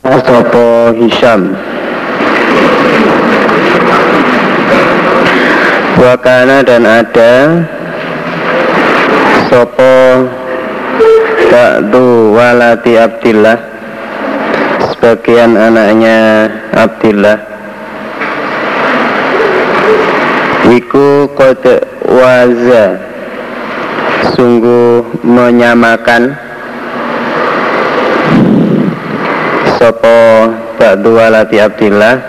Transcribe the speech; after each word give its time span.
Sopo 0.00 0.96
Hisham. 0.96 1.52
Wakana 6.00 6.64
dan 6.64 6.88
ada 6.88 7.60
Sopo 9.52 10.24
Ba'du 11.52 12.32
walati 12.32 12.96
Abdillah. 12.96 13.60
Sebagian 14.88 15.60
anaknya 15.60 16.48
Abdillah. 16.72 17.38
Iku 20.80 21.28
kode 21.36 21.84
waza. 22.08 22.96
Sungguh 24.32 25.04
menyamakan 25.20 26.49
Sopo 29.80 30.12
Ba'du 30.76 31.16
walati 31.16 31.56
Abdillah? 31.56 32.20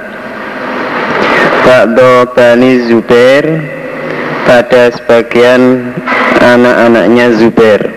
Ba'du 1.68 2.32
Bani 2.32 2.88
Zubair 2.88 3.44
Pada 4.48 4.88
sebagian 4.96 5.92
anak-anaknya 6.40 7.36
Zubair. 7.36 7.92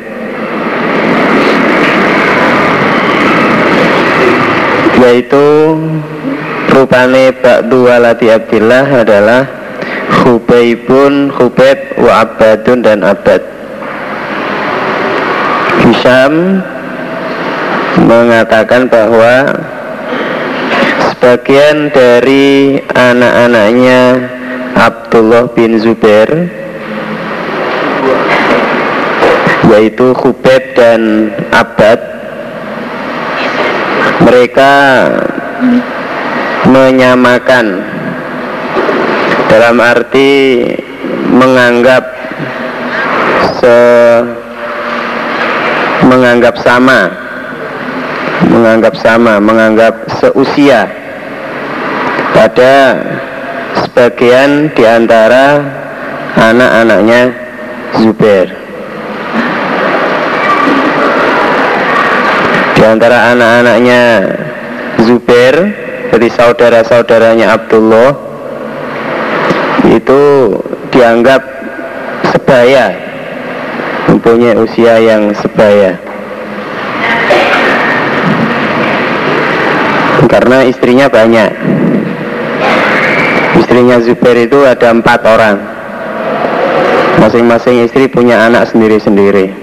Yaitu 4.99 5.47
rupane 6.75 7.31
ba'du 7.39 7.87
walati 7.87 8.35
Abdillah 8.35 9.07
adalah 9.07 9.43
Hubaibun, 10.23 11.31
Hubaib, 11.31 11.95
wa 12.03 12.27
Abadun 12.27 12.83
dan 12.83 13.07
Abad. 13.07 13.43
Hisham 15.85 16.65
mengatakan 18.03 18.91
bahwa 18.91 19.55
sebagian 21.15 21.95
dari 21.95 22.79
anak-anaknya 22.91 24.03
Abdullah 24.75 25.47
bin 25.55 25.79
Zubair 25.79 26.51
yaitu 29.71 30.13
Hubaib 30.13 30.65
dan 30.77 31.31
Abad 31.55 32.01
mereka 34.23 34.73
menyamakan 36.69 37.83
dalam 39.49 39.77
arti 39.79 40.63
menganggap 41.31 42.05
se 43.59 43.77
menganggap 46.05 46.55
sama 46.61 47.24
menganggap 48.49 48.95
sama 49.01 49.41
menganggap 49.41 50.09
seusia 50.21 50.89
pada 52.35 52.75
sebagian 53.85 54.75
di 54.75 54.85
antara 54.85 55.63
anak-anaknya 56.35 57.23
Zubair. 57.95 58.49
Di 62.75 62.83
antara 62.83 63.31
anak-anaknya 63.33 64.03
Zubair 65.07 65.55
dari 66.11 66.29
saudara-saudaranya 66.31 67.55
Abdullah 67.55 68.13
itu 69.95 70.23
dianggap 70.91 71.43
sebaya 72.35 72.95
mempunyai 74.11 74.59
usia 74.59 74.99
yang 74.99 75.31
sebaya 75.39 76.14
karena 80.29 80.65
istrinya 80.65 81.07
banyak. 81.09 81.51
Istrinya 83.61 83.97
Zubair 84.03 84.45
itu 84.45 84.61
ada 84.67 84.91
empat 84.93 85.21
orang. 85.25 85.57
Masing-masing 87.23 87.87
istri 87.87 88.11
punya 88.11 88.45
anak 88.45 88.69
sendiri-sendiri. 88.69 89.55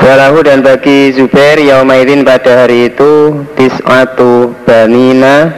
Walahu 0.00 0.42
dan 0.42 0.64
bagi 0.64 1.14
Zubair 1.14 1.60
Yaumaidin 1.60 2.26
pada 2.26 2.64
hari 2.64 2.90
itu 2.90 3.46
Tis'atu 3.54 4.58
banina 4.66 5.54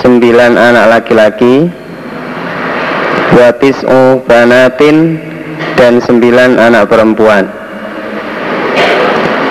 Sembilan 0.00 0.56
anak 0.56 0.84
laki-laki 0.88 1.68
Watis'u 3.36 4.24
banatin 4.24 5.20
Dan 5.76 6.00
sembilan 6.00 6.56
anak 6.56 6.88
perempuan 6.88 7.61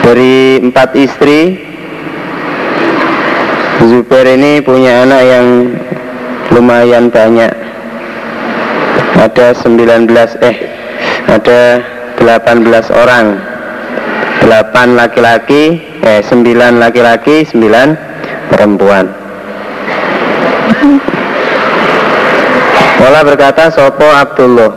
Dari 0.02 0.58
empat 0.62 0.90
istri. 0.98 1.70
Zubair 3.82 4.38
ini 4.38 4.62
punya 4.62 5.06
anak 5.06 5.22
yang 5.26 5.48
lumayan 6.54 7.10
banyak. 7.10 7.50
Ada 9.18 9.54
19 9.58 10.10
eh 10.42 10.58
Ada 11.30 11.62
18 12.18 12.94
orang. 12.94 13.26
Delapan 14.42 14.98
laki-laki 14.98 15.82
eh 16.02 16.22
sembilan 16.26 16.82
laki-laki 16.82 17.46
sembilan 17.46 17.88
perempuan. 18.50 19.06
Wala 23.02 23.26
berkata 23.26 23.74
Sopo 23.74 24.06
Abdullah. 24.06 24.72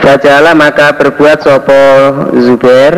Bajalah 0.00 0.56
maka 0.56 0.96
berbuat 0.96 1.44
Sopo 1.44 1.80
Zubair 2.40 2.94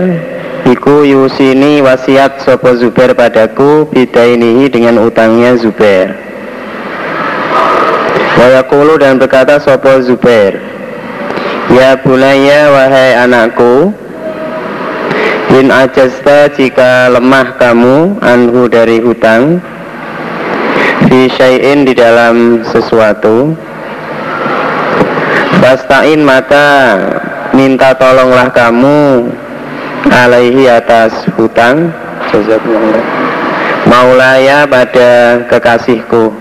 Iku 0.63 1.03
yusini 1.03 1.83
wasiat 1.83 2.47
Sopo 2.47 2.71
Zubair 2.79 3.19
padaku 3.19 3.91
Bidainihi 3.91 4.71
dengan 4.71 5.03
utangnya 5.03 5.59
Zubair. 5.59 6.15
Wayakulu 8.39 8.95
dan 9.03 9.19
berkata 9.19 9.59
Sopo 9.59 9.91
Zubair 10.07 10.63
Ya 11.71 11.99
bunaya 11.99 12.71
wahai 12.71 13.15
anakku 13.19 13.91
In 15.53 15.69
ajasta 15.69 16.49
jika 16.55 17.13
lemah 17.13 17.59
kamu 17.59 18.23
anhu 18.23 18.71
dari 18.71 19.03
hutang 19.03 19.59
Fi 21.07 21.29
syai'in 21.29 21.85
di 21.85 21.93
dalam 21.93 22.63
sesuatu 22.67 23.53
Bastain 25.59 26.23
maka 26.25 26.99
minta 27.55 27.95
tolonglah 27.95 28.51
kamu 28.51 29.29
alaihi 30.11 30.67
atas 30.67 31.29
hutang. 31.37 31.93
Maulaya 33.87 34.65
pada 34.65 35.43
kekasihku. 35.53 36.33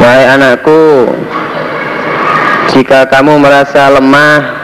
Wahai 0.00 0.24
anakku 0.30 1.10
Jika 2.70 3.08
kamu 3.08 3.40
merasa 3.40 3.88
lemah 3.88 4.56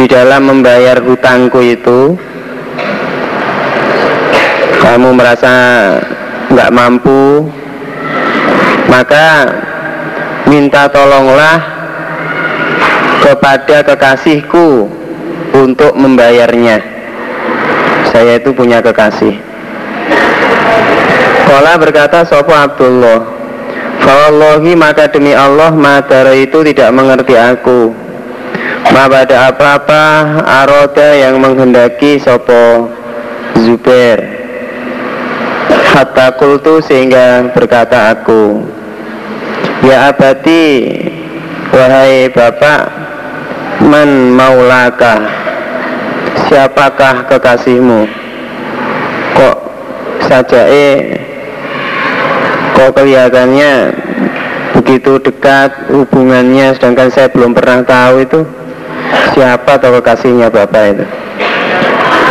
di 0.00 0.08
dalam 0.08 0.48
membayar 0.48 0.96
hutangku 1.02 1.60
itu 1.60 2.16
kamu 4.80 5.12
merasa 5.12 5.52
nggak 6.48 6.70
mampu 6.72 7.44
maka 8.88 9.50
minta 10.48 10.88
tolonglah 10.88 11.79
kepada 13.20 13.84
kekasihku 13.84 14.88
untuk 15.54 15.92
membayarnya. 15.94 16.80
Saya 18.10 18.40
itu 18.40 18.50
punya 18.50 18.82
kekasih. 18.82 19.36
Kola 21.46 21.74
berkata 21.78 22.26
Sopo 22.26 22.54
Abdullah? 22.54 23.22
Fawallahi 24.00 24.72
maka 24.74 25.12
demi 25.12 25.36
Allah 25.36 25.70
Madara 25.76 26.32
itu 26.32 26.64
tidak 26.64 26.90
mengerti 26.96 27.36
aku. 27.36 27.92
Ma 28.90 29.06
pada 29.06 29.52
apa-apa 29.52 30.04
aroda 30.64 31.14
yang 31.14 31.38
menghendaki 31.38 32.18
sopo 32.18 32.90
Zubair. 33.60 34.40
Hatta 35.90 36.32
kultu 36.38 36.78
sehingga 36.78 37.50
berkata 37.50 38.14
aku 38.14 38.62
Ya 39.82 40.14
abadi 40.14 40.86
Wahai 41.70 42.30
bapak 42.30 42.99
Man 43.84 44.36
maulaka 44.36 45.24
Siapakah 46.48 47.28
kekasihmu? 47.30 48.08
Kok 49.36 49.56
saja 50.28 50.68
eh 50.68 51.20
Kok 52.76 52.92
kelihatannya 52.96 53.72
Begitu 54.76 55.20
dekat 55.20 55.92
hubungannya 55.92 56.76
Sedangkan 56.76 57.08
saya 57.08 57.28
belum 57.32 57.56
pernah 57.56 57.80
tahu 57.84 58.24
itu 58.24 58.40
siapa 59.34 59.78
atau 59.78 59.90
kekasihnya 59.98 60.50
bapak 60.50 60.84
itu. 60.96 61.04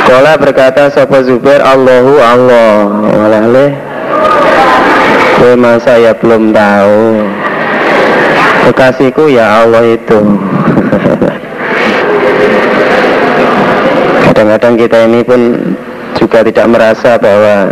Kola 0.10 0.34
berkata 0.42 0.90
Sopo 0.90 1.22
Zubair 1.22 1.62
Allahu 1.62 2.18
Allah. 2.18 2.74
Walaleh 3.14 3.72
Gue 5.40 5.54
masa 5.56 5.96
ya 5.96 6.12
belum 6.18 6.52
tahu? 6.52 7.04
Kekasihku 8.70 9.32
ya 9.32 9.64
Allah 9.64 9.86
itu 9.88 10.20
kadang-kadang 14.50 14.82
kita 14.82 14.98
ini 15.06 15.22
pun 15.22 15.42
juga 16.18 16.42
tidak 16.42 16.66
merasa 16.74 17.22
bahwa 17.22 17.70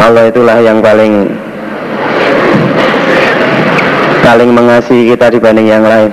Allah 0.00 0.24
itulah 0.32 0.56
yang 0.56 0.80
paling 0.80 1.28
paling 4.24 4.50
mengasihi 4.56 5.12
kita 5.12 5.28
dibanding 5.36 5.68
yang 5.68 5.84
lain. 5.84 6.08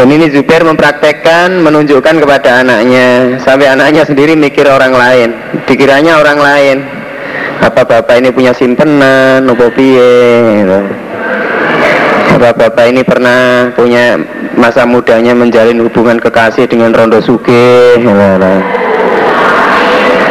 Dan 0.00 0.08
ini 0.08 0.32
Zubair 0.32 0.64
mempraktekkan 0.64 1.60
menunjukkan 1.60 2.24
kepada 2.24 2.64
anaknya. 2.64 3.36
Sampai 3.44 3.68
anaknya 3.68 4.08
sendiri 4.08 4.32
mikir 4.32 4.64
orang 4.64 4.96
lain. 4.96 5.36
Dikiranya 5.68 6.16
orang 6.16 6.40
lain. 6.40 6.76
Apa 7.60 7.84
bapak 7.84 8.24
ini 8.24 8.32
punya 8.32 8.56
simpenan 8.56 9.44
nopo 9.44 9.68
piye 9.68 10.64
gitu. 10.64 10.80
apa 12.34 12.50
bapak 12.50 12.90
ini 12.90 13.06
pernah 13.06 13.70
punya 13.78 14.18
masa 14.54 14.86
mudanya 14.86 15.34
menjalin 15.34 15.82
hubungan 15.82 16.22
kekasih 16.22 16.70
dengan 16.70 16.94
Rondo 16.94 17.18
Suge 17.18 17.98
gitu. 17.98 18.14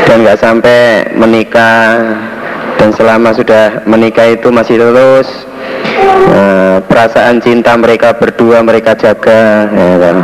dan 0.08 0.18
nggak 0.24 0.40
sampai 0.40 1.12
menikah 1.16 2.16
dan 2.80 2.90
selama 2.96 3.36
sudah 3.36 3.84
menikah 3.88 4.28
itu 4.32 4.52
masih 4.52 4.80
terus 4.80 5.28
uh, 6.32 6.80
perasaan 6.88 7.42
cinta 7.44 7.76
mereka 7.76 8.16
berdua 8.16 8.64
mereka 8.64 8.96
jaga 8.96 9.68
ya 9.72 9.98
kan 10.00 10.18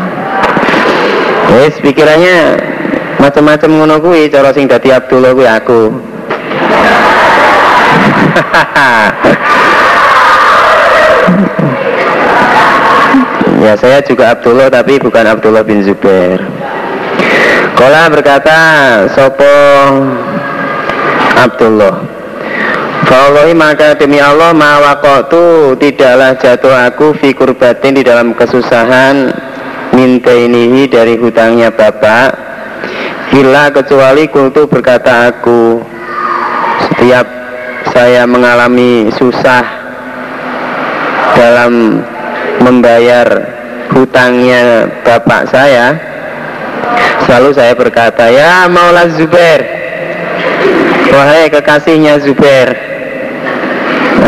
Wes 1.50 1.82
pikirannya 1.82 2.62
macam-macam 3.20 3.70
ngono 3.74 3.96
kuwi 4.00 4.32
cara 4.32 4.54
sing 4.56 4.70
dadi 4.70 4.94
Abdullah 4.94 5.34
kuwi 5.36 5.48
aku 5.48 5.92
ya 13.60 13.74
saya 13.76 14.00
juga 14.04 14.34
Abdullah 14.36 14.72
tapi 14.72 14.98
bukan 15.00 15.26
Abdullah 15.28 15.64
bin 15.64 15.84
Zubair. 15.84 16.42
Kola 17.76 18.12
berkata 18.12 18.58
Sopo 19.16 19.56
Abdullah? 21.40 21.96
Fawallahi 23.08 23.56
maka 23.56 23.96
demi 23.96 24.20
Allah 24.20 24.52
mawakotu 24.54 25.74
tidaklah 25.80 26.36
jatuh 26.38 26.76
aku 26.92 27.16
fi 27.18 27.34
kurbatin 27.34 27.98
di 27.98 28.04
dalam 28.04 28.36
kesusahan 28.36 29.32
minta 29.96 30.30
ini 30.36 30.86
dari 30.86 31.18
hutangnya 31.18 31.74
bapak 31.74 32.50
Gila 33.30 33.70
kecuali 33.70 34.26
kultu 34.26 34.66
berkata 34.66 35.30
aku. 35.30 35.86
Setiap 36.90 37.28
saya 37.94 38.26
mengalami 38.26 39.12
susah 39.14 39.62
Dalam 41.38 42.02
membayar 42.62 43.28
hutangnya 43.92 44.88
bapak 45.04 45.50
saya 45.50 46.10
Selalu 47.30 47.50
saya 47.54 47.74
berkata 47.78 48.26
Ya 48.32 48.66
Maula 48.66 49.06
Zubair. 49.14 49.62
Wahai 51.14 51.50
kekasihnya 51.50 52.22
Zubair 52.22 52.74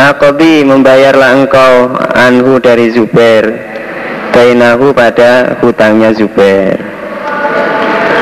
Akobi 0.01 0.65
membayarlah 0.65 1.37
engkau 1.37 1.93
anhu 2.13 2.57
dari 2.57 2.89
Zubair 2.89 3.53
Bainahu 4.33 4.89
pada 4.93 5.61
hutangnya 5.61 6.09
Zubair. 6.13 6.77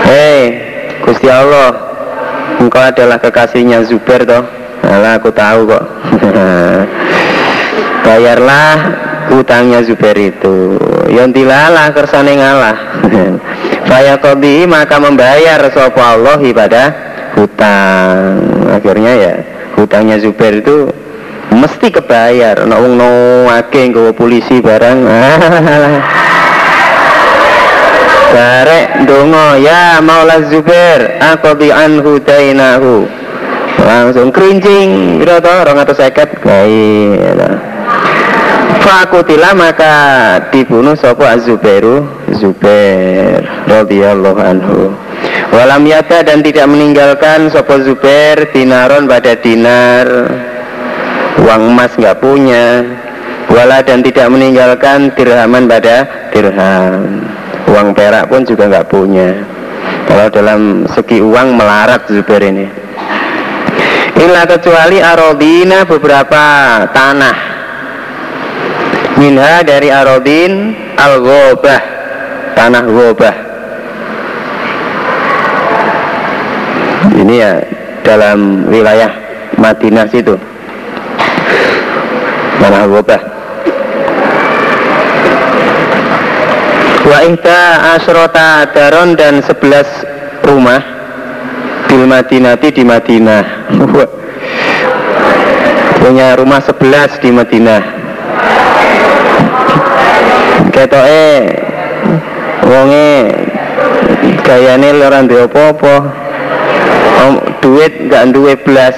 Hei 0.04 0.60
Gusti 1.04 1.32
Allah 1.32 1.72
Engkau 2.60 2.84
adalah 2.84 3.16
kekasihnya 3.20 3.88
Zubair 3.88 4.28
toh? 4.28 4.44
Alah 4.84 5.20
aku 5.20 5.32
tahu 5.32 5.72
kok. 5.72 5.84
Bayarlah 8.08 8.76
hutangnya 9.30 9.80
Zubair 9.86 10.18
itu. 10.18 10.76
Yontilalah 11.10 11.94
kersane 11.94 12.36
ngalah. 12.38 12.78
Fayaqodi 13.90 14.66
maka 14.70 14.98
membayar 15.02 15.62
Sopo 15.74 16.02
Allah 16.02 16.42
pada 16.54 16.84
hutang. 17.38 18.42
Akhirnya 18.70 19.14
ya 19.16 19.34
hutangnya 19.78 20.18
Zubair 20.22 20.60
itu 20.60 20.90
mesti 21.54 21.94
kebayar. 21.94 22.66
Nek 22.66 22.78
wong 22.82 22.94
no 22.98 23.12
nggawa 23.48 24.12
polisi 24.14 24.62
barang. 24.62 24.98
Barek 28.30 29.10
dongo 29.10 29.58
ya 29.58 29.98
Maula 30.06 30.46
Zubair 30.46 31.18
aqdi 31.18 31.74
anhu 31.74 32.22
dainahu 32.22 33.10
langsung 33.82 34.30
kerincing 34.30 35.18
kira 35.18 35.42
to 35.42 35.50
250 35.50 36.46
baik 36.46 37.18
Fakutila 38.90 39.54
maka 39.54 39.94
dibunuh 40.50 40.98
sopo 40.98 41.22
Azubairu 41.22 42.10
Zubair 42.42 43.46
radhiyallahu 43.70 44.42
anhu. 44.42 44.90
Walam 45.54 45.86
yata 45.86 46.26
dan 46.26 46.42
tidak 46.42 46.66
meninggalkan 46.66 47.54
sopo 47.54 47.78
Zubair 47.86 48.50
dinaron 48.50 49.06
pada 49.06 49.38
dinar. 49.38 50.10
Uang 51.38 51.70
emas 51.70 51.94
nggak 52.02 52.18
punya. 52.18 52.82
Wala 53.54 53.86
dan 53.86 54.02
tidak 54.02 54.26
meninggalkan 54.34 55.14
dirhaman 55.14 55.70
pada 55.70 56.10
dirham. 56.34 57.30
Uang 57.70 57.94
perak 57.94 58.26
pun 58.26 58.42
juga 58.42 58.74
nggak 58.74 58.90
punya. 58.90 59.38
Kalau 60.10 60.34
dalam 60.34 60.90
segi 60.90 61.22
uang 61.22 61.62
melarat 61.62 62.10
Zubair 62.10 62.42
ini. 62.42 62.66
Inilah 64.18 64.50
kecuali 64.50 64.98
arodina 64.98 65.86
beberapa 65.86 66.42
tanah 66.90 67.49
Minha 69.20 69.68
dari 69.68 69.92
arodin 69.92 70.72
al 70.96 71.20
-gobah. 71.20 71.82
Tanah 72.56 72.84
gobah 72.88 73.36
Ini 77.20 77.36
ya 77.36 77.60
dalam 78.04 78.68
wilayah 78.72 79.12
Madinah 79.60 80.08
situ. 80.08 80.40
Mana 82.64 82.88
gobah 82.88 83.20
Wa 87.04 87.20
ihda 87.28 87.60
asrota 88.00 88.72
daron 88.72 89.20
dan 89.20 89.44
sebelas 89.44 89.88
rumah 90.48 90.80
Bil 91.92 92.08
Madinati 92.08 92.72
di 92.72 92.88
Madinah. 92.88 93.44
Punya 96.00 96.40
rumah 96.40 96.64
sebelas 96.64 97.20
di 97.20 97.36
Madinah 97.36 97.99
Ketoke 100.72 101.28
Wonge 102.66 103.10
Gayane 104.46 104.90
orang 104.98 105.30
di 105.30 105.36
apa-apa. 105.38 105.96
Duit 107.60 108.08
gak 108.08 108.32
duwe 108.32 108.56
belas 108.56 108.96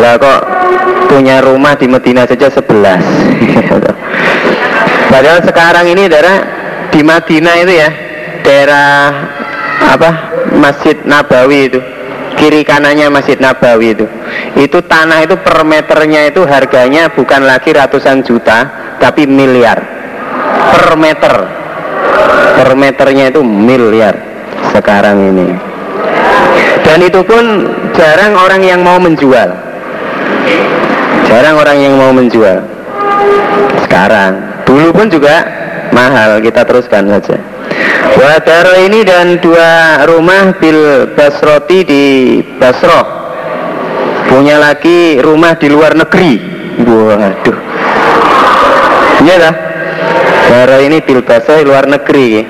lah 0.00 0.20
kok 0.20 0.40
punya 1.08 1.38
rumah 1.44 1.78
di 1.78 1.86
Medina 1.86 2.26
saja 2.26 2.50
sebelas. 2.50 3.04
Padahal 5.08 5.40
sekarang 5.46 5.86
ini 5.86 6.10
daerah 6.10 6.42
di 6.90 7.00
Madinah 7.00 7.54
itu 7.62 7.72
ya 7.72 7.90
daerah 8.42 9.12
apa 9.84 10.10
Masjid 10.58 10.98
Nabawi 11.06 11.70
itu 11.70 11.80
kiri 12.36 12.66
kanannya 12.66 13.08
Masjid 13.10 13.38
Nabawi 13.38 13.94
itu. 13.94 14.06
Itu 14.58 14.82
tanah 14.84 15.24
itu 15.24 15.38
per 15.38 15.62
meternya 15.62 16.28
itu 16.28 16.42
harganya 16.44 17.10
bukan 17.10 17.46
lagi 17.46 17.70
ratusan 17.72 18.22
juta 18.26 18.66
tapi 18.98 19.26
miliar. 19.26 19.78
Per 20.74 20.94
meter. 20.98 21.34
Per 22.54 22.70
meternya 22.78 23.30
itu 23.30 23.40
miliar 23.42 24.14
sekarang 24.74 25.18
ini. 25.34 25.46
Dan 26.84 26.98
itu 27.00 27.20
pun 27.24 27.70
jarang 27.96 28.36
orang 28.36 28.62
yang 28.62 28.80
mau 28.84 28.98
menjual. 29.00 29.50
Jarang 31.26 31.54
orang 31.56 31.78
yang 31.80 31.94
mau 31.96 32.12
menjual. 32.12 32.62
Sekarang. 33.86 34.38
Dulu 34.64 34.90
pun 34.92 35.06
juga 35.08 35.44
mahal 35.94 36.42
kita 36.42 36.66
teruskan 36.66 37.06
saja 37.06 37.53
Wadaro 38.14 38.78
ini 38.84 39.02
dan 39.02 39.42
dua 39.42 40.04
rumah 40.06 40.54
bil 40.58 41.10
Basroti 41.12 41.82
di 41.82 42.04
Basro 42.58 43.02
punya 44.30 44.58
lagi 44.58 45.20
rumah 45.20 45.54
di 45.58 45.68
luar 45.70 45.94
negeri. 45.94 46.40
Waduh. 46.74 47.58
Iya 49.22 49.36
lah 49.38 49.54
Daro 50.50 50.78
ini 50.82 51.00
bil 51.02 51.22
Basro 51.22 51.58
di 51.58 51.64
luar 51.66 51.86
negeri 51.86 52.44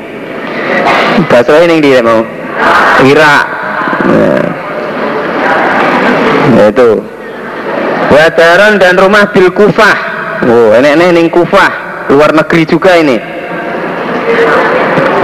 Basro 1.29 1.61
ini 1.61 1.81
dia 1.81 2.03
mau? 2.03 2.25
Irak. 3.05 3.45
Nah, 4.05 4.45
itu. 6.71 6.91
Wadaron 8.11 8.79
dan 8.79 8.99
rumah 8.99 9.27
bil 9.31 9.51
Kufah. 9.51 9.97
Oh, 10.45 10.77
enek 10.77 10.97
nih 10.99 11.09
ning 11.15 11.31
Kufah, 11.31 11.71
luar 12.11 12.35
negeri 12.35 12.67
juga 12.67 12.99
ini. 12.99 13.19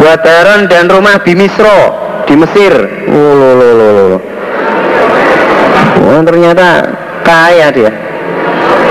Wadaron 0.00 0.66
dan 0.66 0.88
rumah 0.88 1.20
di 1.20 1.36
Misro, 1.36 1.78
di 2.24 2.34
Mesir. 2.34 2.72
Oh. 3.12 4.16
Oh, 6.00 6.20
ternyata 6.26 6.88
kaya 7.22 7.70
dia 7.70 7.92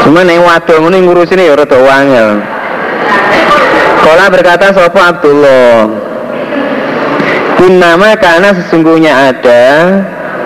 cuma 0.06 0.24
yang 0.24 0.48
wadong 0.48 0.88
ini 0.88 1.04
ngurusin 1.04 1.44
ya 1.44 1.58
rada 1.58 1.76
wangel 1.76 2.40
Kola 4.00 4.32
berkata 4.32 4.72
Sopo 4.72 4.96
Abdullah 4.96 5.92
Innama 7.60 8.16
karena 8.16 8.56
sesungguhnya 8.56 9.12
ada 9.12 9.64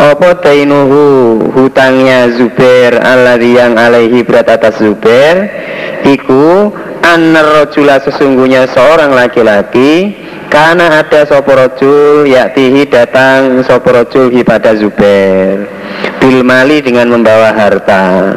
Opo 0.10 0.34
dainuhu 0.41 1.38
hutangnya 1.53 2.34
Zubair 2.34 2.98
Alladhi 2.98 3.62
yang 3.62 3.77
alaihi 3.77 4.25
berat 4.25 4.50
atas 4.50 4.82
Zubair 4.82 5.53
Iku 6.01 6.74
Anar 7.13 7.46
rojula 7.46 8.01
sesungguhnya 8.01 8.65
seorang 8.74 9.13
laki-laki 9.13 10.17
Karena 10.50 10.98
ada 10.98 11.22
soporojul 11.29 12.25
Yaktihi 12.25 12.89
datang 12.89 13.62
soporojul 13.62 14.34
pada 14.41 14.74
Zubair 14.74 15.70
Bilmali 16.17 16.82
dengan 16.82 17.13
membawa 17.13 17.53
harta 17.53 18.34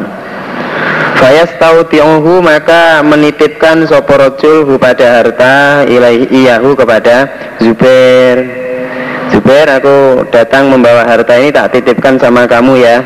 Fayas 1.17 1.49
tahu 1.57 1.89
tionghu 1.89 2.45
maka 2.45 3.01
menitipkan 3.01 3.81
soporojul 3.89 4.69
kepada 4.77 5.05
harta 5.17 5.81
ilahi 5.89 6.29
iyahu 6.29 6.77
kepada 6.77 7.25
Zubair. 7.57 8.45
Zubair 9.33 9.65
aku 9.65 10.29
datang 10.29 10.69
membawa 10.69 11.09
harta 11.09 11.41
ini 11.41 11.49
tak 11.49 11.73
titipkan 11.73 12.21
sama 12.21 12.45
kamu 12.45 12.77
ya. 12.77 13.01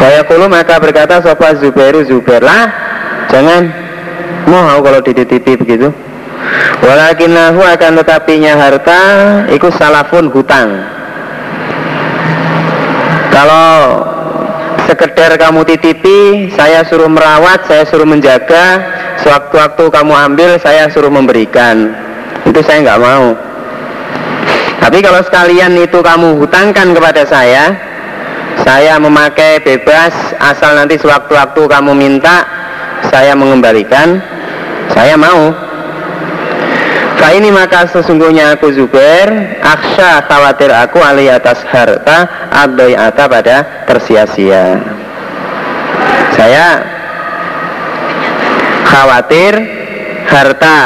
Fayakulu 0.00 0.48
maka 0.48 0.80
berkata 0.80 1.20
sopa 1.20 1.52
Zubairu 1.60 2.08
Zubair 2.08 2.40
lah 2.40 2.72
jangan 3.28 3.91
mau 4.46 4.78
kalau 4.82 5.00
dititipi 5.02 5.58
begitu. 5.58 5.92
Walakinahu 6.82 7.62
akan 7.62 7.92
tetapinya 8.02 8.58
harta 8.58 9.00
ikut 9.54 9.72
salafun 9.78 10.26
hutang. 10.34 10.82
Kalau 13.30 13.70
sekedar 14.84 15.32
kamu 15.40 15.64
titipi, 15.64 16.50
saya 16.52 16.84
suruh 16.84 17.08
merawat, 17.08 17.64
saya 17.64 17.86
suruh 17.86 18.04
menjaga, 18.04 18.82
sewaktu-waktu 19.22 19.84
kamu 19.88 20.12
ambil, 20.12 20.50
saya 20.60 20.90
suruh 20.90 21.08
memberikan. 21.08 21.94
Itu 22.44 22.60
saya 22.60 22.82
nggak 22.84 23.00
mau. 23.00 23.32
Tapi 24.82 24.98
kalau 24.98 25.22
sekalian 25.22 25.78
itu 25.78 26.02
kamu 26.02 26.42
hutangkan 26.42 26.90
kepada 26.90 27.22
saya, 27.22 27.70
saya 28.66 28.98
memakai 28.98 29.62
bebas, 29.62 30.12
asal 30.42 30.74
nanti 30.74 30.98
sewaktu-waktu 30.98 31.62
kamu 31.70 31.94
minta, 31.94 32.42
saya 33.08 33.32
mengembalikan, 33.38 34.18
saya 34.92 35.16
mau. 35.16 35.72
Fa 37.22 37.30
ini 37.30 37.54
maka 37.54 37.86
sesungguhnya 37.86 38.58
aku 38.58 38.74
Zubair 38.74 39.30
Aksha 39.62 40.26
khawatir 40.26 40.74
aku 40.74 40.98
alih 40.98 41.30
atas 41.30 41.62
harta 41.70 42.50
Abdai 42.50 42.98
ata 42.98 43.30
pada 43.30 43.86
tersia-sia 43.86 44.82
Saya 46.34 46.82
Khawatir 48.90 49.54
Harta 50.26 50.80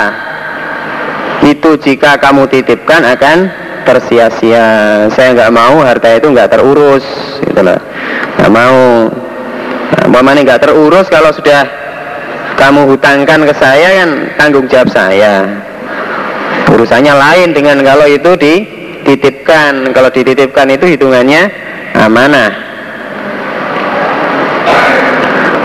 Itu 1.40 1.80
jika 1.80 2.20
kamu 2.20 2.52
titipkan 2.52 3.00
akan 3.16 3.48
tersia-sia 3.88 4.68
Saya 5.16 5.32
nggak 5.32 5.56
mau 5.56 5.80
harta 5.80 6.20
itu 6.20 6.28
nggak 6.28 6.52
terurus 6.52 7.06
gitu 7.48 7.64
loh. 7.64 7.80
Nggak 8.36 8.52
mau 8.52 9.08
nah, 10.04 10.36
nggak 10.36 10.60
terurus 10.60 11.08
kalau 11.08 11.32
sudah 11.32 11.85
kamu 12.56 12.88
hutangkan 12.88 13.44
ke 13.44 13.54
saya 13.60 13.88
kan 14.02 14.10
tanggung 14.40 14.66
jawab 14.66 14.88
saya. 14.88 15.44
Urusannya 16.72 17.14
lain 17.14 17.48
dengan 17.52 17.84
kalau 17.84 18.08
itu 18.08 18.32
dititipkan. 18.36 19.92
Kalau 19.92 20.10
dititipkan 20.10 20.66
itu 20.72 20.96
hitungannya 20.96 21.52
amanah. 21.94 22.50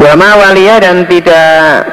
Wama 0.01 0.29
walia 0.35 0.81
dan 0.81 1.05
tidak 1.07 1.87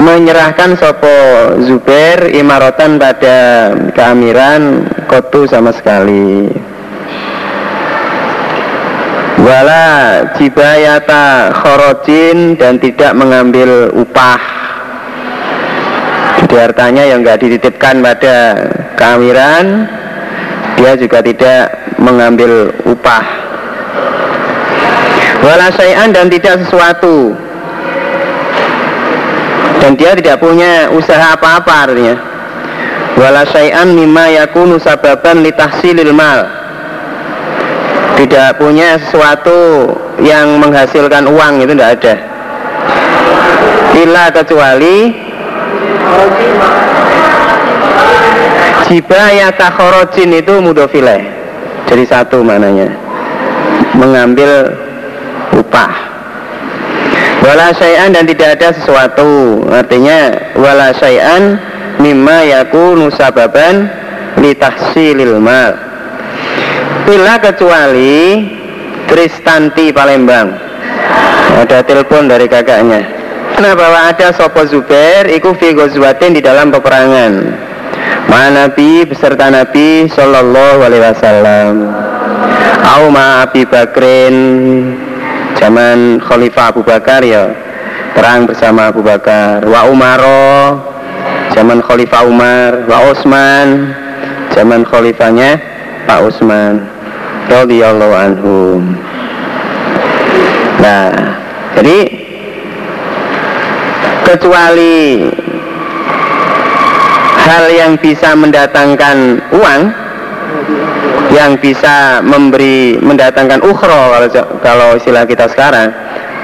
menyerahkan 0.00 0.72
sopo 0.80 1.16
Zubair 1.60 2.32
imarotan 2.32 2.96
pada 2.96 3.70
keamiran 3.92 4.88
kotu 5.04 5.44
sama 5.44 5.76
sekali 5.76 6.48
wala 9.40 9.84
jibayata 10.36 11.52
khorojin 11.56 12.60
dan 12.60 12.76
tidak 12.76 13.16
mengambil 13.16 13.88
upah. 13.96 14.40
Jadi 16.44 16.56
hartanya 16.56 17.04
yang 17.08 17.24
nggak 17.24 17.40
dititipkan 17.40 18.00
pada 18.04 18.36
keamiran 18.96 19.88
dia 20.76 20.96
juga 20.96 21.20
tidak 21.20 21.94
mengambil 22.00 22.72
upah. 22.88 23.24
Wala 25.40 25.72
dan 26.12 26.26
tidak 26.28 26.64
sesuatu. 26.64 27.32
Dan 29.80 29.96
dia 29.96 30.12
tidak 30.12 30.36
punya 30.36 30.92
usaha 30.92 31.32
apa-apa 31.32 31.88
artinya. 31.88 32.16
Wala 33.16 33.48
syai'an 33.48 33.92
mimma 33.96 34.28
yakunu 34.36 34.76
sababan 34.76 35.40
litahsilil 35.40 36.12
mal 36.12 36.59
tidak 38.20 38.60
punya 38.60 39.00
sesuatu 39.00 39.88
yang 40.20 40.60
menghasilkan 40.60 41.24
uang 41.24 41.64
itu 41.64 41.72
tidak 41.72 41.90
ada. 41.96 42.14
Illa 43.96 44.24
kecuali 44.28 44.96
Jibayata 48.84 49.72
khorojin 49.72 50.36
itu 50.36 50.52
mudofile. 50.60 51.24
Jadi 51.88 52.04
satu 52.06 52.44
mananya 52.44 52.92
Mengambil 53.96 54.76
upah. 55.56 55.92
Wala 57.40 57.72
syai'an 57.72 58.12
dan 58.12 58.28
tidak 58.28 58.60
ada 58.60 58.68
sesuatu. 58.76 59.64
Artinya 59.72 60.52
Wala 60.60 60.92
syai'an 60.92 61.56
Mimma 62.04 62.44
yaku 62.52 63.00
nusababan 63.00 63.88
Litahsilil 64.36 65.40
mal 65.40 65.89
Bila 67.06 67.40
kecuali 67.40 68.44
Kristanti 69.08 69.90
Palembang. 69.90 70.52
Ada 71.60 71.82
telepon 71.82 72.30
dari 72.30 72.46
kakaknya. 72.46 73.02
Nah 73.60 73.74
bahwa 73.76 74.08
ada 74.08 74.32
sopo 74.32 74.64
Zubair 74.64 75.28
Iku 75.28 75.52
fi 75.58 75.74
gozwatin 75.74 76.32
di 76.32 76.40
dalam 76.40 76.70
peperangan. 76.70 77.32
Ma 78.30 78.46
Nabi 78.48 79.02
beserta 79.04 79.50
Nabi 79.50 80.06
Sallallahu 80.06 80.78
alaihi 80.86 81.02
wasallam. 81.02 81.74
Au 82.86 83.10
ma 83.10 83.44
Abi 83.44 83.66
Bakrin 83.66 84.36
Zaman 85.58 86.22
Khalifah 86.22 86.70
Abu 86.72 86.86
Bakar 86.86 87.26
ya. 87.26 87.50
Perang 88.14 88.46
bersama 88.46 88.88
Abu 88.88 89.02
Bakar. 89.02 89.66
Wa 89.66 89.90
Umaro 89.90 90.78
Zaman 91.52 91.82
Khalifah 91.82 92.22
Umar. 92.24 92.86
Wa 92.86 93.10
Utsman 93.10 93.92
Zaman 94.54 94.86
Khalifahnya 94.86 95.79
Pak 96.06 96.18
Utsman 96.24 96.84
radhiyallahu 97.50 98.14
anhum 98.14 98.80
Nah, 100.80 101.12
jadi 101.76 102.08
kecuali 104.24 105.28
hal 107.44 107.64
yang 107.68 107.92
bisa 108.00 108.32
mendatangkan 108.32 109.44
uang 109.52 109.82
yang 111.30 111.60
bisa 111.60 112.24
memberi 112.24 112.96
mendatangkan 112.98 113.60
ukhro 113.60 114.10
kalau 114.10 114.28
kalau 114.64 114.88
istilah 114.96 115.28
kita 115.28 115.46
sekarang 115.52 115.92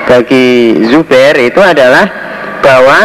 bagi 0.04 0.78
Zubair 0.92 1.34
itu 1.40 1.58
adalah 1.58 2.06
bahwa 2.60 3.00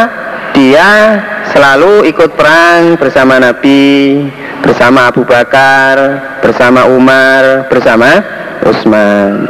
dia 0.52 1.18
selalu 1.50 2.06
ikut 2.12 2.36
perang 2.38 3.00
bersama 3.00 3.40
Nabi, 3.40 4.20
bersama 4.62 5.10
Abu 5.10 5.26
Bakar, 5.26 5.96
bersama 6.40 6.86
Umar, 6.86 7.66
bersama 7.66 8.22
Utsman. 8.62 9.44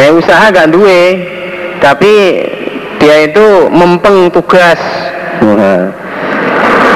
Ya 0.00 0.10
usaha 0.10 0.50
gak 0.50 0.72
duwe, 0.74 1.22
tapi 1.78 2.42
dia 2.98 3.28
itu 3.28 3.68
mempeng 3.68 4.32
tugas. 4.32 4.80
Nah, 5.44 5.92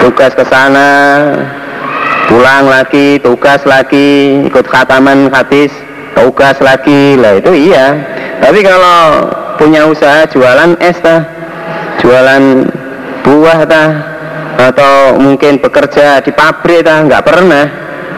tugas 0.02 0.32
ke 0.32 0.44
sana 0.48 0.90
pulang 2.28 2.68
lagi 2.68 3.16
tugas 3.24 3.64
lagi 3.64 4.44
ikut 4.44 4.66
khataman 4.68 5.28
hadis 5.28 5.70
tugas 6.16 6.56
lagi. 6.64 7.14
Lah 7.20 7.38
itu 7.38 7.52
iya. 7.52 7.96
Tapi 8.40 8.64
kalau 8.64 9.28
punya 9.60 9.84
usaha 9.84 10.24
jualan 10.30 10.78
es 10.80 10.96
tah 11.02 11.26
jualan 12.00 12.68
buah 13.26 13.60
tah 13.66 13.88
atau 14.58 15.14
mungkin 15.22 15.62
bekerja 15.62 16.18
di 16.18 16.34
pabrik 16.34 16.82
tah 16.82 17.06
nggak 17.06 17.22
pernah. 17.22 17.64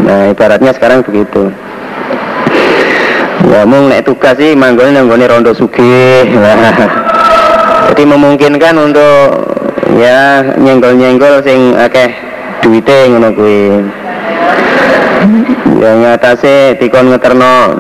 Nah 0.00 0.32
ibaratnya 0.32 0.72
sekarang 0.72 1.04
begitu. 1.04 1.52
Ya 3.52 3.68
mau 3.68 3.84
naik 3.84 4.08
tugas 4.08 4.40
sih 4.40 4.56
manggolnya 4.56 5.00
nanggone 5.00 5.24
rondo 5.28 5.52
sugih 5.56 6.28
jadi 7.90 8.02
memungkinkan 8.04 8.76
untuk 8.76 9.48
ya 9.96 10.44
nyenggol-nyenggol 10.60 11.40
sing 11.44 11.76
akeh 11.76 12.08
duwite 12.64 13.12
ngono 13.12 13.28
kuwi. 13.36 13.64
Ya 15.76 15.90
ngatasi 15.92 16.80
dikon 16.80 17.12
ngeterno. 17.12 17.76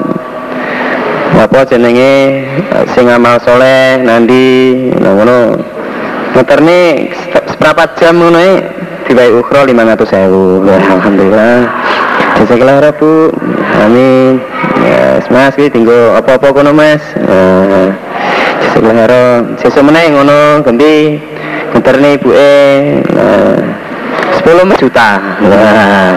Apa 1.40 1.64
jenenge? 1.64 2.44
Sing 2.92 3.08
amal 3.08 3.40
soleh 3.40 3.96
nanti 4.04 4.76
nah 5.00 5.16
ngono 6.34 6.58
nih 6.62 7.10
seberapa 7.50 7.82
jam 7.98 8.14
ngono 8.18 8.38
e? 8.38 8.54
Diwai 9.10 9.34
ukhra 9.34 9.66
500.000 9.66 10.70
ya 10.70 10.76
alhamdulillah. 10.78 11.56
Jazakallah 12.38 12.94
bu. 12.94 13.34
Amin. 13.82 14.38
Ya 14.86 15.18
mas 15.34 15.58
iki 15.58 15.68
tinggal 15.74 16.14
apa-apa 16.14 16.54
kono 16.54 16.70
mas? 16.70 17.02
Uh, 17.18 17.90
jazakallah 18.70 19.58
sesuk 19.58 19.82
meneh 19.82 20.14
ngono 20.14 20.62
ganti 20.62 21.18
nih 21.74 22.12
ibu 22.22 22.30
e 22.30 22.52
uh, 23.18 23.58
10 24.46 24.80
juta. 24.80 25.18
Nah, 25.42 26.14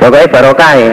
pokoknya 0.00 0.32
barokah 0.32 0.72
ya 0.72 0.92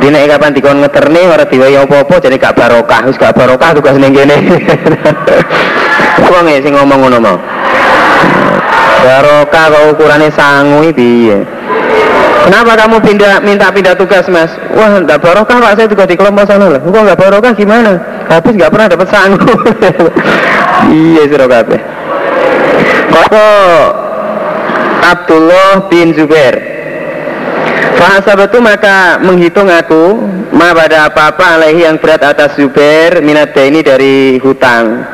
jadi 0.00 0.16
nek 0.16 0.24
kapan 0.32 0.56
dikon 0.56 0.80
ngeterni 0.80 1.22
ora 1.28 1.44
diwai 1.44 1.76
apa-apa 1.76 2.14
jadi 2.24 2.36
gak 2.40 2.56
barokah 2.56 3.04
wis 3.04 3.20
gak 3.20 3.36
barokah 3.36 3.76
tugas 3.76 4.00
ning 4.00 4.16
kene 4.16 4.36
wong 6.32 6.48
e 6.48 6.64
sing 6.64 6.72
ngomong 6.72 6.98
ngono 7.04 7.18
mau 7.20 7.36
barokah 9.04 9.64
kok 9.68 9.84
ukurane 9.92 10.28
sangu 10.32 10.88
piye 10.90 11.44
Kenapa 12.40 12.72
kamu 12.72 13.04
pindah 13.04 13.44
minta 13.44 13.68
pindah 13.68 13.92
tugas 14.00 14.24
mas? 14.32 14.48
Wah, 14.72 14.96
enggak 14.96 15.20
barokah 15.20 15.60
pak, 15.60 15.76
saya 15.76 15.92
tugas 15.92 16.08
di 16.08 16.16
kelompok 16.16 16.48
sana 16.48 16.72
lah. 16.72 16.80
Kok 16.80 17.04
enggak 17.04 17.20
barokah 17.20 17.52
gimana? 17.52 18.00
Habis 18.32 18.56
enggak 18.56 18.72
pernah 18.72 18.88
dapat 18.88 19.08
sangu. 19.12 19.38
iya 21.04 21.22
sih 21.28 21.36
kabeh. 21.36 21.80
Kok 23.12 23.86
Abdullah 25.04 25.92
bin 25.92 26.16
Zubair 26.16 26.79
itu 28.00 28.58
maka 28.64 29.20
menghitung 29.20 29.68
aku 29.68 30.24
ma 30.56 30.72
pada 30.72 31.12
apa-apa 31.12 31.60
alaihi 31.60 31.84
yang 31.84 32.00
berat 32.00 32.24
atas 32.24 32.56
Zubair 32.56 33.20
minat 33.20 33.52
ini 33.60 33.84
dari 33.84 34.40
hutang. 34.40 35.04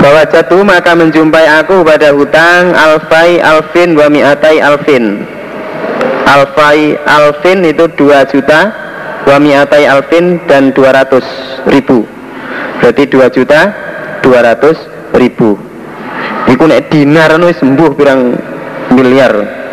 Bahwa 0.00 0.24
jatuh 0.24 0.64
maka 0.64 0.96
menjumpai 0.96 1.44
aku 1.60 1.84
pada 1.84 2.10
hutang 2.16 2.72
alfai 2.72 3.40
alfin 3.40 3.92
wa 3.94 4.08
mi'atai 4.08 4.58
alfin. 4.64 5.28
Alfai 6.24 6.96
alfin 7.04 7.68
itu 7.68 7.84
2 7.86 8.32
juta 8.32 8.60
wa 9.28 9.36
mi'atai 9.36 9.84
alfin 9.84 10.40
dan 10.48 10.72
200 10.72 11.68
ribu. 11.68 12.08
Berarti 12.80 13.04
2 13.12 13.28
juta 13.28 13.60
200 14.24 15.20
ribu. 15.20 15.56
Iku 16.48 16.64
nek 16.64 16.88
dinar 16.92 17.36
nu 17.36 17.52
sembuh 17.52 17.90
pirang 17.96 18.20
miliar 18.92 19.63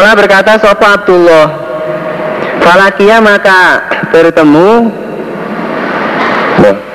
Kala 0.00 0.16
berkata 0.16 0.56
Sopo 0.56 0.80
Abdullah? 0.80 1.46
Falakia 2.64 3.20
maka 3.20 3.84
bertemu 4.08 4.88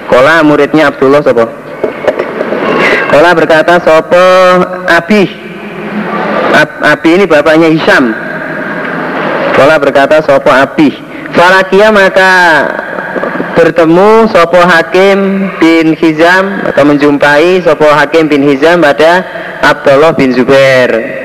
Kola 0.10 0.42
muridnya 0.42 0.90
Abdullah 0.90 1.22
Sopo? 1.22 1.46
Kola 3.14 3.30
berkata 3.38 3.78
Sopo 3.86 4.26
Abi? 4.90 5.22
Ab, 6.58 6.82
Abi 6.82 7.10
ini 7.14 7.30
bapaknya 7.30 7.70
Hisham. 7.70 8.10
Kola 9.54 9.78
berkata 9.78 10.26
Sopo 10.26 10.50
Abi? 10.50 10.90
Falakia 11.30 11.94
maka 11.94 12.34
bertemu 13.54 14.34
Sopo 14.34 14.58
Hakim 14.66 15.54
bin 15.62 15.94
Hizam 15.94 16.58
atau 16.74 16.82
menjumpai 16.82 17.62
Sopo 17.62 17.86
Hakim 17.86 18.34
bin 18.34 18.42
Hizam 18.42 18.82
pada 18.82 19.22
Abdullah 19.62 20.18
bin 20.18 20.34
Zubair 20.34 21.22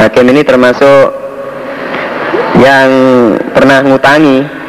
Hakim 0.00 0.32
ini 0.32 0.40
termasuk 0.40 1.12
yang 2.56 2.88
pernah 3.52 3.84
ngutangi. 3.84 4.60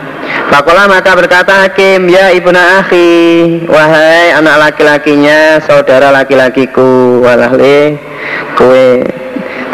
Fakola 0.52 0.84
maka 0.92 1.16
berkata 1.16 1.64
Hakim 1.64 2.12
Ya 2.12 2.36
ibnu 2.36 2.56
akhi 2.56 3.64
Wahai 3.72 4.36
anak 4.36 4.60
laki-lakinya 4.70 5.64
Saudara 5.64 6.12
laki-lakiku 6.12 7.20
Walahli 7.24 7.96
Kue 8.60 9.00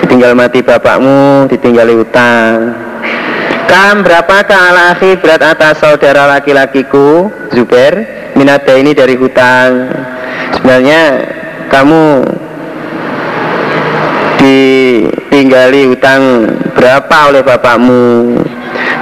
ditinggal 0.02 0.38
mati 0.38 0.62
bapakmu 0.62 1.50
Ditinggali 1.50 1.98
utang. 1.98 2.78
Kam 3.68 4.06
berapakah 4.06 4.72
ala 4.72 4.84
akhi 4.96 5.18
berat 5.20 5.44
atas 5.44 5.82
saudara 5.82 6.30
laki-lakiku 6.30 7.28
Zubair? 7.52 8.08
Minada 8.38 8.78
ini 8.78 8.94
dari 8.94 9.18
hutang. 9.18 9.92
Sebenarnya 10.56 11.26
kamu 11.74 12.06
ditinggali 15.38 15.94
utang 15.94 16.50
berapa 16.74 17.30
oleh 17.30 17.46
bapakmu? 17.46 18.42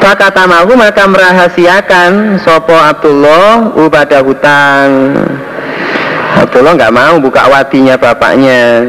Maka 0.04 0.28
tamahu 0.36 0.76
maka 0.76 1.08
merahasiakan 1.08 2.44
sopo 2.44 2.76
Abdullah 2.76 3.72
pada 3.88 4.20
hutang. 4.20 5.16
Abdullah 6.36 6.76
nggak 6.76 6.92
mau 6.92 7.16
buka 7.24 7.48
wadinya 7.48 7.96
bapaknya. 7.96 8.84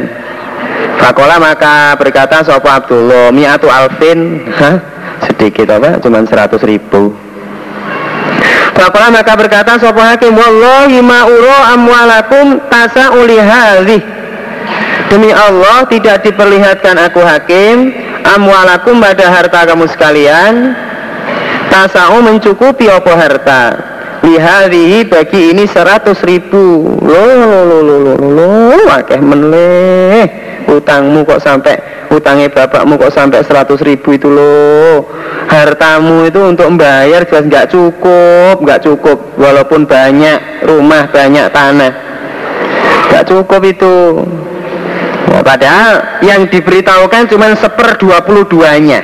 Fakola 0.98 1.38
maka 1.38 1.94
berkata 1.94 2.42
sopo 2.42 2.66
Abdullah 2.66 3.30
mi'atu 3.30 3.70
alfin. 3.70 4.42
Hah? 4.58 4.76
sedikit 5.30 5.70
apa? 5.70 6.02
Cuman 6.02 6.26
seratus 6.26 6.66
ribu. 6.66 7.14
Fakola 8.74 9.14
maka 9.14 9.38
berkata 9.38 9.78
sopo 9.78 10.02
hakim 10.02 10.34
Wallahi 10.34 10.98
ma'uro 10.98 11.58
amwalakum 11.70 12.58
tasa 12.66 13.14
ulihali 13.14 14.15
Demi 15.06 15.30
Allah 15.30 15.86
tidak 15.86 16.26
diperlihatkan 16.26 16.96
aku 16.98 17.20
hakim 17.22 17.94
Amwalakum 18.26 18.98
pada 18.98 19.30
harta 19.30 19.70
kamu 19.70 19.86
sekalian. 19.86 20.74
Tasau 21.70 22.18
mencukupi 22.26 22.90
apa 22.90 23.12
harta? 23.14 23.62
Lihadihi 24.26 25.06
bagi 25.06 25.54
ini 25.54 25.70
seratus 25.70 26.18
ribu. 26.26 26.98
Loh, 26.98 27.30
loh, 27.38 27.62
loh, 27.62 27.80
loh, 27.86 27.98
loh, 28.02 28.16
loh, 28.18 28.74
Wakeh 28.90 29.22
menleh 29.22 30.26
Utangmu 30.66 31.22
kok 31.22 31.38
sampai 31.38 31.78
Utangnya 32.10 32.50
bapakmu 32.50 32.98
kok 32.98 33.14
sampai 33.14 33.46
seratus 33.46 33.78
ribu 33.86 34.18
itu 34.18 34.26
loh 34.26 35.06
Hartamu 35.46 36.26
itu 36.26 36.42
untuk 36.42 36.66
membayar 36.66 37.22
jelas 37.22 37.46
nggak 37.46 37.66
cukup 37.70 38.58
nggak 38.58 38.82
cukup. 38.82 39.38
Walaupun 39.38 39.86
banyak 39.86 40.66
rumah, 40.66 41.06
banyak 41.06 41.46
tanah. 41.54 41.92
Nggak 43.14 43.24
cukup 43.30 43.62
itu 43.62 43.94
Ya, 45.26 45.40
padahal 45.42 45.92
yang 46.22 46.46
diberitahukan 46.46 47.28
cuma 47.28 47.52
seper 47.58 47.98
dua 47.98 48.22
puluh 48.22 48.46
duanya. 48.46 49.02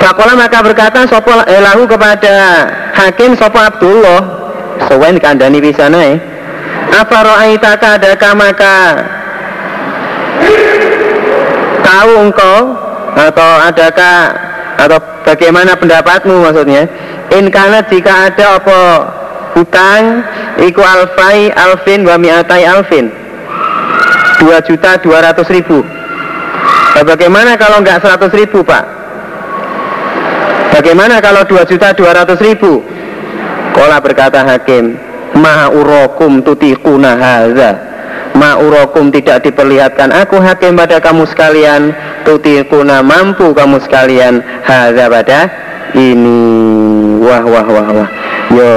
Fakola 0.00 0.36
maka 0.36 0.60
berkata 0.60 1.08
sopo 1.08 1.32
eh, 1.48 1.60
lahu 1.64 1.88
kepada 1.88 2.68
hakim 2.92 3.32
sopo 3.36 3.56
Abdullah. 3.56 4.44
Sewen 4.90 5.22
kandani 5.22 5.62
bisa 5.62 5.86
naik 5.86 6.18
Apa 6.90 7.16
ro'aitaka 7.22 7.94
adakah 7.94 8.32
maka 8.34 8.76
Tahu 11.78 12.10
engkau 12.26 12.74
Atau 13.14 13.50
adakah 13.70 14.34
Atau 14.82 14.98
bagaimana 15.22 15.78
pendapatmu 15.78 16.42
maksudnya? 16.42 16.90
In 17.38 17.54
karena 17.54 17.86
jika 17.86 18.34
ada 18.34 18.58
apa 18.58 18.80
Hutang 19.54 20.26
Iku 20.58 20.82
alfai 20.82 21.54
alfin 21.54 22.02
wa 22.02 22.18
mi'atai 22.18 22.66
alfin 22.66 23.14
2 24.40 24.68
juta 24.68 24.90
200 24.98 25.54
ribu. 25.54 25.84
Nah, 26.94 27.04
bagaimana 27.04 27.58
kalau 27.58 27.82
nggak 27.82 27.98
100 28.02 28.30
ribu 28.38 28.62
pak? 28.62 28.84
Bagaimana 30.74 31.18
kalau 31.22 31.42
2 31.46 31.70
juta 31.70 31.94
200 31.94 32.38
ribu? 32.42 32.82
Kola 33.74 33.98
berkata 33.98 34.46
hakim, 34.46 34.94
Ma'urokum 35.34 36.46
tutikuna 36.46 37.18
haza 37.18 37.94
Ma'urokum 38.34 39.14
tidak 39.14 39.46
diperlihatkan. 39.46 40.10
Aku 40.10 40.42
hakim 40.42 40.74
pada 40.74 40.98
kamu 40.98 41.22
sekalian. 41.30 41.94
Tutikuna 42.26 42.98
mampu 42.98 43.54
kamu 43.54 43.78
sekalian. 43.86 44.42
Haza 44.66 45.06
pada 45.06 45.40
ini. 45.94 46.42
Wah 47.22 47.46
wah 47.46 47.66
wah 47.66 47.88
wah. 47.94 48.08
Yo 48.50 48.70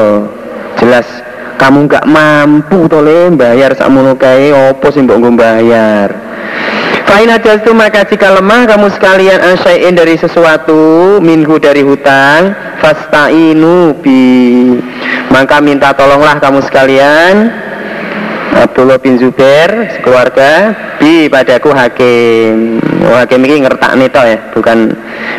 jelas 0.78 1.27
kamu 1.58 1.90
nggak 1.90 2.06
mampu 2.06 2.86
tole 2.86 3.34
bayar 3.34 3.74
sakmono 3.74 4.14
kae 4.16 4.54
opo 4.54 4.94
sih 4.94 5.02
mbok 5.02 5.36
bayar 5.36 6.10
Fa'in 7.08 7.32
itu 7.32 7.72
maka 7.72 8.04
jika 8.04 8.36
lemah 8.36 8.68
kamu 8.68 8.92
sekalian 8.92 9.40
asyai'in 9.40 9.96
dari 9.96 10.20
sesuatu 10.20 11.18
Minggu 11.24 11.56
dari 11.56 11.80
hutang 11.80 12.52
Fasta'inu 12.84 13.96
bi. 14.04 14.76
Maka 15.32 15.64
minta 15.64 15.96
tolonglah 15.96 16.36
kamu 16.44 16.60
sekalian 16.68 17.48
Abdullah 18.60 19.00
bin 19.00 19.16
Zubair 19.16 19.96
sekeluarga 19.96 20.76
bi 21.00 21.32
padaku 21.32 21.72
hakim. 21.72 22.84
Oh, 23.08 23.16
hakim 23.16 23.40
ini 23.48 23.64
ngertak 23.64 23.96
neto 23.96 24.20
ya 24.28 24.38
bukan 24.52 24.92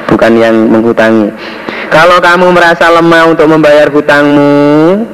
bukan 0.09 0.33
yang 0.40 0.57
menghutangi. 0.72 1.28
Kalau 1.92 2.16
kamu 2.16 2.48
merasa 2.48 2.88
lemah 2.88 3.28
untuk 3.28 3.44
membayar 3.44 3.92
hutangmu 3.92 5.04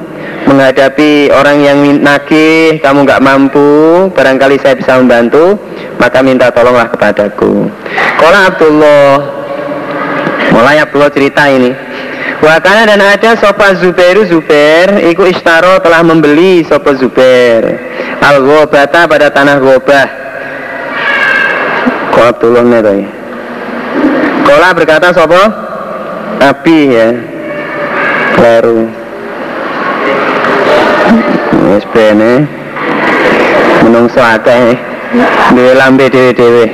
menghadapi 0.45 1.33
orang 1.33 1.57
yang 1.61 1.79
nagih 1.99 2.77
kamu 2.79 3.05
nggak 3.05 3.23
mampu 3.25 4.07
barangkali 4.13 4.61
saya 4.61 4.77
bisa 4.77 5.01
membantu 5.01 5.57
maka 5.97 6.21
minta 6.21 6.53
tolonglah 6.53 6.87
kepadaku. 6.91 7.67
Kalau 8.21 8.39
Abdullah 8.45 9.11
mulai 10.53 10.79
Abdullah 10.79 11.11
cerita 11.11 11.49
ini. 11.49 11.73
Wakana 12.35 12.83
dan 12.83 12.99
ada 12.99 13.31
sopa 13.39 13.73
Zubairu 13.79 14.27
Zubair 14.27 15.07
Iku 15.07 15.23
istaro 15.23 15.79
telah 15.79 16.03
membeli 16.03 16.67
sopa 16.67 16.93
Zubair. 16.93 17.79
Al 18.19 18.43
gobata 18.43 19.07
pada 19.07 19.31
tanah 19.31 19.55
gobah 19.55 20.07
Kau 22.11 22.27
Abdullah 22.27 22.63
nih 22.67 23.07
Kola 24.43 24.69
berkata 24.75 25.15
sopa 25.15 25.41
Abi 26.43 26.91
ya. 26.91 27.09
Baru 28.35 29.04
Wis 31.75 31.83
bene 31.91 32.47
menungso 33.83 34.23
akeh. 34.23 34.79
Dhewe 35.51 35.75
lambe 35.75 36.07
dhewe-dhewe. 36.07 36.65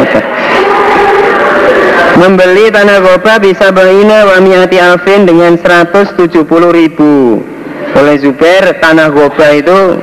Membeli 2.20 2.74
tanah 2.74 2.98
goba 2.98 3.38
bisa 3.38 3.70
baina 3.70 4.26
wa 4.26 4.42
miati 4.42 4.82
alfin 4.82 5.22
dengan 5.22 5.54
170 5.54 6.34
ribu. 6.74 7.46
Oleh 7.94 8.18
Zubair 8.18 8.74
tanah 8.82 9.14
goba 9.14 9.54
itu 9.54 10.02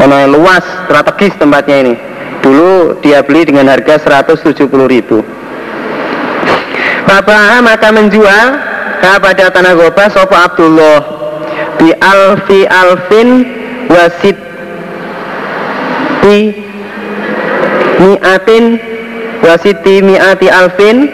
karena 0.00 0.32
luas 0.32 0.64
strategis 0.88 1.36
tempatnya 1.36 1.76
ini. 1.84 1.94
Dulu 2.40 3.04
dia 3.04 3.20
beli 3.20 3.44
dengan 3.44 3.68
harga 3.68 4.00
170 4.00 4.64
ribu. 4.88 5.20
Bapak 7.04 7.60
maka 7.60 7.92
menjual 7.92 8.46
kepada 9.04 9.52
tanah 9.52 9.76
goba 9.76 10.08
Sopo 10.08 10.32
Abdullah. 10.32 11.14
Bi 11.78 11.92
alfi 12.00 12.64
alfin 12.64 13.28
wasit 13.90 14.36
ti 16.24 16.38
miatin 18.00 18.80
wasiti 19.44 20.00
miati 20.00 20.48
alfin 20.48 21.08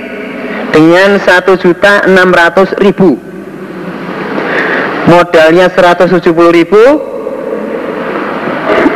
dengan 0.71 1.19
satu 1.19 1.59
juta 1.59 2.07
enam 2.07 2.31
ratus 2.31 2.71
ribu. 2.79 3.19
Modalnya 5.11 5.67
seratus 5.75 6.15
tujuh 6.15 6.31
puluh 6.31 6.55
ribu. 6.55 6.79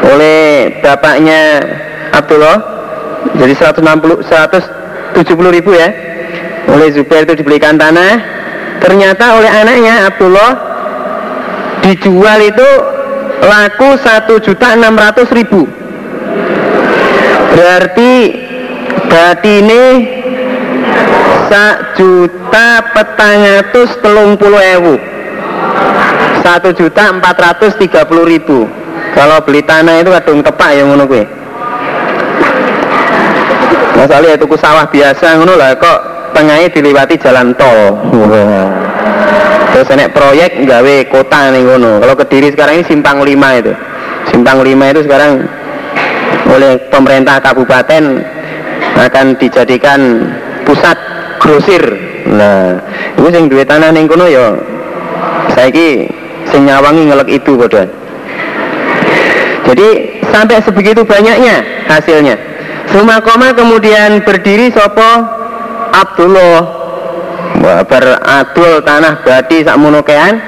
Oleh 0.04 0.78
bapaknya 0.78 1.64
Abdullah 2.14 2.62
jadi 3.34 3.56
seratus 3.56 3.82
enam 3.82 3.98
puluh 3.98 4.22
seratus 4.22 4.62
tujuh 5.18 5.34
puluh 5.34 5.50
ribu 5.50 5.74
ya. 5.74 5.90
Oleh 6.70 6.94
Zubair 6.94 7.26
itu 7.26 7.42
dibelikan 7.42 7.74
tanah. 7.74 8.22
Ternyata 8.78 9.40
oleh 9.40 9.50
anaknya 9.50 10.06
Abdullah 10.06 10.50
dijual 11.82 12.38
itu 12.46 12.68
laku 13.42 13.98
satu 13.98 14.38
juta 14.38 14.78
enam 14.78 14.94
ratus 14.94 15.26
ribu. 15.34 15.66
Berarti 17.54 18.12
ini 19.62 19.82
sak 21.50 21.98
juta 21.98 22.68
petangatus 22.94 23.90
telung 23.98 24.38
puluh 24.38 24.62
ewu. 24.78 24.94
Satu 26.44 26.76
juta 26.76 27.08
empat 27.14 27.36
ratus 27.40 27.72
tiga 27.80 28.04
puluh 28.06 28.28
ribu. 28.28 28.68
Kalau 29.14 29.38
beli 29.46 29.62
tanah 29.62 30.02
itu 30.02 30.10
kadung 30.10 30.42
tepak 30.42 30.74
ya 30.74 30.82
ngono 30.82 31.06
gue 31.06 31.22
masalah 33.94 34.34
itu 34.34 34.42
sawah 34.58 34.90
biasa 34.90 35.38
ngono 35.38 35.54
lah 35.54 35.70
kok 35.78 35.98
tengahnya 36.34 36.66
dilewati 36.66 37.14
jalan 37.22 37.54
tol 37.54 37.94
terus 39.74 39.90
enek 39.90 40.14
proyek 40.14 40.62
gawe 40.62 40.94
kota 41.10 41.50
nih 41.50 41.66
ngono. 41.66 41.98
Kalau 41.98 42.14
kediri 42.14 42.54
sekarang 42.54 42.78
ini 42.78 42.86
simpang 42.86 43.18
lima 43.26 43.58
itu. 43.58 43.74
Simpang 44.30 44.62
lima 44.62 44.94
itu 44.94 45.02
sekarang 45.02 45.42
oleh 46.54 46.78
pemerintah 46.94 47.42
kabupaten 47.42 48.22
akan 48.94 49.26
dijadikan 49.34 50.30
pusat 50.62 50.94
grosir. 51.42 51.82
Nah 52.30 52.78
itu 53.18 53.28
sing 53.34 53.50
duit 53.50 53.66
tanah 53.66 53.90
nih 53.90 54.06
kono 54.06 54.30
ya 54.30 54.54
saya 55.58 56.06
sing 56.54 56.70
nyawangi 56.70 57.10
ngelek 57.10 57.28
itu 57.42 57.52
bodoh 57.58 57.84
jadi 59.64 59.88
sampai 60.28 60.60
sebegitu 60.60 61.02
banyaknya 61.08 61.64
hasilnya. 61.88 62.36
Suma 62.92 63.16
koma 63.24 63.56
kemudian 63.56 64.20
berdiri 64.20 64.68
sopo 64.68 65.24
Abdullah 65.94 66.83
beradul 67.88 68.84
tanah 68.84 69.24
badi 69.24 69.64
sak 69.64 69.76
munukean. 69.80 70.40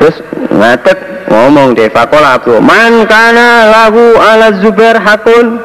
Terus 0.00 0.16
ngatet 0.48 0.98
ngomong 1.28 1.76
deh 1.76 1.92
fakola 1.92 2.40
abdu 2.40 2.56
man 2.56 3.04
kana 3.04 3.68
lahu 3.68 4.16
ala 4.16 4.56
zubair 4.64 4.96
hakun? 4.96 5.60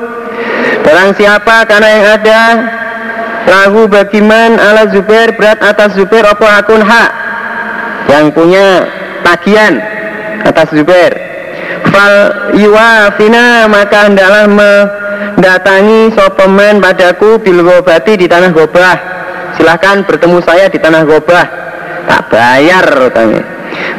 Barang 0.83 1.15
siapa 1.15 1.65
karena 1.65 1.87
yang 1.87 2.05
ada 2.19 2.41
lahu 3.47 3.87
bagiman 3.87 4.59
ala 4.59 4.91
zubair 4.91 5.31
berat 5.39 5.63
atas 5.63 5.95
zubair 5.95 6.27
apa 6.27 6.45
hakun 6.59 6.83
hak? 6.83 7.09
Yang 8.11 8.25
punya 8.35 8.67
tagihan 9.23 9.79
atas 10.43 10.69
zubair 10.75 11.35
fal 11.89 12.15
yuwafina 12.53 13.71
maka 13.71 14.11
hendaklah 14.11 14.45
mendatangi 14.51 16.11
sopemen 16.13 16.83
padaku 16.83 17.39
bil 17.39 17.63
di 18.19 18.27
tanah 18.27 18.51
gobah 18.51 19.14
silahkan 19.57 20.03
bertemu 20.03 20.39
saya 20.43 20.65
di 20.69 20.77
tanah 20.77 21.03
gobah. 21.07 21.47
Tak 22.05 22.21
bayar 22.29 22.85
kami 23.09 23.55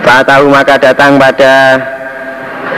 tahu 0.07 0.47
maka 0.51 0.79
datang 0.79 1.19
pada 1.19 1.79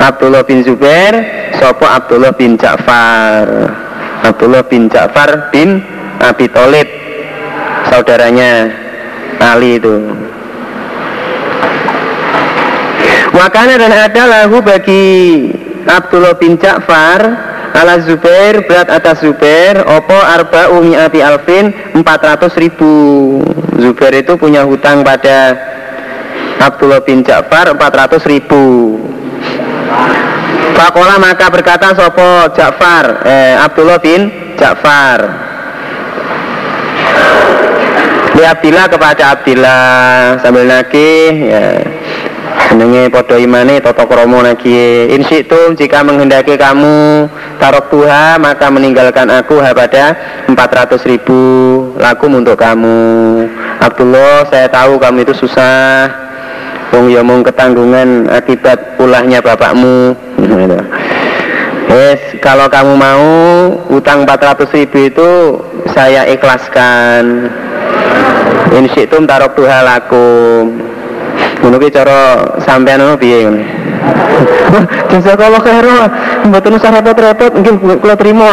Abdullah 0.01 0.43
bin 0.45 0.65
Zubair. 0.65 1.15
Sopo 1.59 1.85
Abdullah 1.89 2.33
bin 2.37 2.55
Ja'far? 2.55 3.47
Abdullah 4.23 4.63
bin 4.69 4.87
Ja'far 4.87 5.51
bin 5.51 5.83
Abi 6.23 6.47
Tolib 6.51 6.87
saudaranya 7.89 8.71
Ali 9.39 9.79
itu. 9.79 9.97
Wakana 13.33 13.79
dan 13.79 13.93
ada 13.93 14.23
lagu 14.27 14.59
bagi 14.63 15.07
Abdullah 15.87 16.35
bin 16.37 16.59
Ja'far 16.59 17.48
ala 17.75 18.01
Zubair 18.05 18.65
berat 18.65 18.89
atas 18.89 19.21
Zubair 19.21 19.83
opo 19.85 20.17
arba 20.17 20.73
umiati 20.73 21.21
alfin 21.21 21.73
400 21.97 22.55
ribu. 22.57 22.93
Zubair 23.79 24.25
itu 24.25 24.37
punya 24.41 24.65
hutang 24.65 25.05
pada 25.05 25.57
Abdullah 26.59 27.03
bin 27.03 27.23
Ja'far 27.23 27.75
400 27.75 28.23
ribu. 28.27 28.63
Fakola 30.79 31.19
maka 31.19 31.51
berkata 31.51 31.91
sopo 31.95 32.55
Ja'far? 32.55 33.27
Eh, 33.27 33.55
Abdullah 33.59 33.99
bin 33.99 34.55
Ja'far. 34.55 35.21
Li 38.39 38.45
Abdillah 38.47 38.87
kepada 38.87 39.35
Abdillah 39.35 40.39
sambil 40.39 40.71
nagih 40.71 41.33
ya 41.51 41.98
Senenge 42.67 43.07
podo 43.15 43.39
imane 43.39 43.79
toto 43.79 44.03
kromo 44.11 44.43
nagi 44.43 45.07
Insitum 45.15 45.79
jika 45.79 46.03
menghendaki 46.03 46.59
kamu 46.59 47.31
Tarok 47.59 47.91
tuha 47.91 48.39
maka 48.39 48.71
meninggalkan 48.71 49.27
aku 49.35 49.59
ha 49.59 49.75
pada 49.75 50.15
400 50.47 51.11
ribu 51.11 51.43
laku 51.99 52.31
untuk 52.31 52.55
kamu. 52.55 52.99
Abdullah 53.83 54.47
saya 54.47 54.71
tahu 54.71 54.95
kamu 54.97 55.27
itu 55.27 55.35
susah. 55.35 56.07
Wong 56.95 57.11
ya 57.11 57.21
mung 57.21 57.43
ketanggungan 57.43 58.31
akibat 58.31 58.95
pulahnya 58.95 59.43
bapakmu. 59.43 60.15
Yes, 61.91 62.39
kalau 62.39 62.71
kamu 62.71 62.95
mau 62.95 63.27
utang 63.91 64.23
400 64.23 64.79
ribu 64.79 64.99
itu 65.11 65.31
saya 65.91 66.31
ikhlaskan. 66.31 67.51
In 68.79 68.87
syi'tum 68.87 69.27
tarok 69.27 69.59
tuha 69.59 69.83
lakum 69.83 70.98
ngono 71.63 71.77
ki 71.79 71.89
cara 71.91 72.19
sampean 72.63 73.03
ngono 73.03 73.17
piye 73.19 73.47
ngono 73.47 73.63
kalau 75.43 75.59
khairu 75.59 75.97
mboten 76.47 76.79
usah 76.79 76.91
repot-repot 76.95 77.53
nggih 77.59 77.75
kula 77.99 78.15
trimo 78.15 78.49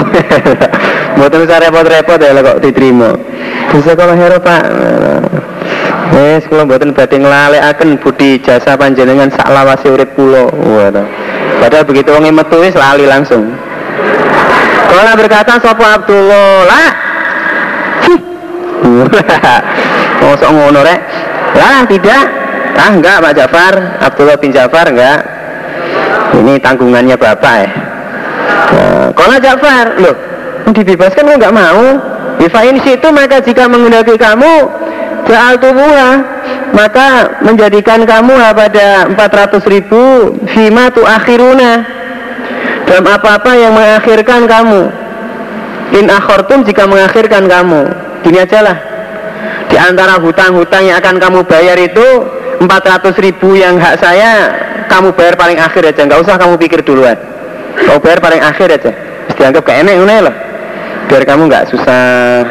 mboten 1.16 1.40
usah 1.46 1.58
repot-repot 1.62 2.20
ya 2.20 2.42
kok 2.42 2.60
diterima 2.64 3.14
kalau 3.76 4.14
khairu 4.16 4.38
Pak 4.42 4.64
Wes 6.16 6.48
kula 6.48 6.64
mboten 6.64 6.94
badhe 6.94 7.18
nglalekaken 7.20 8.00
budi 8.00 8.40
jasa 8.40 8.78
panjenengan 8.78 9.28
sak 9.34 9.50
lawase 9.52 9.90
urip 9.90 10.14
kula. 10.16 10.48
Padahal 11.60 11.84
begitu 11.84 12.14
wong 12.14 12.30
metu 12.30 12.62
wis 12.62 12.78
lali 12.78 13.10
langsung. 13.10 13.52
Kala 14.86 15.18
berkata 15.18 15.58
sapa 15.60 16.00
Abdullah, 16.00 16.64
"Lah." 16.72 16.90
Mosok 20.22 20.50
ngono 20.56 20.80
rek. 20.86 21.00
Lah 21.58 21.84
tidak. 21.90 22.45
Ah 22.76 22.92
enggak 22.92 23.24
Pak 23.24 23.34
Jafar, 23.34 23.74
Abdullah 24.04 24.38
bin 24.38 24.52
Jafar 24.52 24.92
enggak. 24.92 25.20
Ini 26.36 26.60
tanggungannya 26.60 27.16
Bapak 27.16 27.56
ya. 27.64 27.70
Nah, 28.76 29.08
kalau 29.16 29.38
Jafar, 29.40 29.86
loh, 30.04 30.16
dibebaskan 30.70 31.40
enggak 31.40 31.56
mau? 31.56 32.16
Bifain 32.36 32.76
situ 32.84 33.08
maka 33.16 33.40
jika 33.40 33.64
menggunakan 33.72 34.20
kamu 34.20 34.54
Ja'al 35.26 35.58
tubuha 35.58 36.10
maka 36.76 37.40
menjadikan 37.42 38.04
kamu 38.06 38.36
pada 38.54 39.10
400 39.10 39.74
ribu 39.74 40.36
fima 40.52 40.92
tu 40.92 41.02
akhiruna 41.02 41.82
dalam 42.86 43.06
apa-apa 43.10 43.52
yang 43.58 43.74
mengakhirkan 43.74 44.46
kamu 44.46 44.92
in 45.98 46.06
akhortum 46.12 46.62
jika 46.62 46.86
mengakhirkan 46.86 47.50
kamu 47.50 47.90
gini 48.22 48.38
aja 48.38 48.60
lah 48.62 48.78
di 49.66 49.78
antara 49.80 50.22
hutang-hutang 50.22 50.86
yang 50.86 51.02
akan 51.02 51.18
kamu 51.18 51.40
bayar 51.50 51.80
itu 51.82 52.06
400 52.62 53.26
ribu 53.26 53.56
yang 53.60 53.76
hak 53.76 54.00
saya 54.00 54.32
kamu 54.88 55.12
bayar 55.18 55.36
paling 55.36 55.60
akhir 55.60 55.84
aja. 55.92 56.02
Nggak 56.06 56.22
usah 56.24 56.36
kamu 56.40 56.56
pikir 56.62 56.80
duluan. 56.86 57.18
Kamu 57.76 58.00
bayar 58.00 58.20
paling 58.24 58.42
akhir 58.42 58.70
aja. 58.76 58.92
Dianggap 59.36 59.64
kayak 59.68 59.84
enek 59.84 60.24
lah 60.24 60.36
biar 61.06 61.24
kamu 61.26 61.48
nggak 61.48 61.70
susah. 61.70 62.44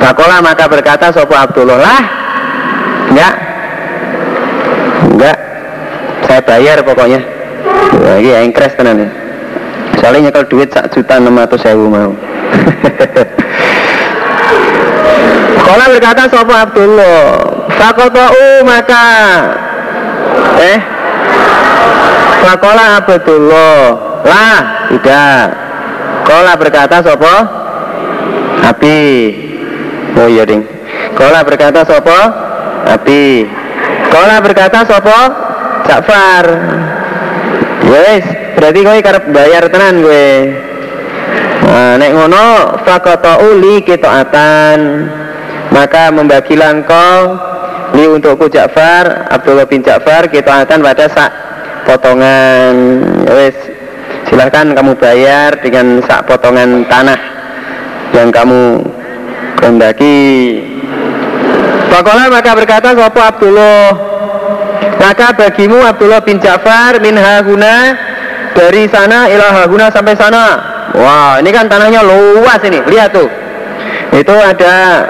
Bakola 0.00 0.40
maka 0.40 0.64
berkata 0.64 1.12
Sopo 1.12 1.36
Abdullah? 1.36 1.76
Lah 1.76 2.00
Enggak 3.12 3.34
Enggak 5.12 5.36
Saya 6.24 6.40
bayar 6.40 6.80
pokoknya. 6.80 7.20
Wah, 8.00 8.16
ini 8.16 8.32
engkres 8.48 8.72
tenan 8.78 9.02
ya. 9.04 9.10
Soalnya 10.00 10.30
nyekel 10.30 10.48
duit 10.48 10.72
sak 10.72 10.88
juta 10.94 11.20
enam 11.20 11.36
ratus 11.36 11.60
sewu 11.60 11.90
mau. 11.90 12.16
Kola 15.68 15.84
berkata 15.92 16.32
Sopo 16.32 16.54
Abdullah 16.54 17.59
Fakotau 17.80 18.60
maka 18.68 19.08
Eh 20.60 20.78
Fakola 22.44 23.00
Abdullah 23.00 23.80
Lah 24.20 24.60
Tidak 24.92 25.46
Kola 26.28 26.52
berkata 26.60 27.00
Sopo 27.00 27.34
Abi 28.60 29.00
Oh 30.18 30.26
iya 30.26 30.42
ding. 30.42 30.66
Kola 31.14 31.46
berkata 31.46 31.86
sopo 31.86 32.20
Abi. 32.88 33.46
Kola 34.10 34.36
berkata 34.42 34.82
sopo 34.82 35.20
Ja'far. 35.86 36.46
Yes, 37.90 38.24
berarti 38.54 38.80
kowe 38.84 38.98
karep 39.00 39.24
bayar 39.34 39.64
tenan 39.72 40.04
gue. 40.04 40.28
Nah, 41.70 41.94
nek 41.98 42.10
ngono 42.12 42.46
fakoto 42.82 43.46
uli 43.46 43.80
kitaatan 43.86 44.78
maka 45.70 46.10
membagilah 46.10 46.70
engkau 46.74 47.18
li 47.94 48.04
untukku 48.06 48.46
Ja'far 48.50 49.30
Abdullah 49.30 49.66
bin 49.66 49.82
Ja'far 49.82 50.30
kitaatan 50.30 50.78
pada 50.82 51.06
sak 51.10 51.30
potongan. 51.88 52.74
Wes 53.26 53.56
silahkan 54.30 54.70
kamu 54.70 54.94
bayar 54.98 55.58
dengan 55.58 55.98
sak 56.06 56.26
potongan 56.28 56.86
tanah 56.86 57.18
yang 58.14 58.30
kamu 58.30 58.84
kehendaki. 59.58 60.20
Pakola 61.90 62.30
maka 62.30 62.54
berkata 62.54 62.94
Sopo 62.94 63.18
Abdullah? 63.18 64.10
Maka 65.00 65.32
bagimu 65.34 65.80
Abdullah 65.80 66.22
bin 66.22 66.38
Ja'far 66.38 67.00
min 67.00 67.16
haguna 67.16 67.96
Dari 68.50 68.84
sana 68.90 69.30
ilah 69.30 69.62
haguna 69.62 69.88
sampai 69.90 70.14
sana. 70.18 70.58
Wah 70.94 71.38
ini 71.38 71.50
kan 71.54 71.70
tanahnya 71.70 72.02
luas 72.02 72.60
ini 72.66 72.82
Lihat 72.82 73.14
tuh. 73.14 73.30
Itu 74.10 74.34
ada 74.34 75.06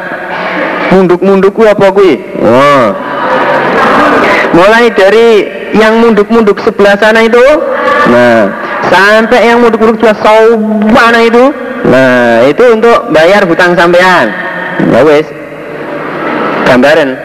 Munduk-mundukku 0.90 1.62
apa 1.66 1.86
kui 1.94 2.18
Wah 2.42 2.94
Mulai 4.50 4.90
dari 4.90 5.46
yang 5.78 6.02
munduk-munduk 6.02 6.58
sebelah 6.62 6.98
sana 6.98 7.22
itu 7.22 7.42
Nah 8.10 8.50
Sampai 8.90 9.46
yang 9.46 9.62
munduk-munduk 9.62 10.02
sebelah 10.02 10.18
sana 10.90 11.20
itu 11.22 11.70
Nah, 11.86 12.44
itu 12.44 12.64
untuk 12.76 13.08
bayar 13.14 13.48
hutang 13.48 13.72
sampean. 13.72 14.28
Ya 14.92 15.00
wis. 15.00 15.24
Gambaran. 16.68 17.16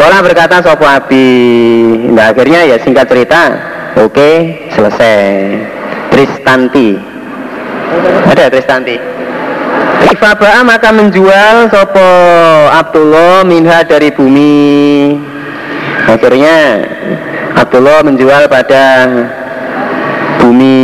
Kola 0.00 0.18
berkata 0.24 0.64
sopo 0.64 0.88
abi. 0.88 1.28
Nah, 2.08 2.32
akhirnya 2.32 2.64
ya 2.64 2.76
singkat 2.80 3.04
cerita, 3.10 3.52
oke, 4.00 4.16
okay, 4.16 4.34
selesai. 4.72 5.20
Tristanti. 6.08 6.96
Ada 8.32 8.48
Tristanti. 8.48 8.96
Ifabaa 10.10 10.66
maka 10.66 10.90
menjual 10.90 11.70
sopo 11.70 12.08
Abdullah 12.74 13.46
minha 13.46 13.86
dari 13.86 14.10
bumi. 14.10 15.14
Akhirnya 16.10 16.82
Abdullah 17.54 18.02
menjual 18.02 18.50
pada 18.50 19.06
bumi 20.40 20.80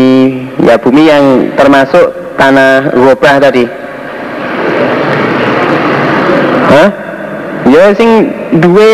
ya 0.63 0.77
bumi 0.77 1.03
yang 1.09 1.25
termasuk 1.57 2.13
tanah 2.37 2.93
gobah 2.93 3.41
tadi 3.41 3.65
Hah? 6.71 6.89
ya 7.73 7.85
sing 7.97 8.31
duwe 8.61 8.93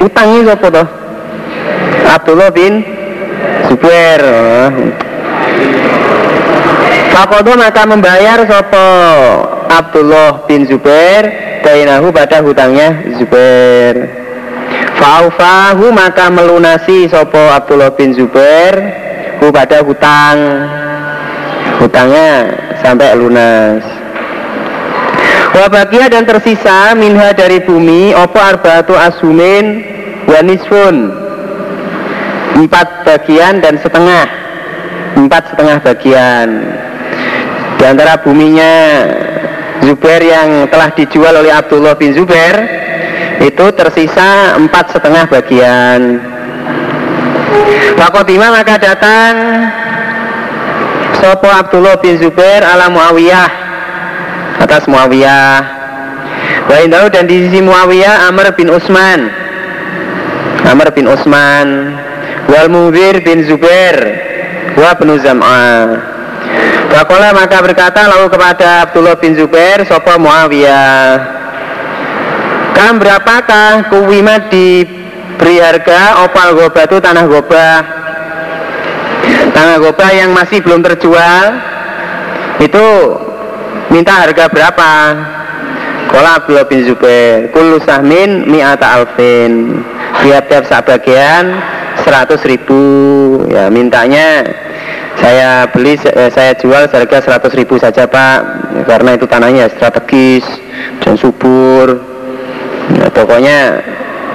utangi 0.00 0.46
sapa 0.46 0.68
to 0.70 0.84
Abdullah 2.06 2.48
bin 2.54 2.86
Zubair 3.66 4.22
Fakodo 7.16 7.56
maka 7.56 7.88
membayar 7.88 8.44
sopo? 8.44 8.88
Abdullah 9.72 10.44
bin 10.44 10.68
Zubair 10.68 11.24
Dainahu 11.64 12.12
pada 12.12 12.44
hutangnya 12.44 12.92
Zubair. 13.16 14.04
Faufahu 15.00 15.96
maka 15.96 16.28
melunasi 16.28 17.08
sopo 17.08 17.40
Abdullah 17.40 17.96
bin 17.96 18.12
Zubair 18.12 18.76
Hu 19.40 19.48
pada 19.48 19.80
hutang. 19.80 20.68
Hutangnya 21.80 22.52
sampai 22.84 23.16
lunas. 23.16 23.80
Wabakia 25.56 26.12
dan 26.12 26.28
tersisa 26.28 26.92
minha 26.92 27.32
dari 27.32 27.64
bumi 27.64 28.12
opo 28.12 28.36
arbatu 28.36 28.92
asumin 28.92 29.80
wanisfun 30.28 31.16
empat 32.60 33.08
bagian 33.08 33.64
dan 33.64 33.80
setengah. 33.80 34.28
Empat 35.16 35.48
setengah 35.48 35.80
bagian 35.80 36.48
di 37.76 37.84
antara 37.84 38.20
buminya 38.20 38.72
Zubair 39.84 40.24
yang 40.24 40.66
telah 40.72 40.88
dijual 40.96 41.36
oleh 41.36 41.52
Abdullah 41.52 41.94
bin 41.94 42.16
Zubair 42.16 42.56
itu 43.44 43.66
tersisa 43.76 44.56
empat 44.56 44.96
setengah 44.96 45.28
bagian. 45.28 46.00
Fakotima 47.96 48.52
maka 48.52 48.80
datang 48.80 49.32
Sopo 51.20 51.48
Abdullah 51.48 52.00
bin 52.00 52.16
Zubair 52.16 52.64
ala 52.64 52.88
Muawiyah 52.88 53.50
atas 54.64 54.88
Muawiyah. 54.88 55.76
Wa 56.66 56.76
indahu 56.82 57.06
dan 57.12 57.30
di 57.30 57.46
sisi 57.46 57.62
Muawiyah 57.62 58.26
Amr 58.26 58.50
bin 58.58 58.66
Utsman 58.72 59.30
Amr 60.66 60.90
bin 60.90 61.06
Utsman 61.06 61.94
Wal 62.50 62.66
Mubir 62.66 63.22
bin 63.22 63.46
Zubair 63.46 63.94
Wa 64.74 64.98
bin 64.98 65.14
Zam'a 65.22 66.15
Fakola 66.96 67.28
maka 67.36 67.60
berkata 67.60 68.08
lalu 68.08 68.32
kepada 68.32 68.88
Abdullah 68.88 69.20
bin 69.20 69.36
Zubair 69.36 69.84
Sopo 69.84 70.16
Muawiyah? 70.16 71.20
Kam 72.72 72.96
berapakah 72.96 73.92
kuwimat 73.92 74.48
diberi 74.48 75.60
harga 75.60 76.24
opal 76.24 76.56
gobah 76.56 76.88
itu 76.88 76.96
tanah 76.96 77.28
gobah 77.28 77.78
tanah 79.52 79.76
gobah 79.76 80.08
yang 80.16 80.32
masih 80.32 80.64
belum 80.64 80.80
terjual 80.80 81.60
itu 82.64 82.86
minta 83.92 84.16
harga 84.16 84.48
berapa? 84.48 84.92
Kola 86.08 86.40
Abdullah 86.40 86.64
bin 86.64 86.80
Zubair 86.80 87.52
Kullu 87.52 87.76
sahmin 87.84 88.48
mi'ata 88.48 89.04
alfin 89.04 89.84
Tiap-tiap 90.24 90.64
sak 90.64 90.88
bagian 90.88 91.60
100 92.08 92.40
ribu. 92.48 92.84
Ya 93.52 93.68
mintanya 93.68 94.48
Saya 95.16 95.64
beli, 95.72 95.96
eh, 95.96 96.30
saya 96.30 96.52
jual 96.56 96.86
harga 96.86 97.18
100 97.24 97.52
ribu 97.56 97.80
saja 97.80 98.04
pak. 98.04 98.38
Karena 98.84 99.16
itu 99.16 99.24
tanahnya 99.24 99.72
strategis 99.72 100.44
Dan 101.00 101.16
subur. 101.16 101.96
Nah, 102.92 103.10
pokoknya 103.10 103.80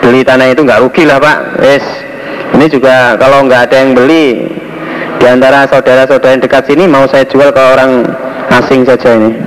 beli 0.01 0.25
tanah 0.25 0.51
itu 0.51 0.65
nggak 0.65 0.81
rugi 0.81 1.05
lah 1.05 1.21
pak. 1.21 1.61
Ini 2.57 2.65
juga 2.67 3.15
kalau 3.15 3.47
nggak 3.47 3.71
ada 3.71 3.75
yang 3.79 3.95
beli 3.95 4.49
di 5.21 5.25
antara 5.29 5.69
saudara-saudara 5.69 6.33
yang 6.35 6.41
dekat 6.41 6.63
sini 6.65 6.83
mau 6.89 7.05
saya 7.05 7.23
jual 7.29 7.53
ke 7.53 7.61
orang 7.61 8.03
asing 8.51 8.83
saja 8.83 9.15
ini. 9.15 9.37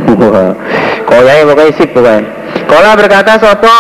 Koyai 1.04 1.44
pokoknya 1.44 1.72
sip 1.76 1.90
pokoknya. 1.92 2.24
Kola 2.64 2.96
berkata 2.96 3.36
sopo? 3.36 3.78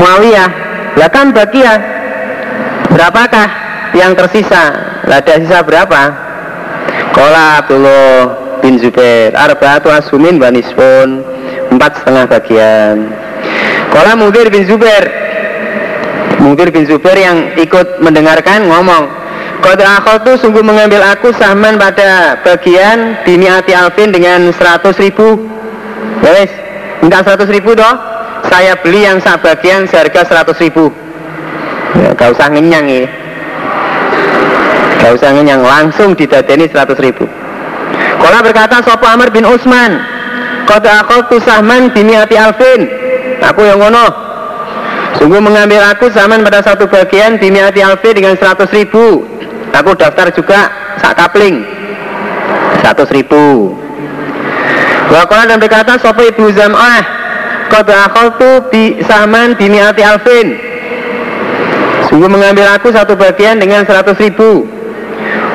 Muawiyah. 0.00 0.50
Lah 0.96 1.10
kan 1.12 1.30
ya. 1.34 1.74
Berapakah 2.90 3.69
yang 3.94 4.14
tersisa. 4.14 4.64
Lah 5.06 5.18
ada 5.18 5.34
sisa 5.42 5.58
berapa? 5.64 6.02
Kola 7.10 7.62
Abdullah 7.62 8.14
bin 8.62 8.78
Zubair. 8.78 9.34
Arba'atu 9.34 9.90
asumin 9.90 10.38
banisfun 10.38 11.26
Empat 11.70 12.02
setengah 12.02 12.24
bagian. 12.26 12.96
Kola 13.90 14.14
Mungkir 14.14 14.50
bin 14.50 14.66
Zubair. 14.66 15.10
Mungkir 16.38 16.70
bin 16.70 16.86
Zubair 16.86 17.18
yang 17.18 17.52
ikut 17.58 18.00
mendengarkan 18.00 18.64
ngomong 18.64 19.20
Qad 19.60 19.76
tuh 20.24 20.40
sungguh 20.40 20.64
mengambil 20.64 21.04
aku 21.04 21.36
sahman 21.36 21.76
pada 21.76 22.40
bagian 22.40 23.20
hati 23.28 23.76
alfin 23.76 24.08
dengan 24.08 24.48
100 24.56 24.96
ribu. 25.04 25.36
Ya 26.24 26.48
enggak 27.00 27.24
100 27.24 27.48
ribu 27.48 27.72
doh 27.72 27.96
Saya 28.48 28.76
beli 28.80 29.04
yang 29.04 29.20
sak 29.20 29.44
bagian 29.44 29.84
seharga 29.84 30.24
100 30.48 30.64
ribu. 30.64 30.88
Ya, 31.92 32.16
Gak 32.16 32.40
usah 32.40 32.48
ngenyang 32.48 32.88
ya 32.88 33.19
Gak 35.00 35.12
usah 35.16 35.32
ngenyang, 35.32 35.64
langsung 35.64 36.12
didadeni 36.12 36.68
100 36.68 36.92
ribu. 37.00 37.24
Kala 38.20 38.44
berkata 38.44 38.84
Sopo 38.84 39.08
Amr 39.08 39.32
bin 39.32 39.48
Usman 39.48 39.96
Qad 40.70 40.86
tuh 41.26 41.42
sahman 41.42 41.90
hati 41.90 42.36
alfin. 42.38 42.86
Aku 43.42 43.66
yang 43.66 43.82
ngono. 43.82 44.06
Sungguh 45.18 45.42
mengambil 45.42 45.82
aku 45.82 46.06
zaman 46.14 46.46
pada 46.46 46.62
satu 46.62 46.86
bagian 46.86 47.42
hati 47.42 47.80
alfin 47.82 48.14
dengan 48.14 48.38
100 48.38 48.70
ribu. 48.70 49.26
Aku 49.74 49.90
daftar 49.98 50.30
juga 50.30 50.70
sak 51.02 51.18
kapling. 51.18 51.66
Satu 52.86 53.02
ribu. 53.10 53.74
Wakola 55.10 55.50
dan 55.50 55.58
berkata 55.58 55.98
Sopo 55.98 56.22
ibu 56.22 56.54
Zam'ah 56.54 57.02
akal 57.70 58.34
tu 58.38 58.50
bi 58.70 59.02
saman 59.02 59.58
bimiati 59.58 60.06
alfin. 60.06 60.54
Sungguh 62.06 62.30
mengambil 62.30 62.70
aku 62.78 62.94
satu 62.94 63.18
bagian 63.18 63.58
dengan 63.58 63.82
seratus 63.82 64.18
ribu 64.22 64.66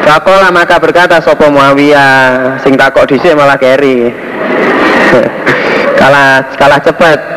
Wakola 0.06 0.54
maka 0.54 0.78
berkata 0.78 1.18
Sopo 1.20 1.50
Muawiyah? 1.50 2.62
Sing 2.62 2.78
takok 2.78 3.10
disik 3.10 3.34
malah 3.34 3.58
keri. 3.58 4.14
Kalah 6.00 6.44
kalah 6.60 6.80
cepat 6.84 7.36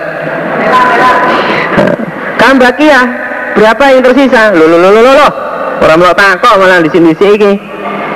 kan 2.48 2.56
baki 2.56 2.88
ya 2.88 3.02
berapa 3.52 3.84
yang 3.92 4.00
tersisa? 4.00 4.56
Lolo 4.56 4.80
lolo 4.80 5.00
lolo 5.04 5.28
Orang 5.78 6.00
mau 6.00 6.16
takok 6.16 6.58
malah 6.58 6.80
di 6.82 6.90
sini 6.90 7.12
iki. 7.12 7.52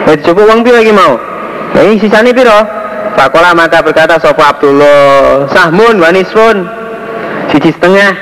Wis 0.08 0.18
cukup 0.26 0.50
uang 0.50 0.66
piro 0.66 0.82
lagi 0.82 0.90
mau? 0.90 1.14
Lah 1.78 1.82
ini 1.86 2.00
sisane 2.00 2.34
piro? 2.34 2.58
Fakola 3.14 3.54
maka 3.54 3.84
berkata 3.84 4.18
Sopo 4.18 4.42
Abdullah? 4.42 5.46
Sahmun 5.52 6.02
wanisfun. 6.02 6.66
Siji 7.54 7.70
setengah. 7.70 8.18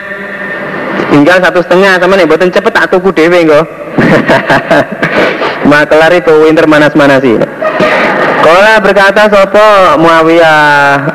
Tinggal 1.08 1.40
satu 1.40 1.64
setengah 1.64 1.96
sama 1.96 2.20
nih 2.20 2.28
buatan 2.28 2.52
cepet 2.52 2.72
tak 2.74 2.90
tuku 2.92 3.08
dewe 3.14 3.38
enggak 3.46 3.64
Makelar 5.68 6.12
itu 6.16 6.32
winter 6.46 6.64
manas-manas 6.64 7.20
sih 7.20 7.36
Kola 8.40 8.80
berkata 8.80 9.28
Sopo 9.28 10.00
Muawiyah 10.00 11.12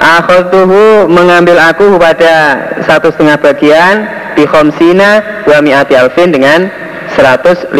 tuhu 0.53 1.09
mengambil 1.09 1.57
aku 1.57 1.97
pada 1.97 2.61
satu 2.85 3.09
setengah 3.09 3.41
bagian 3.41 4.05
Di 4.37 4.45
khomsina 4.45 5.43
wa 5.47 5.57
mi'ati 5.63 5.95
alfin 5.95 6.29
dengan 6.29 6.67
150 7.15 7.71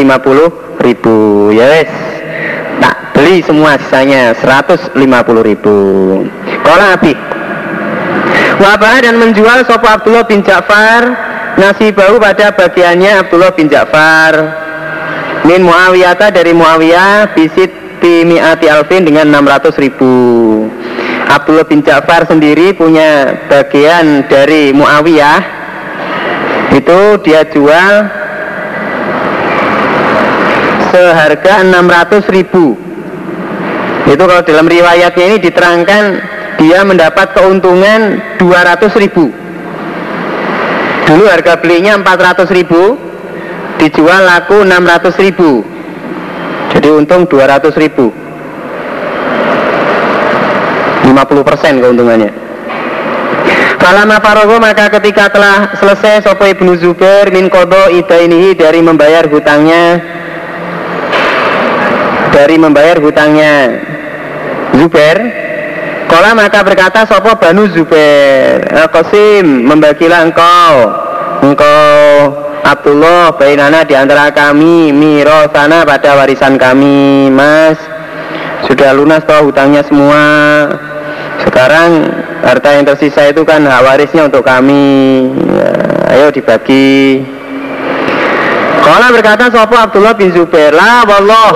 ribu. 0.80 1.52
Ya 1.52 1.68
wes 1.68 1.92
tak 2.80 2.96
beli 3.12 3.44
semua 3.44 3.76
sisanya 3.76 4.32
150 4.32 4.96
ribu. 5.44 5.78
Kalau 6.64 6.86
api. 6.96 7.14
Wabah 8.56 9.04
dan 9.04 9.20
menjual 9.20 9.68
sopo 9.68 9.84
Abdullah 9.84 10.24
bin 10.24 10.40
Ja'far 10.40 11.12
nasi 11.60 11.92
bau 11.92 12.16
pada 12.24 12.56
bagiannya 12.56 13.28
Abdullah 13.28 13.52
bin 13.52 13.68
Ja'far 13.68 14.65
min 15.46 15.62
Muawiyata 15.62 16.34
dari 16.34 16.52
Muawiyah 16.58 17.38
bisit 17.38 17.86
mi'ati 18.06 18.70
alfin 18.70 19.02
dengan 19.02 19.26
600 19.34 19.82
ribu. 19.82 20.14
Abdullah 21.26 21.66
bin 21.66 21.82
Ja'far 21.82 22.30
sendiri 22.30 22.78
punya 22.78 23.34
bagian 23.50 24.30
dari 24.30 24.70
Muawiyah. 24.78 25.42
Itu 26.76 27.18
dia 27.26 27.50
jual 27.50 27.94
seharga 30.94 31.66
600 31.66 32.30
ribu. 32.30 32.78
Itu 34.06 34.22
kalau 34.22 34.44
dalam 34.46 34.70
riwayatnya 34.70 35.26
ini 35.34 35.38
diterangkan 35.42 36.04
dia 36.62 36.86
mendapat 36.86 37.34
keuntungan 37.34 38.22
200 38.38 39.02
ribu. 39.02 39.34
Dulu 41.06 41.24
harga 41.26 41.58
belinya 41.58 41.98
400 41.98 42.50
ribu 42.54 42.98
dijual 43.80 44.26
laku 44.26 44.64
600 44.64 45.24
ribu. 45.24 45.64
Jadi 46.76 46.88
untung 46.92 47.24
200 47.28 47.72
ribu. 47.80 48.12
50% 51.06 51.82
keuntungannya. 51.82 52.32
Falama 53.78 54.18
farogo 54.18 54.58
maka 54.58 54.90
ketika 54.98 55.30
telah 55.30 55.78
selesai 55.78 56.26
Sopo 56.26 56.42
ibnu 56.50 56.74
Zubair 56.74 57.30
min 57.30 57.54
kodo 57.54 57.94
ida 57.94 58.18
ini 58.18 58.58
dari 58.58 58.82
membayar 58.82 59.30
hutangnya. 59.30 60.02
Dari 62.34 62.56
membayar 62.58 62.98
hutangnya. 62.98 63.56
Zubair 64.76 65.18
Kola 66.06 66.38
maka 66.38 66.62
berkata 66.62 67.06
Sopo 67.10 67.34
Banu 67.38 67.66
Zubair 67.70 68.62
Qasim 68.90 69.46
membagilah 69.70 70.26
engkau. 70.26 70.74
Engkau 71.46 71.94
Abdullah 72.66 73.38
Bainana 73.38 73.86
di 73.86 73.94
antara 73.94 74.34
kami 74.34 74.90
Miro 74.90 75.46
sana 75.54 75.86
pada 75.86 76.18
warisan 76.18 76.58
kami 76.58 77.30
Mas. 77.30 77.78
Sudah 78.66 78.90
lunas 78.98 79.22
toh 79.22 79.46
hutangnya 79.46 79.86
semua. 79.86 80.26
Sekarang 81.46 82.10
harta 82.42 82.74
yang 82.74 82.90
tersisa 82.90 83.30
itu 83.30 83.46
kan 83.46 83.62
hak 83.70 83.86
warisnya 83.86 84.26
untuk 84.26 84.42
kami. 84.42 85.30
Ya, 85.46 85.74
Ayo 86.18 86.34
dibagi. 86.34 87.22
Kola 88.82 89.14
berkata 89.14 89.54
Sopo 89.54 89.78
Abdullah 89.78 90.18
bin 90.18 90.34
Zubair? 90.34 90.74
La 90.74 91.06
Wallah. 91.06 91.54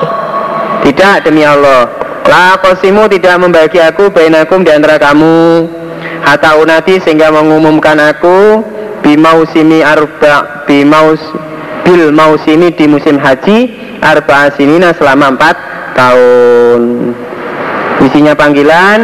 Tidak 0.86 1.26
demi 1.26 1.42
Allah. 1.42 1.90
La 2.30 2.62
kosimu 2.62 3.10
tidak 3.10 3.42
membagi 3.42 3.82
aku 3.82 4.14
bainakum 4.14 4.62
di 4.62 4.70
antara 4.70 5.02
kamu. 5.02 5.66
Hatta 6.22 6.54
unati 6.62 7.02
sehingga 7.02 7.34
mengumumkan 7.34 7.98
aku 7.98 8.62
bimausimi 9.02 9.84
arba 9.84 10.66
bimaus 10.70 11.22
bil 11.84 12.12
mausimi 12.14 12.70
di 12.76 12.86
musim 12.86 13.18
haji 13.18 13.72
arba 14.04 14.52
asinina 14.52 14.96
selama 14.96 15.36
empat 15.36 15.56
tahun. 15.98 16.82
Isinya 18.00 18.32
panggilan, 18.32 19.00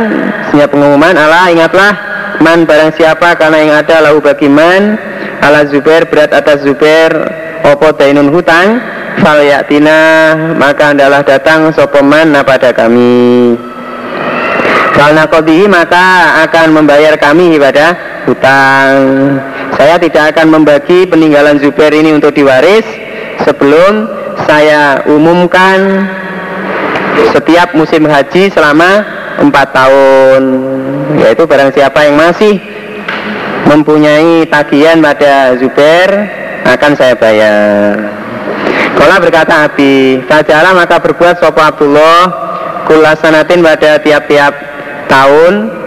isinya 0.48 0.68
pengumuman. 0.72 1.20
Allah 1.20 1.52
ingatlah 1.52 1.92
man 2.40 2.64
barang 2.64 2.96
siapa 2.96 3.36
karena 3.36 3.58
yang 3.60 3.74
ada 3.76 4.06
lahu 4.08 4.24
bagi 4.24 4.48
man. 4.48 4.96
Ala 5.44 5.68
Zubair 5.68 6.08
berat 6.08 6.32
atas 6.32 6.64
Zubair 6.64 7.12
opo 7.68 7.92
dainun 7.92 8.32
hutang. 8.32 8.80
Fal 9.20 9.44
yaktina 9.44 10.36
maka 10.60 10.92
adalah 10.92 11.24
datang 11.24 11.72
sopeman 11.76 12.36
pada 12.44 12.72
kami. 12.76 13.56
Falna 14.96 15.28
kodihi 15.28 15.68
maka 15.68 16.40
akan 16.48 16.72
membayar 16.72 17.20
kami 17.20 17.60
ibadah 17.60 18.15
hutang. 18.26 18.98
Saya 19.78 19.96
tidak 20.02 20.36
akan 20.36 20.60
membagi 20.60 21.06
peninggalan 21.10 21.62
Zubair 21.62 21.94
ini 21.94 22.14
untuk 22.14 22.34
diwaris. 22.34 22.86
Sebelum 23.46 24.10
saya 24.50 25.06
umumkan 25.06 26.08
setiap 27.32 27.76
musim 27.76 28.08
haji 28.08 28.48
selama 28.52 29.04
empat 29.36 29.68
tahun 29.76 30.44
Yaitu 31.20 31.44
barang 31.44 31.72
siapa 31.76 32.08
yang 32.08 32.16
masih 32.16 32.60
mempunyai 33.68 34.46
tagihan 34.48 35.00
pada 35.02 35.58
Zubair 35.58 36.10
akan 36.66 36.92
saya 36.98 37.14
bayar. 37.18 37.94
Kala 38.96 39.22
berkata 39.22 39.68
Abi, 39.70 40.24
Fajalah 40.26 40.74
maka 40.74 40.98
berbuat 40.98 41.38
sopo 41.38 41.62
Abdullah 41.62 42.32
Kulasanatin 42.86 43.66
pada 43.66 43.98
tiap-tiap 44.02 44.54
tahun 45.10 45.85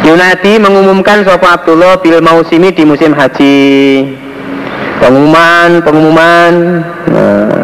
Yunadi 0.00 0.56
mengumumkan 0.56 1.22
sopo 1.22 1.44
Abdullah 1.44 2.00
bil 2.00 2.24
mausimi 2.24 2.72
di 2.72 2.88
musim 2.88 3.12
haji. 3.12 3.60
Pengumuman, 5.00 5.80
pengumuman. 5.84 6.52
Nah, 7.10 7.60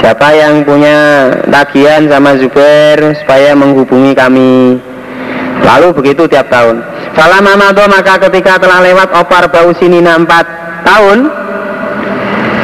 Siapa 0.00 0.32
yang 0.32 0.64
punya 0.64 1.28
tagihan 1.52 2.08
sama 2.08 2.32
Zubair 2.40 3.12
supaya 3.20 3.52
menghubungi 3.52 4.16
kami. 4.16 4.80
Lalu 5.60 5.92
begitu 5.92 6.24
tiap 6.24 6.48
tahun. 6.48 6.80
Fala 7.12 7.44
mamado 7.44 7.84
maka 7.84 8.16
ketika 8.16 8.56
telah 8.56 8.80
lewat 8.80 9.12
opar 9.12 9.52
bau 9.52 9.74
sinina 9.76 10.14
empat 10.14 10.46
tahun 10.86 11.26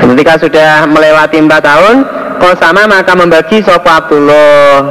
Ketika 0.07 0.39
sudah 0.39 0.87
melewati 0.87 1.43
empat 1.43 1.67
tahun 1.67 2.07
Kau 2.39 2.55
sama 2.55 2.87
maka 2.87 3.11
membagi 3.19 3.59
sopo 3.67 3.91
Abdullah 3.91 4.87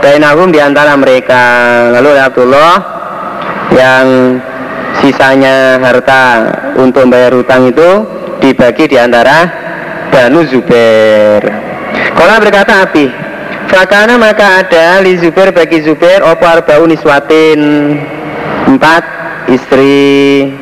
Bainahum 0.00 0.54
di 0.54 0.62
antara 0.62 0.94
mereka. 0.96 1.42
Lalu 1.98 2.14
Abdullah 2.14 3.01
Yang 3.70 4.06
sisanya 4.98 5.78
harta 5.78 6.50
untuk 6.74 7.06
membayar 7.06 7.30
hutang 7.38 7.70
itu 7.70 7.90
dibagi 8.42 8.90
di 8.90 8.96
antara 8.98 9.46
Banu 10.10 10.42
Zubair. 10.44 11.40
Kalau 12.12 12.36
berkata 12.42 12.84
Abi, 12.84 13.08
Fakana 13.72 14.20
maka 14.20 14.60
ada 14.60 15.00
li 15.00 15.16
Zubair 15.16 15.48
bagi 15.48 15.80
Zubair 15.80 16.20
opo 16.20 16.44
arba'u 16.44 16.84
niswatin 16.84 17.60
empat 18.68 19.02
istri. 19.48 20.52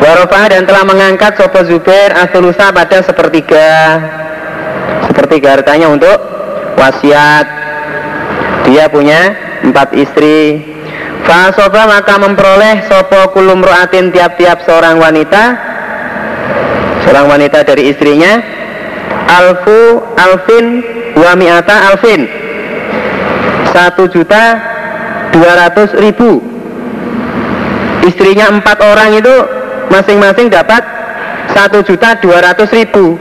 Warofa 0.00 0.48
dan 0.48 0.64
telah 0.64 0.80
mengangkat 0.88 1.36
sopo 1.36 1.60
Zubair 1.68 2.16
asulusa 2.16 2.72
pada 2.72 3.04
sepertiga 3.04 4.00
sepertiga 5.04 5.60
hartanya 5.60 5.92
untuk 5.92 6.16
wasiat. 6.80 7.59
Dia 8.68 8.88
punya 8.92 9.36
empat 9.64 9.94
istri. 9.96 10.64
Fasoba 11.24 11.86
maka 11.86 12.18
memperoleh 12.18 12.90
sopo 12.90 13.30
kulum 13.36 13.62
ruatin 13.62 14.10
tiap-tiap 14.10 14.64
seorang 14.66 14.98
wanita. 14.98 15.56
Seorang 17.06 17.26
wanita 17.28 17.62
dari 17.64 17.92
istrinya. 17.92 18.40
Alfu 19.30 20.02
alfin 20.18 20.82
wa 21.14 21.32
mi'ata 21.38 21.94
alfin. 21.94 22.26
Satu 23.70 24.10
juta 24.10 24.58
dua 25.30 25.52
ratus 25.54 25.94
ribu. 26.02 26.42
Istrinya 28.02 28.50
empat 28.50 28.82
orang 28.82 29.14
itu 29.14 29.34
masing-masing 29.92 30.50
dapat 30.50 30.82
satu 31.54 31.82
juta 31.86 32.18
dua 32.18 32.42
ratus 32.42 32.70
ribu. 32.74 33.18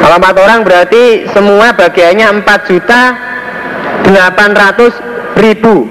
Kalau 0.00 0.16
empat 0.16 0.36
orang 0.42 0.60
berarti 0.66 1.28
semua 1.30 1.72
bagiannya 1.76 2.42
empat 2.42 2.60
juta 2.66 3.29
delapan 4.04 4.50
ratus 4.56 4.94
ribu. 5.38 5.88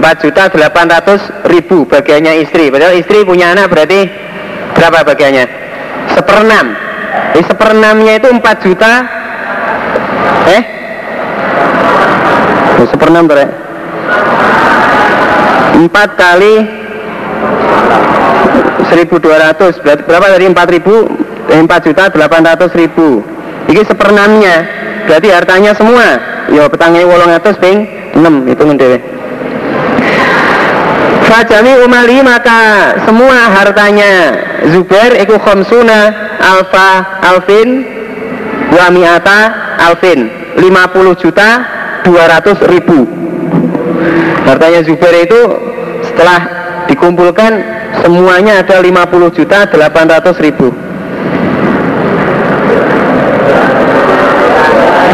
4 0.00 0.22
juta 0.24 0.48
800 0.48 1.44
ribu 1.52 1.84
bagiannya 1.84 2.40
istri. 2.40 2.72
Padahal 2.72 2.96
istri 2.96 3.20
punya 3.20 3.52
anak 3.52 3.68
berarti 3.68 4.08
berapa 4.72 5.04
bagiannya? 5.04 5.44
Seperenam. 6.16 6.66
Eh, 7.36 7.44
seperenamnya 7.44 8.16
itu 8.16 8.28
4 8.32 8.64
juta. 8.64 8.92
Eh? 10.50 10.62
Oh, 12.80 12.86
seperenam 12.88 13.28
berapa 13.28 13.52
4 15.80 16.16
kali 16.16 16.54
1200 18.88 19.80
berarti 19.84 20.02
berapa 20.02 20.26
dari 20.34 20.44
4000 20.48 21.52
eh, 21.52 21.60
4 21.60 21.86
juta 21.86 22.02
800 22.08 22.80
ribu. 22.80 23.20
Ini 23.68 23.84
seperenamnya 23.86 24.79
berarti 25.06 25.28
hartanya 25.30 25.72
semua. 25.76 26.06
Ya 26.50 26.66
petangnya 26.66 27.06
wolong 27.06 27.30
atas 27.30 27.54
ping 27.62 27.86
6 28.16 28.26
itu 28.50 28.62
ngedewe 28.66 28.98
Fajami 31.30 31.78
umali 31.86 32.18
maka 32.26 32.98
semua 33.06 33.54
hartanya. 33.54 34.34
Zubair 34.74 35.14
iku 35.22 35.38
khomsuna 35.38 36.10
alfa 36.42 37.22
alfin 37.22 37.86
wa 38.74 38.90
mi'ata 38.90 39.40
alfin. 39.78 40.26
50 40.58 41.22
juta 41.22 41.48
200 42.02 42.72
ribu. 42.74 43.06
Hartanya 44.42 44.82
Zubair 44.82 45.22
itu 45.22 45.40
setelah 46.02 46.40
dikumpulkan 46.90 47.62
semuanya 48.02 48.66
ada 48.66 48.82
50 48.82 49.36
juta 49.38 49.70
800 49.70 50.34
ribu 50.42 50.74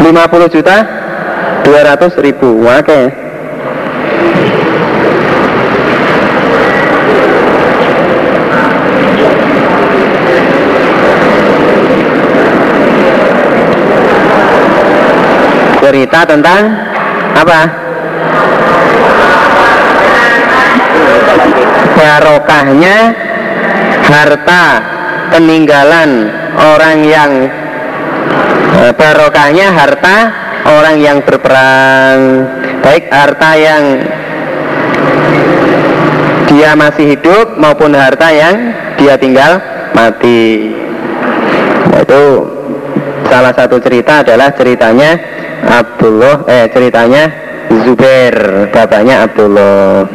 50 0.01 0.53
juta 0.53 0.77
200 1.63 2.25
ribu 2.25 2.63
oke 2.63 2.83
okay. 2.83 3.27
cerita 15.87 16.27
tentang 16.27 16.61
apa? 17.31 17.61
Barokahnya 21.95 22.97
harta 24.05 24.63
peninggalan 25.31 26.27
orang 26.53 26.97
yang 27.07 27.31
barokahnya 28.97 29.73
harta 29.73 30.17
orang 30.67 30.97
yang 31.01 31.17
berperang. 31.25 32.19
Baik 32.85 33.09
harta 33.11 33.51
yang 33.57 33.83
dia 36.47 36.71
masih 36.77 37.17
hidup 37.17 37.59
maupun 37.59 37.91
harta 37.91 38.31
yang 38.31 38.55
dia 38.95 39.19
tinggal 39.19 39.59
mati. 39.91 40.71
Itu 41.97 42.23
salah 43.27 43.51
satu 43.51 43.81
cerita 43.83 44.23
adalah 44.23 44.53
ceritanya 44.55 45.19
Abdullah 45.67 46.47
eh 46.47 46.65
ceritanya 46.71 47.23
Zubair 47.83 48.69
bapaknya 48.71 49.27
Abdullah. 49.27 50.07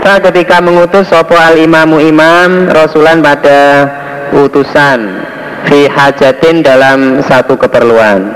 Ketika 0.00 0.58
mengutus 0.64 1.06
sopo 1.12 1.36
al 1.36 1.60
imamu 1.60 2.00
imam 2.00 2.72
rasulan 2.72 3.20
pada 3.20 3.86
utusan 4.32 5.19
fi 5.68 5.90
hajatin 5.90 6.62
dalam 6.64 7.20
satu 7.24 7.58
keperluan. 7.58 8.32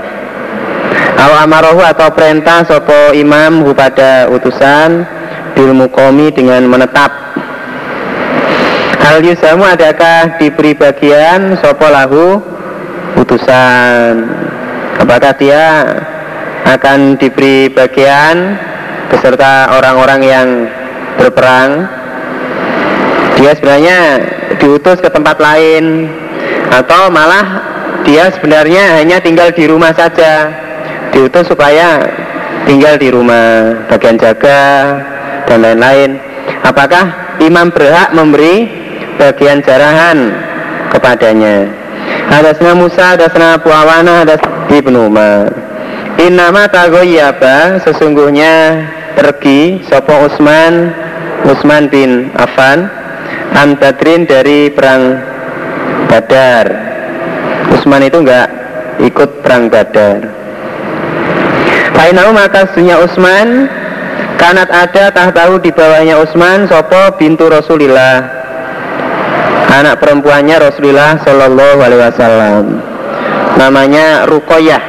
Al 1.15 1.47
amarohu 1.47 1.81
atau 1.81 2.11
perintah 2.11 2.67
sopo 2.67 3.15
imam 3.15 3.63
pada 3.71 4.27
utusan 4.29 5.07
bil 5.55 5.71
mukomi 5.71 6.29
dengan 6.29 6.67
menetap. 6.67 7.11
Hal 8.99 9.23
yusamu 9.23 9.63
adakah 9.63 10.41
diberi 10.41 10.75
bagian 10.75 11.55
sopo 11.61 11.87
lahu 11.87 12.41
putusan 13.15 14.27
apakah 14.99 15.31
dia 15.39 15.63
akan 16.65 17.15
diberi 17.15 17.69
bagian 17.71 18.59
beserta 19.07 19.71
orang-orang 19.77 20.21
yang 20.25 20.47
berperang? 21.21 21.85
Dia 23.39 23.51
sebenarnya 23.55 23.99
diutus 24.57 24.99
ke 24.99 25.09
tempat 25.11 25.37
lain 25.37 26.09
atau 26.71 27.09
malah 27.13 27.45
dia 28.05 28.29
sebenarnya 28.29 29.01
hanya 29.01 29.17
tinggal 29.17 29.49
di 29.49 29.65
rumah 29.65 29.91
saja. 29.93 30.53
Diutus 31.09 31.47
supaya 31.47 32.03
tinggal 32.67 32.99
di 32.99 33.09
rumah 33.09 33.73
bagian 33.89 34.19
jaga 34.19 34.61
dan 35.49 35.63
lain-lain. 35.63 36.19
Apakah 36.61 37.37
imam 37.41 37.73
berhak 37.73 38.13
memberi 38.13 38.69
bagian 39.17 39.63
jarahan 39.65 40.33
kepadanya? 40.93 41.65
Hadasna 42.29 42.73
Musa, 42.77 43.15
hadasna 43.15 43.57
Abu 43.57 43.69
Awana, 43.69 44.25
hadas 44.25 44.41
Ibnu 44.69 45.09
Umar. 45.09 45.49
Innama 46.15 46.69
tagoyaba 46.71 47.83
sesungguhnya 47.83 48.87
pergi 49.19 49.83
Sopo 49.83 50.15
Usman 50.23 50.95
Usman 51.43 51.91
bin 51.91 52.31
Affan 52.39 52.87
An 53.51 53.75
Badrin 53.75 54.23
dari 54.23 54.71
perang 54.71 55.34
Badar. 56.15 56.65
Usman 57.75 58.07
itu 58.07 58.23
enggak 58.23 58.47
ikut 59.03 59.43
perang 59.43 59.67
Badar. 59.67 60.31
Fainau 61.91 62.31
maka 62.31 62.71
sunya 62.71 63.03
Usman 63.03 63.67
Kanat 64.39 64.67
ada 64.67 65.11
tahu 65.11 65.59
di 65.59 65.75
bawahnya 65.75 66.19
Usman 66.23 66.71
Sopo 66.71 67.19
bintu 67.19 67.51
Rasulillah. 67.51 68.23
Anak 69.75 69.99
perempuannya 69.99 70.55
Rasulullah 70.71 71.19
Shallallahu 71.19 71.79
Alaihi 71.83 72.01
Wasallam. 72.07 72.63
Namanya 73.59 74.23
Rukoyah 74.27 74.83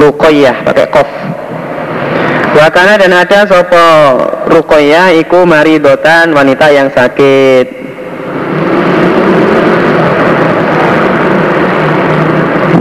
Rukoyah 0.00 0.56
pakai 0.64 0.86
kof 0.88 1.08
Wakana 2.50 2.98
dan 2.98 3.14
ada 3.14 3.46
sopo 3.46 3.86
Rukoyah 4.50 5.14
iku 5.22 5.46
maridotan 5.46 6.34
wanita 6.34 6.66
yang 6.74 6.90
sakit. 6.90 7.66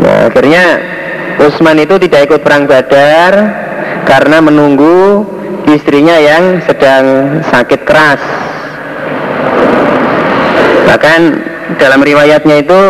Nah, 0.01 0.20
akhirnya 0.34 0.65
Usman 1.39 1.86
itu 1.86 2.01
tidak 2.01 2.34
ikut 2.34 2.41
perang 2.41 2.65
Badar 2.65 3.34
karena 4.09 4.41
menunggu 4.41 5.22
istrinya 5.70 6.17
yang 6.17 6.65
sedang 6.65 7.38
sakit 7.45 7.82
keras. 7.86 8.22
Bahkan 10.89 11.22
dalam 11.78 12.01
riwayatnya 12.01 12.65
itu 12.65 12.82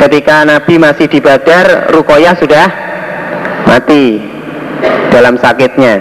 ketika 0.00 0.48
Nabi 0.48 0.80
masih 0.80 1.04
di 1.04 1.20
Badar 1.20 1.92
Rukoyah 1.92 2.32
sudah 2.40 2.66
mati 3.68 4.39
dalam 5.10 5.34
sakitnya. 5.38 6.00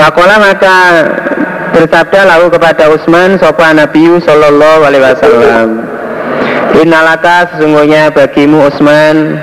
Fakola 0.00 0.40
maka 0.40 0.78
bersabda 1.76 2.20
lalu 2.24 2.46
kepada 2.56 2.88
Utsman 2.88 3.36
sopa 3.36 3.70
Nabi 3.76 4.16
Sallallahu 4.16 4.80
Alaihi 4.88 5.04
Wasallam 5.04 5.68
Innalaka 6.80 7.52
sesungguhnya 7.52 8.08
bagimu 8.08 8.64
Utsman 8.64 9.36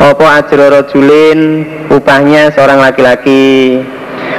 Opo 0.00 0.24
ajro 0.24 0.80
julin 0.88 1.68
upahnya 1.92 2.50
seorang 2.56 2.80
laki-laki 2.80 3.84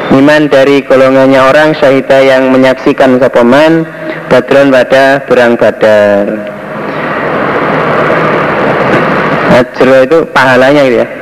Iman 0.09 0.49
dari 0.49 0.82
golongannya 0.82 1.38
orang 1.38 1.78
syahida 1.78 2.17
yang 2.17 2.49
menyaksikan 2.49 3.22
sopaman 3.22 3.86
Badron 4.30 4.70
pada 4.70 5.26
berang 5.26 5.53
badar. 5.57 6.26
Ajro 9.53 9.95
itu 10.05 10.17
pahalanya 10.34 10.82
gitu 10.86 10.97
ya 11.01 11.18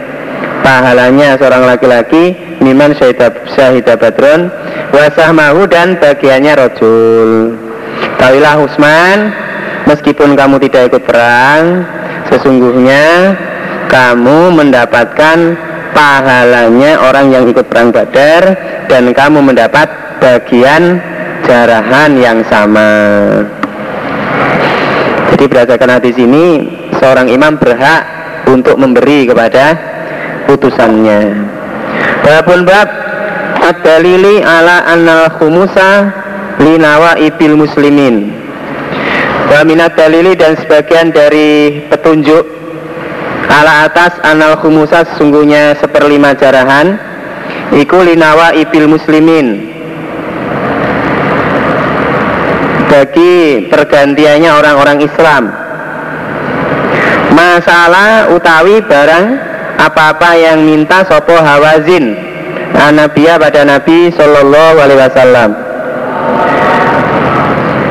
Pahalanya 0.68 1.40
seorang 1.40 1.64
laki-laki 1.64 2.36
Miman 2.60 2.92
syahida, 3.00 3.32
syahida 3.56 3.96
badron 3.96 4.52
Wasah 4.92 5.32
mahu 5.32 5.64
dan 5.72 5.96
bagiannya 5.96 6.60
rojul 6.60 7.56
Tawilah 8.20 8.60
Usman 8.60 9.32
Meskipun 9.88 10.36
kamu 10.36 10.60
tidak 10.68 10.92
ikut 10.92 11.08
perang 11.08 11.88
Sesungguhnya 12.28 13.32
kamu 13.88 14.52
mendapatkan 14.52 15.56
pahalanya 15.96 17.00
orang 17.02 17.32
yang 17.32 17.44
ikut 17.48 17.66
perang 17.72 17.96
Badar 17.96 18.44
dan 18.92 19.10
kamu 19.16 19.40
mendapat 19.42 19.88
bagian 20.20 21.00
jarahan 21.48 22.12
yang 22.20 22.40
sama. 22.46 22.92
Jadi 25.34 25.44
berdasarkan 25.48 25.92
hadis 26.02 26.16
ini 26.20 26.68
seorang 26.98 27.32
imam 27.32 27.56
berhak 27.56 28.04
untuk 28.50 28.76
memberi 28.78 29.26
kepada 29.26 29.97
putusannya. 30.48 31.36
Babun 32.24 32.64
bab 32.64 32.88
ad-dalili 33.62 34.42
ala 34.42 34.88
annal 34.88 35.28
khumusa 35.36 36.10
linawa 36.64 37.20
ibil 37.20 37.60
muslimin. 37.60 38.34
Wa 39.48 39.64
minat 39.64 39.96
dalili 39.96 40.36
dan 40.36 40.60
sebagian 40.60 41.12
dari 41.12 41.84
petunjuk 41.88 42.58
ala 43.48 43.88
atas 43.88 44.20
anal 44.28 44.60
khumusa 44.60 45.08
sesungguhnya 45.08 45.80
seperlima 45.80 46.36
jarahan 46.36 47.00
iku 47.72 48.04
linawa 48.04 48.52
ibil 48.52 48.92
muslimin 48.92 49.72
bagi 52.92 53.68
pergantiannya 53.68 54.52
orang-orang 54.52 55.00
Islam 55.04 55.44
masalah 57.36 58.32
utawi 58.36 58.84
barang 58.84 59.26
apa-apa 59.78 60.34
yang 60.34 60.66
minta 60.66 61.06
sopo 61.06 61.38
hawazin. 61.38 62.18
Anabiya 62.78 63.42
pada 63.42 63.66
Nabi 63.66 64.10
Sallallahu 64.14 64.78
Alaihi 64.82 65.02
Wasallam. 65.02 65.50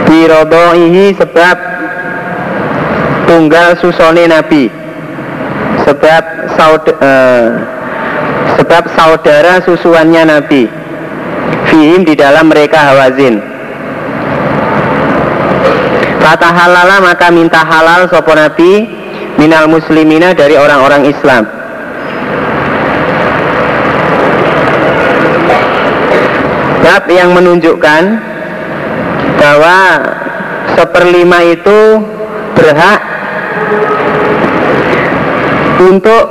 Birodoihi 0.07 1.15
sebab 1.19 1.57
tunggal 3.27 3.79
susone 3.79 4.27
Nabi. 4.31 4.71
Sebab 5.87 6.23
uh, 6.59 6.79
eh, 7.03 7.47
sebab 8.59 8.83
saudara 8.95 9.63
susuannya 9.63 10.23
Nabi. 10.27 10.67
Fihim 11.71 12.07
di 12.07 12.15
dalam 12.15 12.51
mereka 12.51 12.79
hawazin. 12.95 13.43
Kata 16.23 16.51
halala 16.51 16.99
maka 17.07 17.31
minta 17.31 17.63
halal 17.63 18.11
sopo 18.11 18.35
Nabi 18.35 18.87
minal 19.39 19.71
muslimina 19.71 20.35
dari 20.35 20.59
orang-orang 20.59 21.07
Islam 21.07 21.47
Bab 26.87 27.11
yang 27.11 27.35
menunjukkan 27.35 28.03
bahwa 29.43 29.79
seperlima 30.79 31.43
itu 31.43 31.99
berhak 32.55 33.01
untuk 35.83 36.25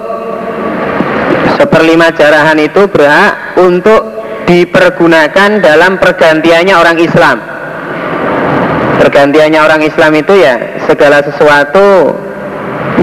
seperlima 1.59 2.07
jarahan 2.15 2.55
itu 2.55 2.87
berhak 2.87 3.59
untuk 3.59 4.15
dipergunakan 4.47 5.59
dalam 5.59 5.99
pergantiannya 5.99 6.75
orang 6.79 7.03
Islam. 7.03 7.37
Pergantiannya 9.03 9.59
orang 9.59 9.83
Islam 9.83 10.15
itu 10.15 10.39
ya 10.39 10.55
segala 10.87 11.19
sesuatu 11.19 12.15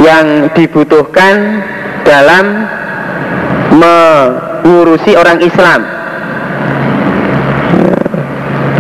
yang 0.00 0.48
dibutuhkan 0.56 1.60
dalam 2.08 2.64
mengurusi 3.76 5.20
orang 5.20 5.44
Islam 5.44 6.01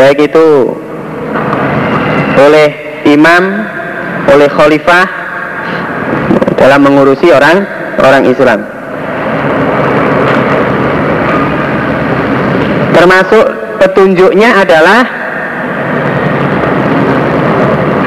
baik 0.02 0.34
itu 0.34 0.74
oleh 2.42 2.68
imam 3.06 3.62
oleh 4.34 4.50
khalifah 4.50 5.06
dalam 6.58 6.82
mengurusi 6.82 7.30
orang 7.30 7.62
orang 8.02 8.26
Islam. 8.26 8.66
Termasuk 12.98 13.46
petunjuknya 13.78 14.66
adalah 14.66 15.06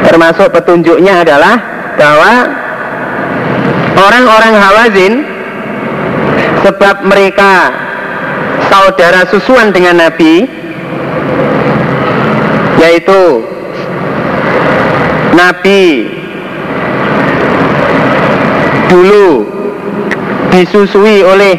termasuk 0.03 0.51
petunjuknya 0.51 1.23
adalah 1.23 1.55
bahwa 1.95 2.33
orang-orang 3.95 4.53
Hawazin 4.59 5.13
sebab 6.59 7.07
mereka 7.07 7.71
saudara 8.67 9.23
susuan 9.31 9.71
dengan 9.71 10.03
Nabi 10.03 10.65
yaitu 12.85 13.41
Nabi. 15.33 16.05
Dulu 18.85 19.49
disusui 20.53 21.25
oleh 21.25 21.57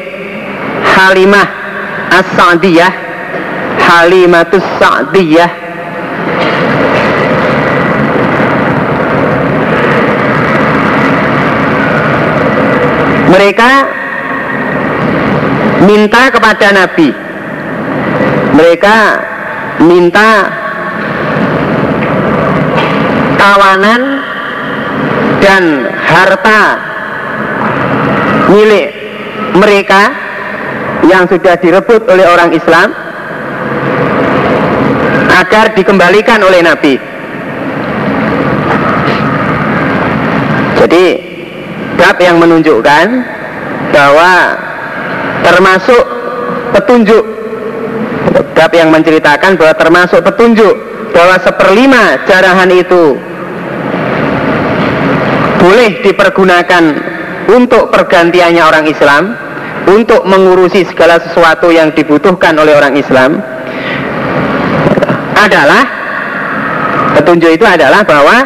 Halimah 0.86 1.48
As-Sa'diyah 2.14 2.92
Halimatus 3.82 4.62
Sa'diyah. 4.78 5.50
Mereka 13.26 13.70
minta 15.84 16.22
kepada 16.30 16.72
Nabi. 16.72 17.10
Mereka 18.56 18.96
minta 19.84 20.55
tawanan 23.46 24.02
dan 25.38 25.62
harta 25.86 26.62
milik 28.50 28.90
mereka 29.54 30.10
yang 31.06 31.30
sudah 31.30 31.54
direbut 31.54 32.02
oleh 32.10 32.26
orang 32.26 32.50
Islam 32.50 32.90
agar 35.30 35.78
dikembalikan 35.78 36.42
oleh 36.42 36.58
Nabi. 36.66 36.98
Jadi 40.82 41.04
bab 41.94 42.18
yang 42.18 42.42
menunjukkan 42.42 43.06
bahwa 43.94 44.32
termasuk 45.46 46.02
petunjuk 46.74 47.24
bab 48.58 48.72
yang 48.74 48.90
menceritakan 48.90 49.54
bahwa 49.54 49.74
termasuk 49.78 50.20
petunjuk 50.26 50.74
bahwa 51.14 51.36
seperlima 51.40 52.20
jarahan 52.28 52.68
itu 52.72 53.16
boleh 55.60 56.04
dipergunakan 56.04 56.84
untuk 57.50 57.94
pergantiannya 57.94 58.62
orang 58.62 58.86
Islam 58.90 59.24
untuk 59.86 60.26
mengurusi 60.26 60.82
segala 60.82 61.22
sesuatu 61.22 61.70
yang 61.70 61.94
dibutuhkan 61.94 62.58
oleh 62.58 62.74
orang 62.74 62.98
Islam 62.98 63.38
adalah 65.38 65.82
petunjuk 67.14 67.54
itu 67.54 67.62
adalah 67.62 68.02
bahwa 68.02 68.42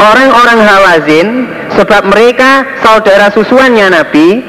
orang-orang 0.00 0.58
Hawazin 0.64 1.28
sebab 1.76 2.08
mereka 2.08 2.64
saudara 2.80 3.28
susuannya 3.28 3.92
Nabi 3.92 4.40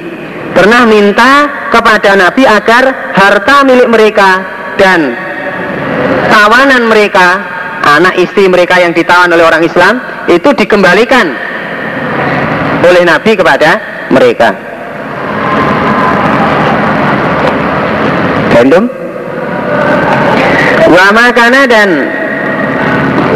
pernah 0.55 0.87
minta 0.87 1.67
kepada 1.69 2.15
Nabi 2.15 2.47
agar 2.47 3.13
harta 3.13 3.67
milik 3.67 3.91
mereka 3.91 4.41
dan 4.79 5.13
tawanan 6.31 6.87
mereka 6.87 7.43
anak 7.83 8.15
istri 8.15 8.47
mereka 8.47 8.79
yang 8.79 8.95
ditawan 8.95 9.27
oleh 9.33 9.43
orang 9.43 9.65
Islam 9.65 9.99
itu 10.29 10.49
dikembalikan 10.55 11.48
oleh 12.89 13.05
Nabi 13.05 13.31
kepada 13.37 13.77
mereka. 14.09 14.49
Gandum? 18.57 18.89
Wa 20.89 21.07
makana 21.13 21.69
dan 21.69 21.89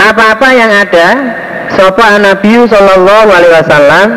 apa-apa 0.01 0.49
yang 0.51 0.72
ada 0.74 1.08
Sopo 1.74 2.01
Nabi 2.01 2.66
Sallallahu 2.68 3.30
Alaihi 3.30 3.54
Wasallam 3.56 4.08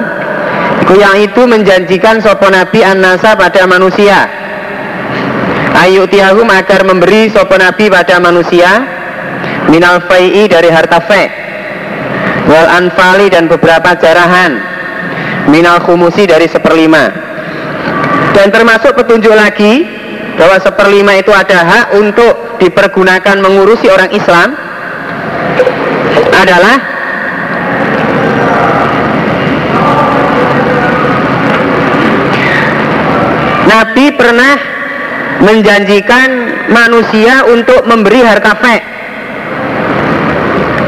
yang 0.96 1.16
itu 1.18 1.42
menjanjikan 1.46 2.20
sopo 2.22 2.46
Nabi 2.46 2.84
an-nasa 2.84 3.34
pada 3.34 3.66
manusia. 3.66 4.28
Ayu 5.76 6.08
tiahum 6.08 6.48
agar 6.48 6.88
memberi 6.88 7.28
sopo 7.28 7.60
Nabi 7.60 7.92
pada 7.92 8.16
manusia 8.16 8.80
Minal 9.68 10.00
fai'i 10.08 10.48
dari 10.48 10.72
harta 10.72 11.04
fe 11.04 11.28
Wal 12.48 12.68
anfali 12.80 13.28
dan 13.28 13.44
beberapa 13.44 13.92
jarahan 14.00 14.75
Minal 15.46 15.78
khumusi 15.82 16.26
dari 16.26 16.50
seperlima. 16.50 17.10
Dan 18.36 18.52
termasuk 18.52 18.92
petunjuk 18.92 19.32
lagi 19.32 19.88
Bahwa 20.36 20.60
seperlima 20.60 21.16
itu 21.16 21.32
ada 21.32 21.64
hak 21.64 21.86
untuk 21.96 22.60
dipergunakan 22.60 23.40
mengurusi 23.40 23.88
orang 23.88 24.12
Islam 24.12 24.52
Adalah 26.36 26.76
Nabi 33.66 34.12
pernah 34.14 34.54
menjanjikan 35.40 36.28
manusia 36.72 37.44
untuk 37.48 37.84
memberi 37.84 38.20
harta 38.24 38.56
fek 38.56 38.82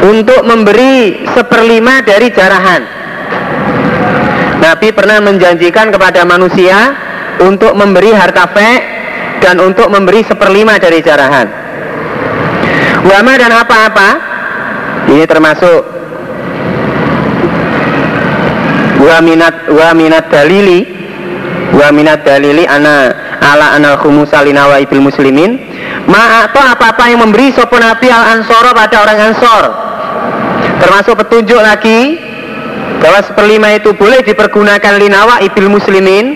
untuk 0.08 0.40
memberi 0.46 1.26
seperlima 1.36 2.00
dari 2.06 2.32
jarahan 2.32 2.97
Nabi 4.58 4.90
pernah 4.90 5.22
menjanjikan 5.22 5.94
kepada 5.94 6.26
manusia 6.26 6.94
untuk 7.38 7.78
memberi 7.78 8.10
harta 8.10 8.50
fek 8.50 8.80
dan 9.38 9.62
untuk 9.62 9.86
memberi 9.86 10.26
seperlima 10.26 10.82
dari 10.82 10.98
jarahan. 10.98 11.46
Wama 13.06 13.32
dan 13.38 13.54
apa-apa? 13.54 14.08
Ini 15.08 15.24
termasuk 15.24 15.80
waminat 18.98 19.70
waminat 19.70 20.24
dalili 20.28 20.84
wa 21.72 21.88
minat 21.94 22.26
dalili 22.26 22.66
ana 22.66 23.14
ala 23.38 23.78
anal 23.78 23.96
khumusalina 24.02 24.66
wa 24.66 24.76
ibil 24.82 25.06
muslimin. 25.06 25.56
Ma 26.10 26.48
atau 26.50 26.64
apa-apa 26.64 27.08
yang 27.12 27.22
memberi 27.22 27.54
sopo 27.54 27.78
nabi 27.78 28.10
al 28.10 28.42
ansoro 28.42 28.74
pada 28.74 29.06
orang 29.06 29.18
ansor. 29.32 29.64
Termasuk 30.82 31.14
petunjuk 31.14 31.60
lagi 31.62 32.27
bahwa 32.98 33.20
seperlima 33.22 33.68
itu 33.78 33.94
boleh 33.94 34.20
dipergunakan 34.26 34.98
linawa 34.98 35.38
ibil 35.42 35.70
muslimin 35.70 36.34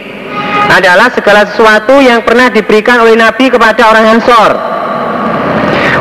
adalah 0.71 1.11
segala 1.13 1.45
sesuatu 1.51 1.99
yang 1.99 2.23
pernah 2.23 2.49
diberikan 2.49 3.03
oleh 3.03 3.19
nabi 3.19 3.51
kepada 3.51 3.91
orang 3.91 4.19
ansor. 4.19 4.51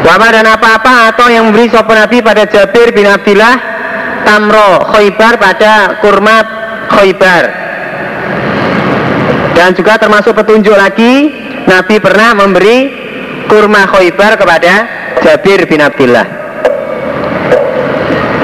Wama 0.02 0.28
dan 0.34 0.50
apa-apa 0.50 1.14
atau 1.14 1.30
yang 1.30 1.46
memberi 1.50 1.70
sopo 1.70 1.94
nabi 1.94 2.26
pada 2.26 2.50
Jabir 2.50 2.90
bin 2.90 3.06
Abdillah 3.06 3.56
Tamro 4.26 4.90
Khoibar 4.90 5.38
pada 5.38 6.02
kurma 6.02 6.42
Khoibar 6.90 7.62
dan 9.62 9.78
juga 9.78 9.94
termasuk 10.02 10.34
petunjuk 10.34 10.74
lagi 10.74 11.30
Nabi 11.70 12.02
pernah 12.02 12.34
memberi 12.34 12.90
kurma 13.46 13.86
khoibar 13.86 14.34
kepada 14.40 14.74
Jabir 15.22 15.70
bin 15.70 15.78
Abdullah 15.86 16.26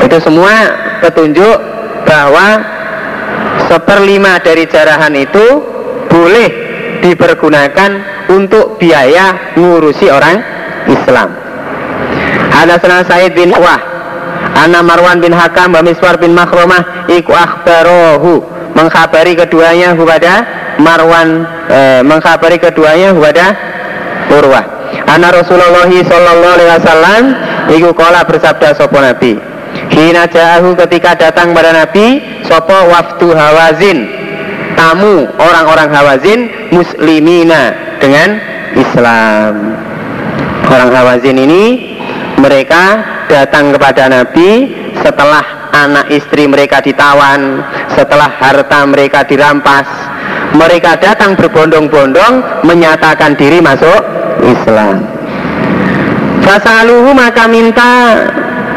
itu 0.05 0.17
semua 0.21 0.53
petunjuk 1.01 1.57
bahwa 2.07 2.47
seperlima 3.67 4.39
dari 4.39 4.63
jarahan 4.65 5.11
itu 5.13 5.45
boleh 6.07 6.49
dipergunakan 7.03 7.91
untuk 8.31 8.79
biaya 8.79 9.53
ngurusi 9.59 10.07
orang 10.07 10.39
Islam. 10.87 11.29
Hadatsana 12.55 13.05
Said 13.05 13.35
bin 13.37 13.53
Wah, 13.53 13.79
Ana 14.57 14.81
Marwan 14.81 15.21
bin 15.21 15.35
Hakam, 15.35 15.75
Bamiswar 15.75 16.17
bin 16.17 16.33
Makhromah, 16.33 17.05
iku 17.11 17.35
akhbarohu 17.35 18.41
mengkhabari 18.73 19.37
keduanya 19.37 19.93
kepada 19.93 20.33
Marwan 20.81 21.45
eh, 21.69 22.01
mengkhabari 22.01 22.57
keduanya 22.57 23.13
kepada 23.13 23.45
Urwah. 24.33 24.65
Anak 25.07 25.43
Rasulullah 25.43 25.87
sallallahu 25.87 26.55
alaihi 26.59 26.71
wasallam 26.71 27.21
iku 27.71 27.89
kala 27.95 28.27
bersabda 28.27 28.75
sapa 28.75 28.97
Nabi. 28.99 29.46
Hina 29.91 30.29
ja'ahu 30.29 30.77
ketika 30.85 31.17
datang 31.17 31.53
pada 31.53 31.73
Nabi 31.73 32.21
sapa 32.45 32.85
wafdu 32.85 33.33
Hawazin 33.33 34.07
tamu 34.77 35.25
orang-orang 35.41 35.89
Hawazin 35.89 36.39
muslimina 36.69 37.73
dengan 37.97 38.37
Islam. 38.77 39.53
Orang 40.67 40.91
Hawazin 40.93 41.37
ini 41.39 41.63
mereka 42.37 43.01
datang 43.25 43.73
kepada 43.73 44.05
Nabi 44.11 44.69
setelah 45.01 45.71
anak 45.73 46.09
istri 46.13 46.45
mereka 46.45 46.81
ditawan, 46.81 47.61
setelah 47.93 48.29
harta 48.37 48.85
mereka 48.85 49.25
dirampas, 49.25 49.87
mereka 50.53 50.95
datang 50.97 51.33
berbondong-bondong 51.35 52.65
menyatakan 52.65 53.33
diri 53.35 53.59
masuk 53.59 54.01
Islam. 54.45 55.05
Fasaluhu 56.45 57.11
maka 57.11 57.43
minta 57.49 57.91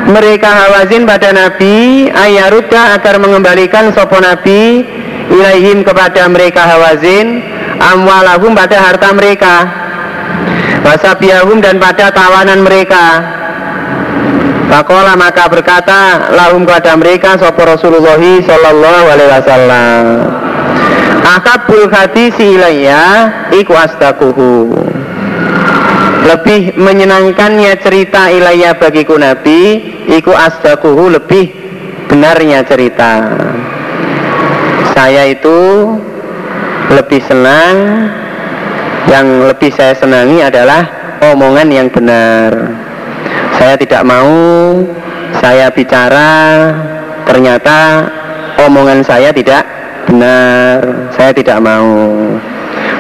mereka 0.09 0.48
hawazin 0.48 1.05
pada 1.05 1.34
Nabi 1.34 2.09
ayaruda 2.09 2.96
agar 2.96 3.20
mengembalikan 3.20 3.92
sopo 3.92 4.16
Nabi 4.16 4.86
ilaihim 5.28 5.84
kepada 5.84 6.24
mereka 6.32 6.64
hawazin 6.64 7.44
amwalahum 7.80 8.57
pada 8.57 8.80
harta 8.80 9.12
mereka 9.12 9.68
wasabiyahum 10.80 11.61
dan 11.61 11.76
pada 11.76 12.09
tawanan 12.09 12.64
mereka. 12.64 13.36
Fakola 14.70 15.18
maka 15.18 15.51
berkata 15.51 16.30
lahum 16.30 16.62
kepada 16.62 16.94
mereka 16.94 17.34
sopo 17.34 17.66
Rasulullah 17.66 18.22
Sallallahu 18.22 19.07
Alaihi 19.11 19.30
Wasallam 19.34 20.05
Akabul 21.26 21.90
hadisi 21.90 22.55
ilayya 22.55 23.03
iku 23.51 23.74
astakuhu 23.74 24.78
Lebih 26.21 26.77
menyenangkannya 26.77 27.73
cerita 27.81 28.29
ilayya 28.29 28.77
bagiku 28.77 29.16
Nabi 29.16 29.81
Iku 30.11 30.33
astakuhu 30.37 31.09
lebih 31.09 31.49
benarnya 32.11 32.66
cerita. 32.66 33.31
Saya 34.93 35.31
itu 35.31 35.59
lebih 36.93 37.21
senang 37.25 37.77
Yang 39.09 39.27
lebih 39.55 39.71
saya 39.73 39.95
senangi 39.97 40.45
adalah 40.45 40.83
omongan 41.33 41.68
yang 41.73 41.89
benar. 41.89 42.53
Saya 43.57 43.75
tidak 43.81 44.03
mau 44.05 44.37
saya 45.41 45.73
bicara 45.73 46.31
Ternyata 47.31 48.11
omongan 48.66 49.07
saya 49.07 49.31
tidak 49.31 49.62
benar. 50.11 50.83
Saya 51.14 51.31
tidak 51.31 51.62
mau. 51.62 51.87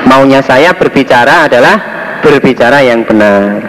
Maunya 0.06 0.38
saya 0.38 0.70
berbicara 0.70 1.50
adalah 1.50 1.99
berbicara 2.20 2.84
yang 2.84 3.02
benar. 3.04 3.60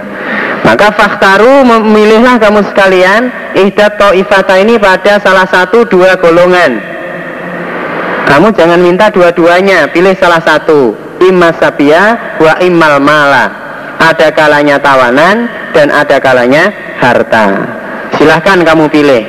Maka 0.61 0.93
faktaru 0.93 1.65
memilihlah 1.65 2.37
kamu 2.37 2.61
sekalian 2.69 3.33
ihdat 3.57 3.97
ta'ifata 3.97 4.61
ini 4.61 4.77
pada 4.77 5.17
salah 5.19 5.47
satu 5.49 5.83
dua 5.89 6.15
golongan. 6.21 6.79
Kamu 8.29 8.53
jangan 8.55 8.79
minta 8.79 9.11
dua-duanya 9.11 9.91
pilih 9.91 10.15
salah 10.15 10.39
satu. 10.39 10.95
Imma 11.19 11.51
sabia 11.59 12.37
wa 12.39 12.55
immal 12.63 13.01
mala. 13.03 13.51
Ada 13.99 14.33
kalanya 14.33 14.79
tawanan 14.79 15.45
dan 15.75 15.91
ada 15.91 16.17
kalanya 16.17 16.71
harta. 16.97 17.67
Silahkan 18.15 18.63
kamu 18.63 18.87
pilih. 18.87 19.23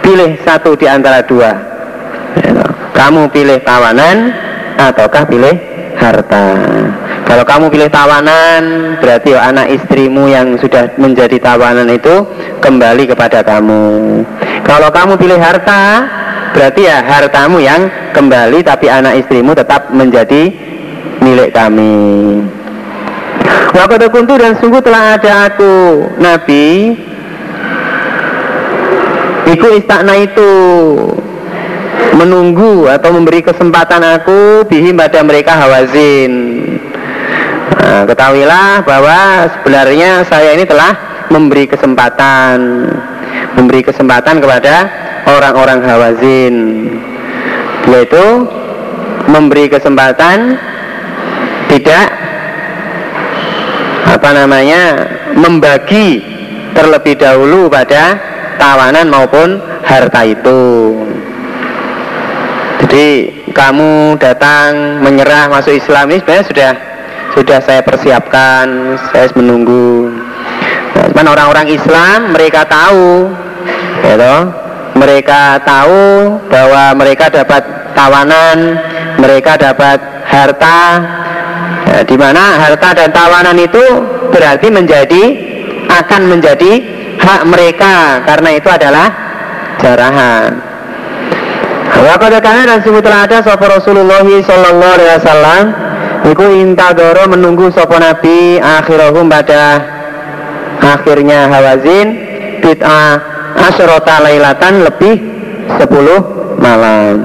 Pilih 0.00 0.40
satu 0.42 0.74
di 0.74 0.88
antara 0.88 1.20
dua. 1.22 1.52
Kamu 2.96 3.28
pilih 3.30 3.60
tawanan 3.62 4.32
ataukah 4.80 5.28
pilih 5.28 5.54
harta 6.00 6.44
kalau 7.26 7.44
kamu 7.44 7.66
pilih 7.70 7.90
tawanan 7.92 8.62
berarti 8.98 9.36
anak 9.36 9.66
istrimu 9.70 10.26
yang 10.26 10.56
sudah 10.58 10.90
menjadi 10.96 11.36
tawanan 11.38 11.88
itu 11.92 12.26
kembali 12.58 13.06
kepada 13.10 13.44
kamu. 13.44 13.84
Kalau 14.64 14.88
kamu 14.90 15.14
pilih 15.20 15.38
harta 15.38 16.06
berarti 16.50 16.80
ya 16.90 16.98
hartamu 17.04 17.62
yang 17.62 17.86
kembali 18.10 18.66
tapi 18.66 18.90
anak 18.90 19.22
istrimu 19.22 19.54
tetap 19.54 19.94
menjadi 19.94 20.50
milik 21.22 21.54
kami. 21.54 22.42
Waktu 23.70 24.10
kuntu 24.10 24.34
dan 24.34 24.58
sungguh 24.58 24.82
telah 24.82 25.14
ada 25.14 25.46
aku 25.46 26.04
Nabi. 26.18 26.98
Iku 29.50 29.66
istakna 29.78 30.14
itu 30.18 30.50
menunggu 32.14 32.90
atau 32.90 33.10
memberi 33.14 33.40
kesempatan 33.40 34.02
aku 34.02 34.66
bihim 34.66 34.98
pada 34.98 35.22
mereka 35.22 35.56
hawazin 35.56 36.59
nah, 37.78 38.02
ketahuilah 38.08 38.82
bahwa 38.82 39.46
sebenarnya 39.54 40.24
saya 40.26 40.56
ini 40.56 40.64
telah 40.66 40.92
memberi 41.30 41.70
kesempatan 41.70 42.58
memberi 43.54 43.82
kesempatan 43.84 44.38
kepada 44.42 44.74
orang-orang 45.26 45.80
hawazin. 45.84 46.54
Yaitu 47.88 48.46
memberi 49.26 49.66
kesempatan 49.70 50.58
tidak 51.70 52.06
apa 54.10 54.30
namanya 54.34 54.82
membagi 55.38 56.18
terlebih 56.74 57.14
dahulu 57.18 57.70
pada 57.70 58.18
tawanan 58.58 59.06
maupun 59.06 59.58
harta 59.86 60.26
itu. 60.26 60.62
Jadi 62.84 63.08
kamu 63.54 64.18
datang 64.18 64.98
menyerah 64.98 65.46
masuk 65.46 65.78
Islam 65.78 66.10
ini 66.10 66.18
sebenarnya 66.20 66.46
sudah 66.50 66.70
sudah 67.34 67.58
saya 67.62 67.80
persiapkan 67.84 68.98
saya 69.10 69.30
menunggu. 69.38 70.10
Nah, 70.96 71.30
orang-orang 71.30 71.70
Islam 71.70 72.34
mereka 72.34 72.66
tahu 72.66 73.30
toh, 74.02 74.42
mereka 74.98 75.62
tahu 75.62 76.36
bahwa 76.50 76.96
mereka 76.98 77.30
dapat 77.30 77.62
tawanan 77.94 78.78
mereka 79.20 79.56
dapat 79.60 79.98
harta. 80.26 80.80
Ya, 81.90 82.00
di 82.06 82.14
mana 82.14 82.60
harta 82.60 82.94
dan 82.94 83.10
tawanan 83.10 83.56
itu 83.58 83.82
berarti 84.30 84.68
menjadi 84.70 85.24
akan 85.90 86.22
menjadi 86.30 86.72
hak 87.18 87.42
mereka 87.50 88.22
karena 88.24 88.50
itu 88.54 88.68
adalah 88.70 89.08
jarahan. 89.82 90.50
Wa 92.00 92.14
qad 92.16 92.32
kana 92.40 92.62
dan 92.64 92.78
sungguh 92.80 93.02
telah 93.02 93.26
ada 93.26 93.42
sapa 93.42 93.66
Rasulullah 93.66 94.22
sallallahu 94.22 94.94
alaihi 94.96 95.12
wasallam 95.20 95.64
iku 96.28 96.44
intadoro 96.52 97.24
menunggu 97.30 97.72
sapa 97.72 97.96
nabi 97.96 98.60
akhirahum 98.60 99.30
pada 99.30 99.80
akhirnya 100.80 101.48
Hawazin 101.48 102.08
bid'ah 102.60 103.20
asyrota 103.68 104.20
lailatan 104.24 104.84
lebih 104.84 105.14
10 105.80 106.60
malam. 106.60 107.24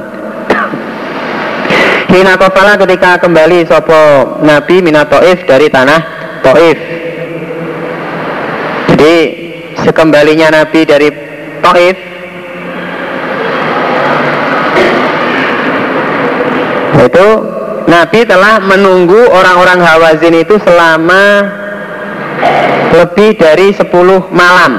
Hina 2.15 2.39
kofala 2.39 2.79
ketika 2.79 3.19
kembali 3.19 3.67
sopo 3.67 4.39
Nabi 4.45 4.79
minat 4.79 5.11
Taif 5.11 5.43
dari 5.43 5.67
tanah 5.67 5.99
Taif. 6.39 6.77
Jadi 8.95 9.15
sekembalinya 9.83 10.63
Nabi 10.63 10.79
dari 10.87 11.09
Taif 11.59 11.97
itu 16.95 17.27
Nabi 17.85 18.25
telah 18.25 18.57
menunggu 18.65 19.29
orang-orang 19.29 19.79
Hawazin 19.81 20.35
itu 20.41 20.57
selama 20.65 21.45
lebih 22.95 23.37
dari 23.37 23.69
10 23.73 23.85
malam. 24.33 24.71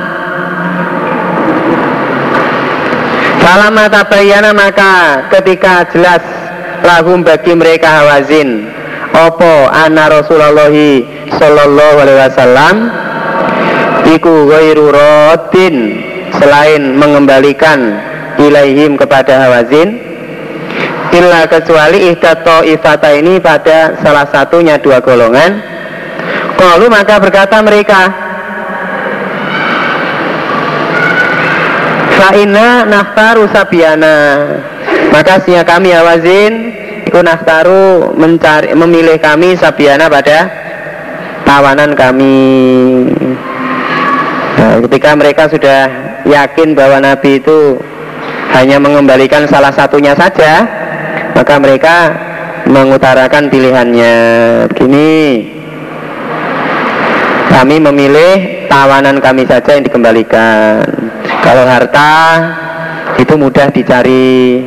Falamma 3.42 3.86
tabayyana 3.86 4.50
maka 4.50 5.22
ketika 5.30 5.86
jelas 5.94 6.22
lahum 6.82 7.22
bagi 7.22 7.54
mereka 7.54 8.02
Hawazin 8.02 8.66
opo 9.14 9.70
anna 9.70 10.10
Rasulullah 10.10 10.74
sallallahu 11.30 11.96
alaihi 12.02 12.20
wasallam 12.26 12.74
iku 14.12 14.50
ghairu 14.50 14.90
selain 16.36 16.82
mengembalikan 16.98 18.02
ilaihim 18.36 18.98
kepada 19.00 19.46
Hawazin 19.46 20.05
illa 21.14 21.46
kecuali 21.46 22.10
ihdato 22.10 22.66
ifata 22.66 23.14
ini 23.14 23.38
pada 23.38 23.94
salah 24.02 24.26
satunya 24.30 24.80
dua 24.80 24.98
golongan. 24.98 25.76
Kalau 26.56 26.88
maka 26.88 27.20
berkata 27.20 27.60
mereka 27.60 28.08
Fa'ina 32.16 32.88
naftaru 32.88 33.44
sabiana 33.52 34.16
Maka 35.12 35.36
sinya 35.44 35.62
kami 35.68 35.92
awazin 35.92 36.72
Iku 37.06 37.20
naftaru 37.22 38.16
mencari, 38.16 38.72
memilih 38.74 39.20
kami 39.22 39.54
sabiana 39.54 40.10
pada 40.10 40.50
tawanan 41.46 41.94
kami. 41.94 43.06
Nah, 44.58 44.82
Ketika 44.82 45.14
mereka 45.14 45.46
sudah 45.46 45.86
yakin 46.26 46.74
bahwa 46.74 46.98
Nabi 46.98 47.38
itu 47.38 47.78
hanya 48.58 48.82
mengembalikan 48.82 49.46
salah 49.46 49.70
satunya 49.70 50.18
saja 50.18 50.66
maka 51.36 51.54
mereka 51.60 51.96
mengutarakan 52.64 53.52
pilihannya. 53.52 54.16
Begini. 54.72 55.12
Kami 57.46 57.76
memilih 57.78 58.66
tawanan 58.66 59.20
kami 59.20 59.44
saja 59.44 59.76
yang 59.76 59.84
dikembalikan. 59.84 60.82
Kalau 61.44 61.64
harta 61.68 62.12
itu 63.20 63.36
mudah 63.36 63.68
dicari. 63.70 64.64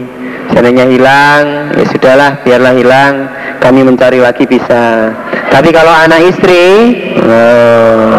Seandainya 0.49 0.89
hilang 0.89 1.73
ya 1.77 1.85
sudahlah 1.89 2.31
biarlah 2.45 2.73
hilang. 2.77 3.13
Kami 3.59 3.83
mencari 3.83 4.21
lagi 4.21 4.45
bisa. 4.47 5.13
Tapi 5.49 5.69
kalau 5.73 5.91
anak 5.91 6.23
istri 6.29 6.95
oh, 7.19 8.15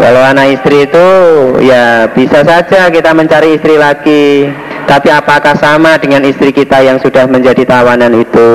kalau 0.00 0.22
anak 0.26 0.46
istri 0.58 0.84
itu 0.84 1.08
ya 1.64 2.10
bisa 2.12 2.44
saja 2.44 2.92
kita 2.92 3.10
mencari 3.16 3.56
istri 3.56 3.80
lagi 3.80 4.50
tapi 4.90 5.06
apakah 5.06 5.54
sama 5.54 5.94
dengan 6.02 6.26
istri 6.26 6.50
kita 6.50 6.82
yang 6.82 6.98
sudah 6.98 7.22
menjadi 7.30 7.62
tawanan 7.62 8.10
itu? 8.10 8.50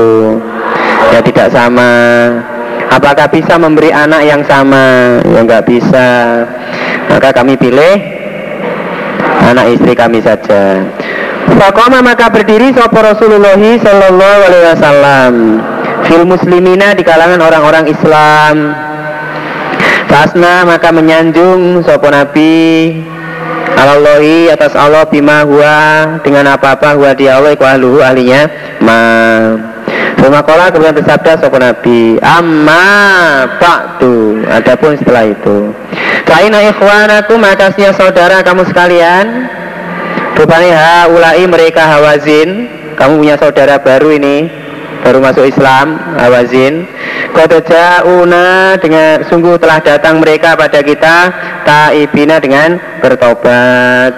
Ya 1.16 1.24
tidak 1.24 1.48
sama. 1.56 1.88
Apakah 2.92 3.32
bisa 3.32 3.56
memberi 3.56 3.96
anak 3.96 4.28
yang 4.28 4.44
sama? 4.44 5.16
Ya 5.32 5.48
nggak 5.48 5.64
bisa. 5.64 6.44
Maka 7.08 7.32
kami 7.32 7.56
pilih 7.56 8.04
anak 9.48 9.80
istri 9.80 9.96
kami 9.96 10.20
saja. 10.20 10.84
Fakoma 11.56 12.04
maka 12.04 12.28
berdiri 12.28 12.76
sopo 12.76 13.00
Rasulullah 13.00 13.56
Sallallahu 13.56 14.40
Alaihi 14.44 14.66
Wasallam 14.76 15.34
fil 16.04 16.28
muslimina 16.28 16.92
di 17.00 17.08
kalangan 17.08 17.40
orang-orang 17.40 17.88
Islam. 17.88 18.76
Fasna 20.12 20.68
maka 20.68 20.92
menyanjung 20.92 21.80
sopo 21.88 22.12
Nabi 22.12 23.15
Alallahi 23.74 24.54
atas 24.54 24.78
Allah 24.78 25.10
bima 25.10 25.42
huwa 25.42 26.22
dengan 26.22 26.54
apa-apa 26.54 26.94
huwa 26.94 27.12
dia 27.18 27.42
Allah 27.42 27.58
iku 27.58 27.66
ahluhu 27.66 28.00
ahlinya. 28.06 28.46
Ma. 28.82 29.02
Sumakola 30.22 30.74
kemudian 30.74 30.98
bersabda 30.98 31.38
sopo 31.38 31.58
Nabi? 31.58 32.18
Amma 32.22 32.86
ba'du. 33.62 34.42
Adapun 34.50 34.98
setelah 34.98 35.30
itu. 35.30 35.74
Kaina 36.26 36.66
ikhwanakum 36.70 37.42
atasnya 37.46 37.94
saudara 37.94 38.42
kamu 38.42 38.66
sekalian. 38.66 39.50
Rupanya 40.34 41.06
haulai 41.06 41.46
mereka 41.46 41.86
hawazin. 41.86 42.70
Kamu 42.96 43.22
punya 43.22 43.36
saudara 43.38 43.78
baru 43.78 44.16
ini 44.16 44.65
baru 45.06 45.22
masuk 45.22 45.46
Islam 45.46 46.02
Hawazin. 46.18 46.90
Una 48.10 48.74
dengan 48.82 49.22
sungguh 49.30 49.62
telah 49.62 49.78
datang 49.78 50.18
mereka 50.18 50.58
pada 50.58 50.82
kita 50.82 51.30
Taibina 51.62 52.42
dengan 52.42 52.82
bertobat. 53.06 54.12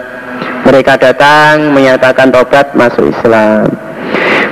Mereka 0.64 0.96
datang 0.96 1.76
menyatakan 1.76 2.32
tobat 2.32 2.72
masuk 2.72 3.12
Islam. 3.12 3.68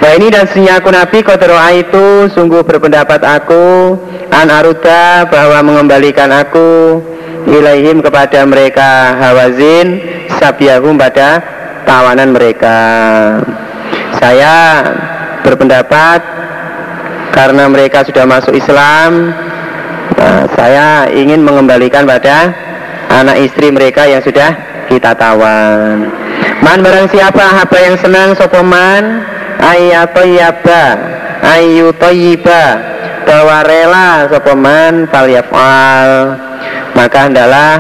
Nah 0.04 0.12
ini 0.12 0.28
dan 0.28 0.44
aku 0.52 0.90
Nabi 0.92 1.24
Kodoa 1.24 1.72
itu 1.72 2.28
sungguh 2.28 2.62
berpendapat 2.68 3.24
aku 3.24 3.96
An 4.28 4.52
aruda 4.52 5.24
bahwa 5.32 5.64
mengembalikan 5.64 6.28
aku 6.28 7.00
Ilaihim 7.48 8.04
kepada 8.04 8.44
mereka 8.44 9.16
Hawazin 9.16 10.02
Sabiyahum 10.42 11.00
pada 11.00 11.40
tawanan 11.88 12.34
mereka. 12.36 12.78
Saya 14.18 14.84
berpendapat 15.44 16.20
karena 17.36 17.68
mereka 17.68 18.06
sudah 18.08 18.24
masuk 18.24 18.56
Islam 18.56 19.36
nah, 20.16 20.44
saya 20.56 21.12
ingin 21.12 21.44
mengembalikan 21.44 22.08
pada 22.08 22.56
anak 23.12 23.44
istri 23.44 23.72
mereka 23.72 24.08
yang 24.08 24.24
sudah 24.24 24.56
kita 24.86 25.18
tawan. 25.18 26.08
Man 26.62 26.80
barang 26.82 27.10
siapa 27.10 27.66
apa 27.66 27.78
yang 27.82 27.96
senang 28.00 28.38
sopoman 28.38 29.26
ayatoyaba 29.60 30.84
ayutoyiba 31.42 32.64
bahwa 33.26 33.66
rela 33.66 34.30
sopoman 34.30 35.10
falyafal 35.10 36.38
maka 36.94 37.18
hendaklah 37.28 37.74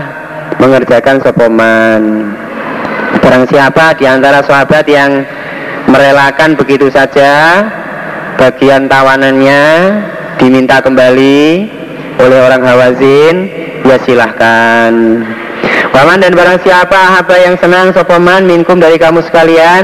mengerjakan 0.57 1.17
sopoman 1.21 2.01
barang 3.21 3.45
siapa 3.49 3.95
di 3.97 4.05
antara 4.09 4.41
sahabat 4.45 4.85
yang 4.89 5.23
merelakan 5.89 6.57
begitu 6.57 6.89
saja. 6.91 7.65
Bagian 8.35 8.91
tawanannya 8.91 9.63
diminta 10.37 10.83
kembali 10.83 11.71
oleh 12.19 12.39
orang 12.43 12.63
Hawazin. 12.63 13.35
Ya 13.85 13.97
silahkan. 14.01 14.93
Paman 15.93 16.19
dan 16.19 16.35
barang 16.35 16.59
siapa 16.65 17.23
apa 17.23 17.35
yang 17.39 17.55
senang 17.61 17.95
sopoman 17.95 18.43
minkum 18.43 18.81
dari 18.81 18.99
kamu 18.99 19.23
sekalian. 19.23 19.83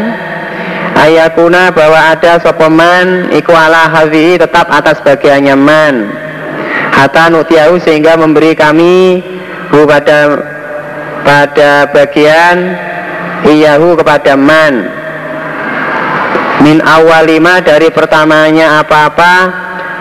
Ayakuna 0.98 1.72
bahwa 1.72 2.12
ada 2.12 2.42
sopoman 2.44 3.32
iku 3.32 3.56
ala 3.56 3.88
tetap 4.12 4.68
atas 4.68 5.00
bagiannya 5.06 5.56
man. 5.56 5.96
Hatta 6.92 7.32
nutiahu 7.32 7.80
sehingga 7.80 8.20
memberi 8.20 8.52
kami 8.52 9.24
hu 9.72 9.88
pada 9.88 10.36
pada 11.24 11.88
bagian 11.96 12.76
iyahu 13.48 13.96
kepada 13.96 14.36
man 14.36 15.01
min 16.62 16.78
awalima 16.86 17.60
dari 17.66 17.90
pertamanya 17.90 18.86
apa-apa 18.86 19.34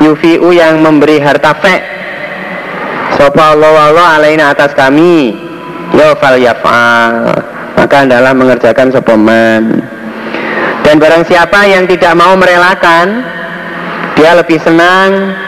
yufiu 0.05 0.53
yang 0.53 0.85
memberi 0.85 1.19
harta 1.19 1.57
fe. 1.57 1.77
Sopa 3.17 3.57
Allah 3.57 3.93
Allah 3.93 4.07
alaina 4.21 4.45
atas 4.53 4.73
kami. 4.77 5.35
Ya 5.97 6.15
fal 6.15 6.39
yaf'al. 6.39 7.43
Maka 7.75 8.07
adalah 8.07 8.37
mengerjakan 8.37 8.93
sopoman 8.93 9.83
dan 10.91 10.99
barang 10.99 11.23
siapa 11.29 11.71
yang 11.71 11.87
tidak 11.87 12.19
mau 12.19 12.35
merelakan 12.35 13.23
dia 14.19 14.35
lebih 14.35 14.59
senang 14.59 15.39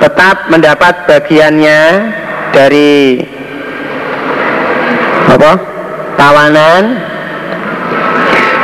tetap 0.00 0.48
mendapat 0.48 1.04
bagiannya 1.04 1.82
dari 2.56 3.20
apa? 5.28 5.52
Tawanan. 6.16 6.84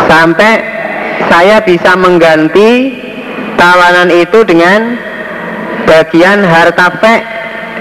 Sampai 0.08 0.64
saya 1.30 1.62
bisa 1.62 1.94
mengganti 1.94 2.94
tawanan 3.54 4.10
itu 4.10 4.42
dengan 4.46 4.98
bagian 5.86 6.42
harta 6.42 6.88
fek 6.98 7.20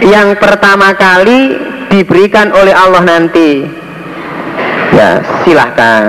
yang 0.04 0.36
pertama 0.38 0.94
kali 0.94 1.58
diberikan 1.90 2.52
oleh 2.54 2.74
Allah 2.74 3.04
nanti. 3.06 3.66
Ya 4.94 5.22
silahkan. 5.42 6.04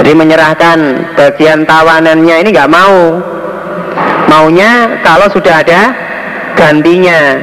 Jadi 0.00 0.12
menyerahkan 0.16 0.78
bagian 1.18 1.68
tawanannya 1.68 2.36
ini 2.40 2.48
nggak 2.54 2.72
mau. 2.72 3.20
Maunya 4.30 5.02
kalau 5.04 5.28
sudah 5.28 5.60
ada 5.60 5.92
gantinya. 6.56 7.36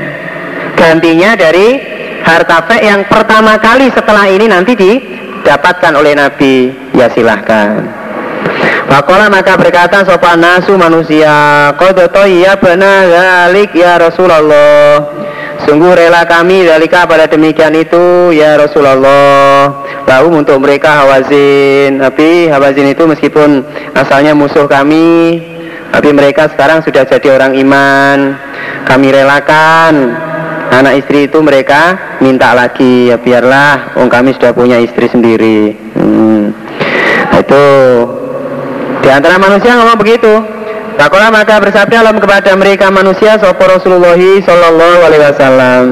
Gantinya 0.78 1.34
dari 1.38 1.82
harta 2.22 2.66
fek 2.66 2.82
yang 2.82 3.02
pertama 3.06 3.58
kali 3.62 3.90
setelah 3.94 4.26
ini 4.30 4.46
nanti 4.50 4.74
didapatkan 4.74 5.94
oleh 5.94 6.14
Nabi. 6.18 6.56
Ya 6.98 7.12
silahkan 7.14 8.07
Pakola 8.88 9.28
maka 9.28 9.60
berkata 9.60 10.08
sopan 10.08 10.40
nasu 10.40 10.80
manusia 10.80 11.70
Kodoto 11.76 12.24
iya 12.24 12.56
benar 12.56 13.04
galik 13.08 13.76
ya 13.76 14.00
Rasulullah 14.00 15.04
Sungguh 15.68 15.92
rela 15.92 16.24
kami 16.24 16.64
dalika 16.64 17.04
pada 17.04 17.28
demikian 17.28 17.76
itu 17.76 18.32
ya 18.32 18.56
Rasulullah 18.56 19.84
Lalu 20.08 20.28
untuk 20.40 20.64
mereka 20.64 21.04
Hawazin 21.04 22.00
Tapi 22.00 22.48
Hawazin 22.48 22.88
itu 22.96 23.04
meskipun 23.04 23.68
asalnya 23.92 24.32
musuh 24.32 24.66
kami 24.72 25.44
tapi 25.88 26.12
mereka 26.12 26.52
sekarang 26.52 26.84
sudah 26.84 27.08
jadi 27.08 27.32
orang 27.32 27.56
iman. 27.64 28.36
Kami 28.86 29.08
relakan 29.08 30.14
anak 30.72 31.04
istri 31.04 31.28
itu 31.28 31.40
mereka 31.40 31.96
minta 32.20 32.52
lagi 32.52 33.10
ya 33.10 33.18
biarlah 33.18 33.98
oh 33.98 34.08
kami 34.12 34.36
sudah 34.36 34.52
punya 34.52 34.78
istri 34.78 35.08
sendiri 35.08 35.74
hmm. 35.96 36.44
Nah, 37.28 37.40
itu 37.40 37.64
di 39.08 39.16
antara 39.16 39.40
manusia 39.40 39.72
ngomong 39.80 39.96
begitu. 40.04 40.28
Takola 41.00 41.32
maka 41.32 41.64
bersabda 41.64 42.04
alam 42.04 42.20
kepada 42.20 42.52
mereka 42.60 42.92
manusia 42.92 43.40
sopo 43.40 43.64
Rasulullah 43.64 44.20
Sallallahu 44.20 45.00
Alaihi 45.00 45.24
Wasallam. 45.32 45.86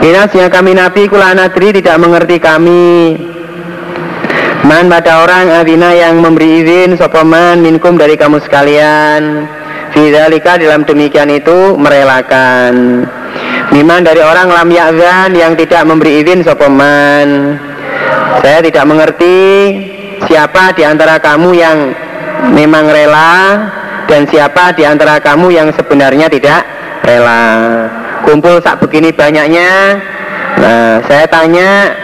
Inasnya 0.00 0.48
kami 0.48 0.72
Nabi 0.72 1.12
kula 1.12 1.36
nadri 1.36 1.76
tidak 1.76 2.00
mengerti 2.00 2.40
kami. 2.40 3.20
Man 4.64 4.88
pada 4.88 5.28
orang 5.28 5.60
adina 5.60 5.92
yang 5.92 6.24
memberi 6.24 6.64
izin 6.64 6.96
sopaman 6.96 7.60
minkum 7.60 8.00
dari 8.00 8.16
kamu 8.16 8.40
sekalian. 8.40 9.44
Fidalika 9.92 10.56
dalam 10.56 10.88
demikian 10.88 11.28
itu 11.28 11.76
merelakan. 11.76 13.04
Miman 13.76 14.08
dari 14.08 14.24
orang 14.24 14.48
lam 14.48 14.72
ya'zan 14.72 15.36
yang 15.36 15.52
tidak 15.52 15.84
memberi 15.84 16.20
izin 16.20 16.44
sopaman 16.44 17.56
Saya 18.44 18.60
tidak 18.60 18.84
mengerti 18.84 19.40
siapa 20.28 20.76
di 20.76 20.84
antara 20.84 21.16
kamu 21.16 21.56
yang 21.56 21.78
memang 22.50 22.90
rela. 22.90 23.30
Dan 24.10 24.26
siapa 24.28 24.74
di 24.74 24.82
antara 24.82 25.22
kamu 25.22 25.54
yang 25.54 25.68
sebenarnya 25.72 26.26
tidak 26.26 26.66
rela? 27.06 27.42
Kumpul 28.26 28.58
sak 28.60 28.82
begini 28.82 29.14
banyaknya. 29.14 29.98
Nah 30.58 31.00
saya 31.06 31.24
tanya 31.30 31.94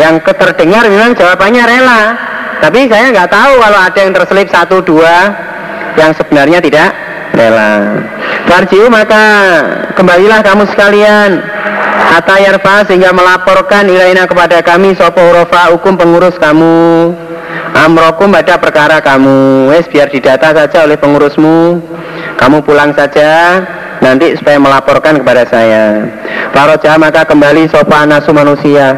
yang 0.00 0.18
keterdengar 0.24 0.88
memang 0.88 1.12
jawabannya 1.12 1.64
rela. 1.68 2.02
Tapi 2.56 2.88
saya 2.88 3.12
nggak 3.12 3.28
tahu 3.28 3.52
kalau 3.60 3.78
ada 3.80 3.98
yang 4.00 4.12
terselip 4.16 4.48
satu 4.48 4.80
dua 4.80 5.30
yang 6.00 6.10
sebenarnya 6.16 6.58
tidak 6.64 6.90
rela. 7.36 8.00
Farjiu 8.48 8.88
maka 8.88 9.24
kembalilah 9.94 10.40
kamu 10.40 10.64
sekalian. 10.72 11.44
Atayarfa 12.06 12.86
sehingga 12.86 13.10
melaporkan 13.10 13.90
ilaina 13.90 14.30
kepada 14.30 14.62
kami 14.62 14.94
Sopo 14.94 15.20
hukum 15.20 15.98
pengurus 15.98 16.38
kamu 16.38 17.12
Amrokum 17.74 18.30
pada 18.30 18.60
perkara 18.60 19.02
kamu. 19.02 19.72
Wes 19.74 19.90
biar 19.90 20.12
didata 20.12 20.54
saja 20.54 20.86
oleh 20.86 20.94
pengurusmu. 20.94 21.82
Kamu 22.36 22.62
pulang 22.62 22.92
saja 22.92 23.64
Nanti 24.00 24.36
supaya 24.36 24.60
melaporkan 24.60 25.16
kepada 25.20 25.48
saya. 25.48 26.04
Faroja 26.52 27.00
maka 27.00 27.24
kembali 27.24 27.68
sopa 27.72 28.04
nasu 28.04 28.32
manusia. 28.32 28.96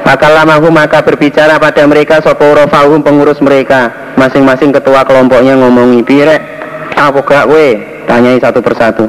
Fakalamahu 0.00 0.72
maka 0.72 1.04
berbicara 1.04 1.60
pada 1.60 1.84
mereka 1.84 2.24
Sopurofahum 2.24 3.04
pengurus 3.04 3.36
mereka. 3.44 3.92
Masing-masing 4.16 4.72
ketua 4.72 5.04
kelompoknya 5.04 5.56
ngomongi 5.60 6.00
Pirek 6.04 6.40
apa 6.96 7.20
gak 7.24 7.48
we? 7.48 7.80
Tanyai 8.04 8.40
satu 8.40 8.60
persatu. 8.60 9.08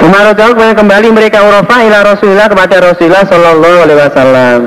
Umar 0.00 0.32
kemudian 0.32 0.72
kembali 0.72 1.08
mereka 1.12 1.44
urofa 1.44 1.84
ila 1.84 2.00
Rasulullah 2.16 2.48
kepada 2.48 2.80
Rasulullah 2.80 3.20
Sallallahu 3.28 3.78
Alaihi 3.84 4.00
Wasallam 4.00 4.58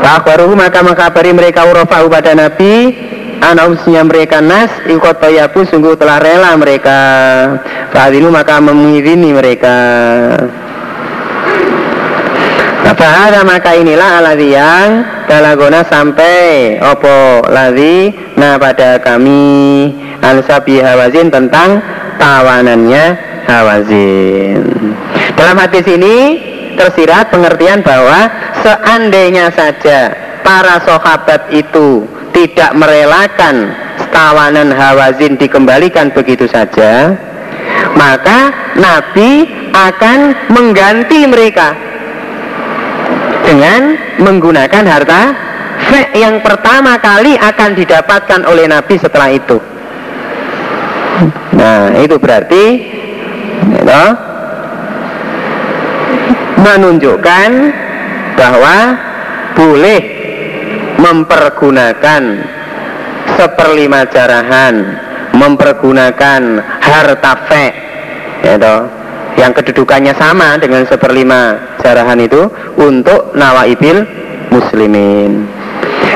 Fakbaruhu 0.00 0.56
maka 0.56 0.80
mengkabari 0.80 1.30
mereka 1.36 1.68
urofa 1.68 2.00
pada 2.08 2.32
Nabi. 2.32 2.96
Anausnya 3.40 4.04
mereka 4.04 4.44
nas 4.44 4.68
ikut 4.84 5.16
toyabu 5.16 5.64
sungguh 5.64 5.96
telah 5.96 6.20
rela 6.20 6.52
mereka. 6.60 6.98
Fadilu 7.92 8.28
maka 8.28 8.60
mengirini 8.60 9.32
mereka. 9.32 9.76
Fahada 13.00 13.40
maka 13.48 13.80
inilah 13.80 14.20
aladhi 14.20 14.52
yang 14.52 14.88
Dalagona 15.24 15.80
sampai 15.88 16.76
Opo 16.84 17.48
ladhi 17.48 18.12
Nah 18.36 18.60
pada 18.60 19.00
kami. 19.00 19.88
Ansabi 20.20 20.84
Hawazin 20.84 21.32
tentang 21.32 21.80
Tawanannya 22.20 23.04
Hawazin. 23.48 24.60
Dalam 25.32 25.56
hadis 25.56 25.88
ini 25.88 26.16
Tersirat 26.76 27.32
pengertian 27.32 27.80
bahwa 27.82 28.30
Seandainya 28.62 29.50
saja 29.54 30.14
Para 30.44 30.82
sahabat 30.82 31.50
itu 31.50 32.06
Tidak 32.30 32.74
merelakan 32.76 33.74
Tawanan 34.10 34.74
Hawazin 34.74 35.38
dikembalikan 35.38 36.10
begitu 36.10 36.50
saja 36.50 37.14
Maka 37.94 38.54
Nabi 38.78 39.46
akan 39.70 40.18
mengganti 40.50 41.26
mereka 41.26 41.74
dengan 43.50 43.98
menggunakan 44.22 44.84
harta 44.86 45.22
fek 45.90 46.08
yang 46.14 46.38
pertama 46.38 47.02
kali 47.02 47.34
akan 47.34 47.74
didapatkan 47.74 48.40
oleh 48.46 48.70
Nabi 48.70 48.94
setelah 48.94 49.34
itu. 49.34 49.58
Nah, 51.58 51.92
itu 51.98 52.16
berarti 52.16 52.64
you 53.60 54.29
menunjukkan 56.60 57.50
bahwa 58.36 58.76
boleh 59.56 60.00
mempergunakan 61.00 62.22
seperlima 63.36 64.04
jarahan, 64.12 64.74
mempergunakan 65.32 66.40
harta 66.80 67.32
fek, 67.48 67.72
ya 68.44 68.56
yang 69.38 69.56
kedudukannya 69.56 70.12
sama 70.16 70.60
dengan 70.60 70.84
seperlima 70.84 71.56
jarahan 71.80 72.20
itu 72.20 72.50
untuk 72.76 73.32
nawaibil 73.32 74.04
muslimin. 74.52 75.48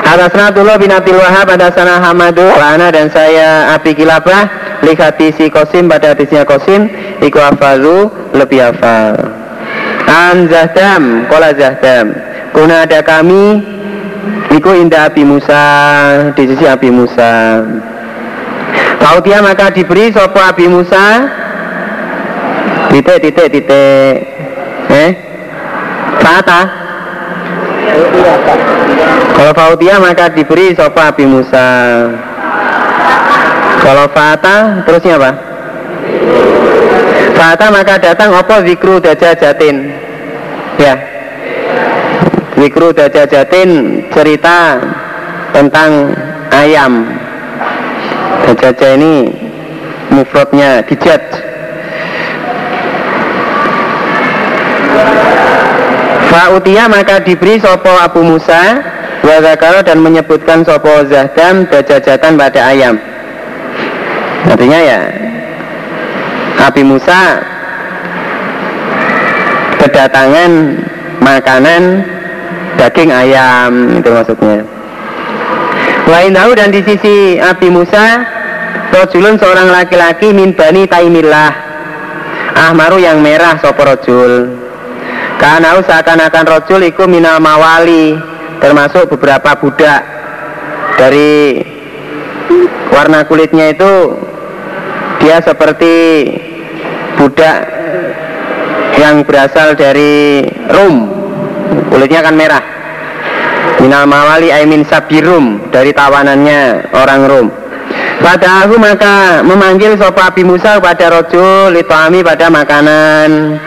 Atasna 0.05 0.53
Abdullah 0.53 0.77
bin 0.77 0.93
Abdul 0.93 1.17
Wahab 1.17 1.49
pada 1.49 1.73
sana 1.73 1.97
Hamadu 1.97 2.45
Lana 2.45 2.93
dan 2.93 3.09
saya 3.09 3.73
Abi 3.73 3.97
Kilabah. 3.97 4.77
Lihat 4.85 5.17
si 5.17 5.49
Kosim 5.49 5.89
pada 5.89 6.13
hadisnya 6.13 6.45
Kosim 6.45 6.93
Iku 7.25 7.41
afalu 7.41 8.13
lebih 8.37 8.69
hafal 8.69 9.34
An 10.15 10.47
Zahdam 10.47 11.27
Kola 11.27 11.51
Zahdam. 11.59 12.15
Kuna 12.55 12.87
ada 12.87 13.03
kami 13.03 13.67
Iku 14.55 14.71
indah 14.79 15.11
Abi 15.11 15.27
Musa 15.27 15.67
Di 16.39 16.47
sisi 16.47 16.63
Abi 16.71 16.87
Musa. 16.95 17.59
Kau 19.03 19.19
dia 19.21 19.43
maka 19.43 19.75
diberi 19.75 20.15
sopo 20.15 20.39
Abi 20.39 20.71
Musa? 20.71 21.27
Titik 22.95 23.19
titik 23.27 23.49
titik. 23.51 24.15
Eh? 24.89 25.11
Fata? 26.23 26.61
Kalau 29.35 29.53
Fautia 29.53 29.99
maka 29.99 30.31
diberi 30.31 30.73
sopa 30.79 31.11
Abi 31.11 31.27
Musa. 31.27 31.67
Kalau 33.83 34.07
Fata 34.15 34.87
terusnya 34.87 35.19
apa? 35.19 35.31
Fata 37.35 37.67
maka 37.69 37.99
datang 37.99 38.31
opo 38.33 38.57
zikru 38.65 39.03
jatin 39.03 40.04
ya. 40.79 40.95
Zikru 42.55 42.95
jatin 42.95 44.01
cerita 44.15 44.79
tentang 45.51 46.15
ayam. 46.55 47.05
Dajaja 48.47 48.95
ini 48.97 49.31
mufrodnya 50.15 50.81
dijat. 50.87 51.23
Fa'utia 56.31 56.91
maka 56.91 57.23
diberi 57.23 57.63
sopo 57.63 57.95
Abu 57.95 58.27
Musa 58.27 58.83
Wazakaro 59.25 59.81
dan 59.87 60.03
menyebutkan 60.03 60.67
sopo 60.67 61.07
Zahdam 61.07 61.65
Dajajatan 61.71 62.35
pada 62.37 62.61
ayam. 62.75 62.99
Artinya 64.51 64.81
ya 64.83 65.01
Abi 66.65 66.83
Musa 66.85 67.41
Kedatangan 69.85 70.81
makanan 71.21 71.83
daging 72.81 73.13
ayam 73.13 74.01
Itu 74.01 74.17
maksudnya. 74.17 74.65
Lain 76.09 76.33
tahu 76.33 76.51
dan 76.57 76.73
di 76.73 76.81
sisi 76.81 77.37
Abi 77.37 77.69
Musa 77.69 78.25
Rojulun 78.97 79.37
seorang 79.37 79.69
laki-laki 79.69 80.33
min 80.33 80.57
bani 80.57 80.89
taimillah 80.89 81.53
Ahmaru 82.57 82.97
yang 82.97 83.21
merah 83.21 83.61
sopo 83.61 83.85
rojul 83.85 84.57
Karena 85.37 85.77
seakan-akan 85.77 86.45
rojul 86.49 86.81
iku 86.89 87.05
minal 87.05 87.45
mawali 87.45 88.17
Termasuk 88.65 89.13
beberapa 89.13 89.53
budak 89.61 90.01
Dari 90.97 91.61
warna 92.89 93.29
kulitnya 93.29 93.77
itu 93.77 94.17
Dia 95.21 95.45
seperti 95.45 95.93
budak 97.21 97.74
yang 98.99 99.27
berasal 99.27 99.75
dari 99.75 100.45
Rum 100.71 101.11
Kulitnya 101.91 102.23
kan 102.23 102.35
merah 102.39 102.63
Minal 103.83 104.07
mawali 104.07 104.55
aimin 104.55 104.87
sabirum 104.87 105.71
Dari 105.71 105.91
tawanannya 105.91 106.95
orang 106.95 107.23
Rum 107.27 107.49
pada 108.25 108.65
aku 108.65 108.81
maka 108.81 109.45
memanggil 109.45 110.01
sopa 110.01 110.33
Abi 110.33 110.49
Musa 110.49 110.81
pada 110.81 111.13
rojo 111.13 111.69
litoami 111.69 112.25
pada 112.25 112.49
makanan. 112.49 113.61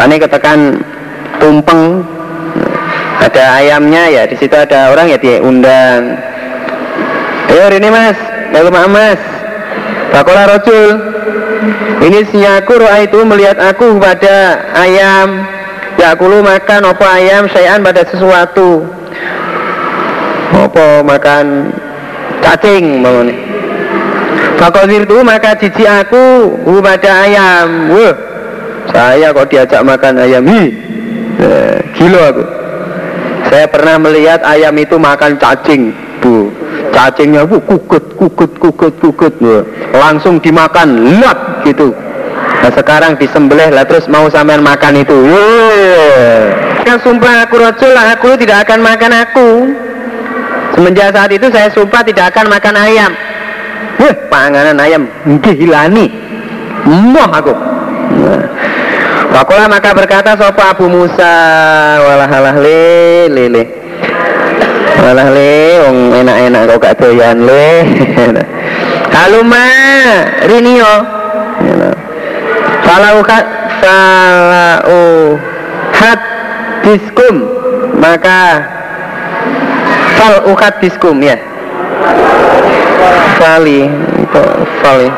Tani 0.00 0.16
ketekan 0.16 0.80
tumpeng. 1.36 2.00
Ada 3.20 3.60
ayamnya 3.60 4.08
ya 4.08 4.22
di 4.24 4.32
situ 4.40 4.56
ada 4.56 4.96
orang 4.96 5.12
ya 5.12 5.20
dia 5.20 5.44
undang. 5.44 6.16
Ayo 7.52 7.68
ini 7.74 7.88
mas, 7.92 8.16
ayo 8.56 8.72
mas. 8.72 9.20
Bakola 10.12 10.42
rojul. 10.56 10.90
Ini 11.98 12.18
sinyaku 12.30 12.72
roa 12.78 12.98
itu 13.02 13.18
melihat 13.26 13.58
aku 13.58 13.98
pada 13.98 14.62
ayam. 14.78 15.44
Ya 15.98 16.14
aku 16.14 16.30
lu 16.30 16.40
makan 16.46 16.94
apa 16.94 17.06
ayam 17.18 17.50
sayan 17.50 17.82
pada 17.82 18.06
sesuatu. 18.06 18.86
Apa 20.54 21.02
makan 21.02 21.74
cacing 22.40 23.02
mau 23.02 23.20
nih. 23.26 23.36
Fakodir 24.58 25.06
itu 25.06 25.18
maka 25.22 25.54
cici 25.58 25.86
aku 25.86 26.54
pada 26.82 27.26
ayam. 27.26 27.94
Wah, 27.94 28.14
saya 28.90 29.30
kok 29.34 29.50
diajak 29.50 29.82
makan 29.86 30.22
ayam. 30.22 30.42
Hi, 30.46 30.66
eh, 31.42 31.76
gila 31.98 32.22
aku. 32.30 32.44
Saya 33.48 33.66
pernah 33.70 33.96
melihat 34.02 34.42
ayam 34.44 34.74
itu 34.76 34.98
makan 34.98 35.38
cacing, 35.38 35.94
bu. 36.20 36.50
Cacingnya 36.98 37.46
bu 37.46 37.62
kukut, 37.62 38.18
kukut, 38.18 38.50
kukut, 38.58 38.90
kukut. 38.98 39.30
Wah. 39.38 39.62
Langsung 39.94 40.42
dimakan, 40.42 41.14
lap 41.22 41.62
gitu. 41.62 41.94
Nah 42.58 42.74
sekarang 42.74 43.14
disembelih 43.14 43.70
lah 43.70 43.86
terus 43.86 44.10
mau 44.10 44.26
sampean 44.26 44.66
makan 44.66 45.06
itu. 45.06 45.14
Kan 46.82 46.98
sumpah 46.98 47.46
aku 47.46 47.54
rojul 47.62 47.94
lah 47.94 48.18
aku 48.18 48.34
tidak 48.34 48.66
akan 48.66 48.82
makan 48.82 49.12
aku. 49.14 49.48
Semenjak 50.74 51.14
saat 51.14 51.30
itu 51.30 51.46
saya 51.54 51.70
sumpah 51.70 52.02
tidak 52.02 52.34
akan 52.34 52.50
makan 52.50 52.74
ayam. 52.74 53.14
Wah, 54.02 54.14
panganan 54.26 54.82
ayam 54.82 55.06
dihilani. 55.38 56.10
Moh 56.82 57.30
aku. 57.30 57.54
Wakola 59.38 59.70
maka 59.70 59.94
berkata 59.94 60.34
sopa 60.34 60.74
Abu 60.74 60.90
Musa 60.90 61.34
walah 62.02 62.26
halah 62.26 62.58
le 65.08 65.24
le 65.32 65.52
wong 65.88 65.98
enak-enak 66.20 66.62
kok 66.68 66.78
gak 66.82 66.94
doyan 67.00 67.38
le. 67.42 67.66
Haluma 69.18 69.66
Rinio 70.46 70.94
Falau 72.84 73.20
hat 73.24 73.46
Falau 73.80 75.36
hat 75.92 76.20
diskum. 76.84 77.36
Maka 77.98 78.62
fal 80.16 80.34
ukat 80.48 80.80
diskum 80.80 81.18
ya. 81.18 81.36
Fali. 83.36 83.90
Fali? 84.82 85.08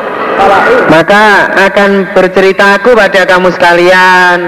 Maka 0.89 1.23
akan 1.69 2.11
bercerita 2.17 2.81
aku 2.81 2.97
pada 2.97 3.23
kamu 3.29 3.53
sekalian 3.53 4.39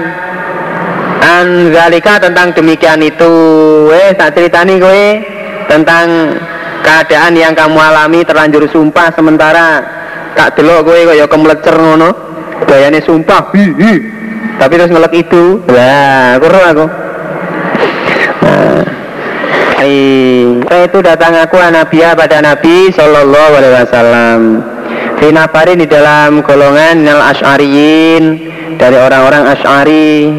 Anzalika 1.22 2.18
tentang 2.18 2.50
demikian 2.56 2.98
itu. 3.04 3.32
Eh 3.92 4.16
tak 4.18 4.34
ceritani 4.34 4.82
gue 4.82 5.04
Tentang 5.70 6.36
keadaan 6.84 7.32
yang 7.38 7.54
kamu 7.56 7.78
alami 7.80 8.20
terlanjur 8.26 8.68
sumpah 8.68 9.08
sementara 9.16 9.80
tak 10.34 10.58
delok 10.58 10.90
gue 10.90 10.98
kaya 11.14 11.24
kemelecer 11.30 11.76
ngono. 11.78 12.10
Gayane 12.64 13.02
sumpah 13.02 13.50
hi, 13.52 13.64
hi. 13.76 13.92
tapi 14.56 14.72
terus 14.78 14.90
ngelek 14.92 15.14
itu. 15.26 15.62
Lah 15.68 16.38
kurang 16.38 16.64
aku. 16.70 16.86
Nah, 19.84 20.80
itu 20.80 20.98
datang 21.04 21.36
aku 21.36 21.60
Nabiya 21.60 22.16
pada 22.16 22.40
Nabi 22.40 22.88
Sallallahu 22.88 23.52
Alaihi 23.60 23.74
Wasallam. 23.84 24.40
Finafarin 25.20 25.78
di 25.80 25.86
dalam 25.86 26.42
golongan 26.42 27.06
Nal 27.06 27.22
Ash'ariyin 27.32 28.24
Dari 28.76 28.98
orang-orang 28.98 29.46
Ash'ari 29.46 30.36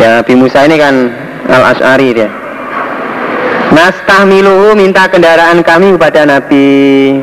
Ya 0.00 0.20
Nabi 0.20 0.34
Musa 0.36 0.64
ini 0.66 0.76
kan 0.80 0.94
Al 1.48 1.62
Ash'ari 1.76 2.08
dia. 2.16 2.30
Nastahmiluhu 3.72 4.76
minta 4.76 5.08
kendaraan 5.08 5.64
kami 5.64 5.96
kepada 5.96 6.28
Nabi. 6.28 7.16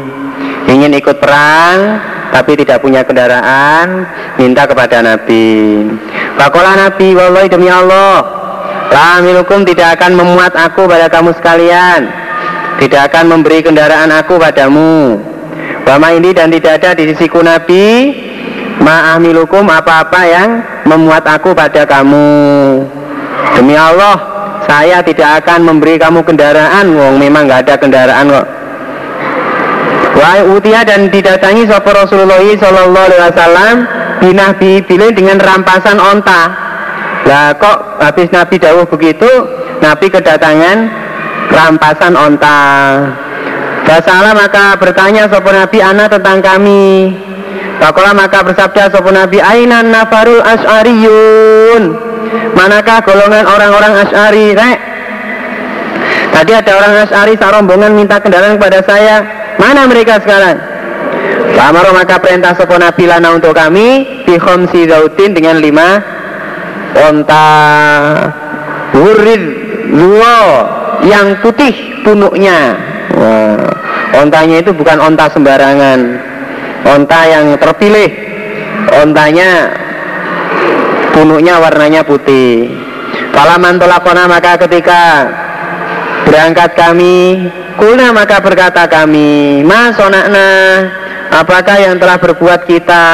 Ingin 0.70 0.94
ikut 0.98 1.18
perang 1.18 1.98
Tapi 2.30 2.54
tidak 2.62 2.86
punya 2.86 3.02
kendaraan 3.02 4.06
Minta 4.38 4.70
kepada 4.70 5.02
Nabi. 5.02 5.82
Fakolah 6.38 6.78
Nabi 6.78 7.18
Wallahi 7.18 7.50
demi 7.50 7.70
Allah 7.74 8.40
Lamilukum 8.90 9.62
tidak 9.70 10.02
akan 10.02 10.18
memuat 10.18 10.54
aku 10.58 10.90
pada 10.90 11.06
kamu 11.14 11.38
sekalian. 11.38 12.10
Tidak 12.82 13.02
akan 13.12 13.38
memberi 13.38 13.62
kendaraan 13.62 14.10
aku 14.10 14.42
padamu. 14.42 15.22
Wama 15.86 16.18
ini 16.18 16.34
dan 16.34 16.50
tidak 16.50 16.82
ada 16.82 16.98
di 16.98 17.14
sisiku 17.14 17.46
Nabi. 17.46 18.18
Ma'amilukum 18.82 19.68
apa-apa 19.68 20.22
yang 20.26 20.50
memuat 20.90 21.22
aku 21.30 21.54
pada 21.54 21.86
kamu 21.86 22.30
Demi 23.54 23.78
Allah 23.78 24.18
Saya 24.66 25.06
tidak 25.06 25.46
akan 25.46 25.70
memberi 25.70 26.02
kamu 26.02 26.26
kendaraan 26.26 26.90
Wong 26.98 27.22
memang 27.22 27.46
nggak 27.46 27.70
ada 27.70 27.76
kendaraan 27.78 28.26
kok 28.34 28.48
Wahai 30.18 30.42
utia 30.50 30.82
dan 30.84 31.08
didatangi 31.14 31.70
sopo 31.70 31.94
Rasulullah 31.94 32.42
Sallallahu 32.42 33.06
Alaihi 33.08 33.24
Wasallam 33.30 33.76
Binah 34.20 34.52
bilin 34.60 35.16
dengan 35.16 35.38
rampasan 35.40 35.96
onta 35.96 36.70
lah 37.30 37.54
kok 37.62 38.02
habis 38.02 38.32
Nabi 38.34 38.56
dawuh 38.58 38.90
begitu, 38.90 39.30
Nabi 39.84 40.10
kedatangan 40.10 40.78
rampasan 41.54 42.14
onta. 42.18 42.60
Basalah 43.86 44.34
maka 44.38 44.78
bertanya 44.82 45.30
sopo 45.30 45.54
Nabi 45.54 45.78
Ana 45.78 46.10
tentang 46.10 46.42
kami. 46.42 47.14
Pakola 47.80 48.12
maka 48.12 48.44
bersabda 48.44 48.92
sopo 48.92 49.10
Nabi 49.10 49.40
Ainan 49.40 49.88
nafarul 49.88 50.44
as'ariyun 50.44 51.84
Manakah 52.54 53.00
golongan 53.08 53.46
orang-orang 53.48 53.94
as'ari 54.04 54.52
Rek? 54.54 54.80
Tadi 56.30 56.52
ada 56.54 56.72
orang 56.78 56.94
as'ari 57.08 57.34
rombongan 57.40 57.96
minta 57.96 58.22
kendaraan 58.22 58.60
kepada 58.62 58.80
saya. 58.86 59.26
Mana 59.58 59.90
mereka 59.90 60.22
sekarang? 60.22 60.60
Amaro 61.60 61.92
maka 61.92 62.16
perintah 62.24 62.56
sopo 62.56 62.80
Nabi 62.80 63.04
lana 63.04 63.36
untuk 63.36 63.52
kami 63.52 64.24
si 64.72 64.80
zautin 64.88 65.36
dengan 65.36 65.60
lima 65.60 66.00
onta 66.96 67.48
wurid 68.96 69.44
luo 69.92 70.40
yang 71.04 71.36
putih 71.44 72.00
punuknya. 72.08 72.80
Wah, 73.12 73.60
ontanya 74.24 74.64
itu 74.64 74.72
bukan 74.72 75.04
onta 75.04 75.28
sembarangan 75.36 76.29
onta 76.86 77.22
yang 77.28 77.46
terpilih. 77.60 78.10
Ontanya 79.04 79.70
punuknya 81.14 81.60
warnanya 81.60 82.02
putih. 82.08 82.72
Kalau 83.36 83.56
mantolakona 83.60 84.26
maka 84.26 84.56
ketika 84.68 85.28
berangkat 86.26 86.76
kami 86.76 87.48
kuna 87.80 88.12
maka 88.12 88.44
berkata 88.44 88.86
kami 88.86 89.62
masonakna 89.64 90.48
apakah 91.32 91.78
yang 91.80 91.96
telah 92.00 92.18
berbuat 92.18 92.66
kita? 92.66 93.06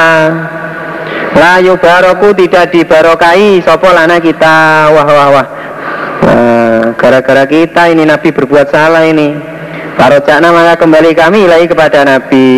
Layu 1.36 1.76
baroku 1.76 2.32
tidak 2.32 2.72
dibarokai 2.72 3.60
Sopo 3.60 3.92
lana 3.92 4.16
kita? 4.16 4.88
Wah 4.88 5.04
wah 5.06 5.28
wah. 5.30 5.46
Gara-gara 6.96 7.44
kita 7.44 7.92
ini 7.92 8.08
Nabi 8.08 8.32
berbuat 8.32 8.72
salah 8.72 9.04
ini. 9.04 9.36
Barocana 9.96 10.52
maka 10.52 10.80
kembali 10.80 11.12
kami 11.16 11.48
lagi 11.48 11.68
kepada 11.68 12.04
Nabi 12.04 12.48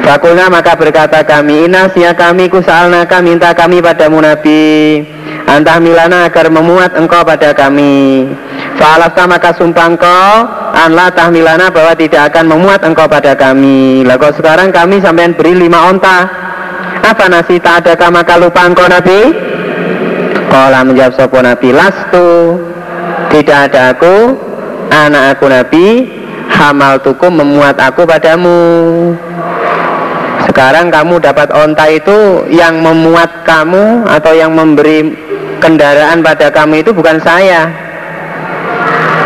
Fakulna 0.00 0.48
maka 0.48 0.72
berkata 0.74 1.20
kami 1.22 1.68
Inasya 1.68 2.16
kami 2.16 2.48
kusalnaka 2.48 3.20
minta 3.20 3.52
kami 3.52 3.84
padamu 3.84 4.24
Nabi. 4.24 5.04
Antah 5.50 5.82
milana 5.82 6.30
agar 6.30 6.46
memuat 6.46 6.94
engkau 6.94 7.26
pada 7.26 7.50
kami. 7.50 8.30
Fa'alasta 8.78 9.26
maka 9.26 9.50
sumpah 9.58 9.86
engkau 9.92 10.30
Anla 10.70 11.10
tahmilana 11.12 11.68
bahwa 11.68 11.92
tidak 11.98 12.32
akan 12.32 12.56
memuat 12.56 12.80
engkau 12.86 13.04
pada 13.10 13.34
kami. 13.34 14.06
Lalu 14.06 14.30
sekarang 14.38 14.70
kami 14.72 15.02
sampai 15.02 15.34
beri 15.34 15.58
lima 15.58 15.90
onta? 15.90 16.24
Apa 17.04 17.26
nasi 17.26 17.58
tak 17.58 17.84
ada 17.84 18.08
maka 18.08 18.38
lupa 18.38 18.64
engkau 18.64 18.86
Nabi? 18.86 19.34
Kala 20.48 20.86
menjawab 20.86 21.12
sopo 21.18 21.38
Nabi 21.42 21.68
Lastu. 21.74 22.58
Tidak 23.30 23.58
ada 23.70 23.94
aku 23.94 24.38
Anak 24.90 25.38
aku 25.38 25.46
Nabi. 25.50 25.86
Hamal 26.50 26.98
tuku 26.98 27.30
memuat 27.30 27.78
aku 27.78 28.02
padamu 28.02 28.58
sekarang 30.50 30.90
kamu 30.90 31.22
dapat 31.22 31.54
onta 31.54 31.86
itu 31.86 32.44
yang 32.50 32.82
memuat 32.82 33.46
kamu 33.46 34.02
atau 34.10 34.34
yang 34.34 34.50
memberi 34.50 35.14
kendaraan 35.62 36.26
pada 36.26 36.50
kamu 36.50 36.82
itu 36.82 36.90
bukan 36.90 37.22
saya. 37.22 37.70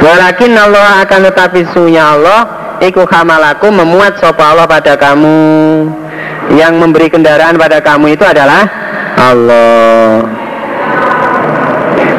Walakin 0.04 0.52
Allah 0.52 1.00
akan 1.00 1.20
tetapi 1.32 1.64
sunya 1.72 2.12
Allah 2.12 2.64
Iku 2.82 3.06
hamalaku 3.06 3.70
memuat 3.70 4.18
sopa 4.18 4.52
Allah 4.52 4.66
pada 4.68 4.98
kamu. 4.98 5.40
Yang 6.52 6.74
memberi 6.76 7.08
kendaraan 7.08 7.56
pada 7.56 7.80
kamu 7.80 8.12
itu 8.12 8.24
adalah 8.26 8.68
Allah. 9.16 10.26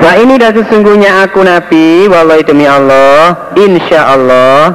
Nah 0.01 0.15
ini 0.17 0.41
dan 0.41 0.57
sesungguhnya 0.57 1.27
aku 1.27 1.45
Nabi. 1.45 2.09
Wallahi 2.09 2.41
demi 2.41 2.65
Allah 2.65 3.53
Insya 3.57 4.05
Allah 4.05 4.73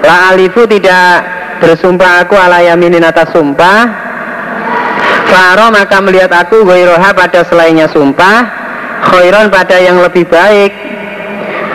La 0.00 0.32
alifu 0.32 0.64
tidak 0.64 1.39
bersumpah 1.60 2.24
aku 2.26 2.34
ala 2.34 2.64
yaminin 2.64 3.04
atas 3.04 3.30
sumpah. 3.30 3.86
Faro 5.30 5.70
maka 5.70 6.02
melihat 6.02 6.32
aku 6.34 6.66
Goiroha 6.66 7.14
pada 7.14 7.46
selainnya 7.46 7.86
sumpah. 7.86 8.58
Khairon 9.06 9.52
pada 9.52 9.78
yang 9.78 10.02
lebih 10.02 10.26
baik. 10.26 10.72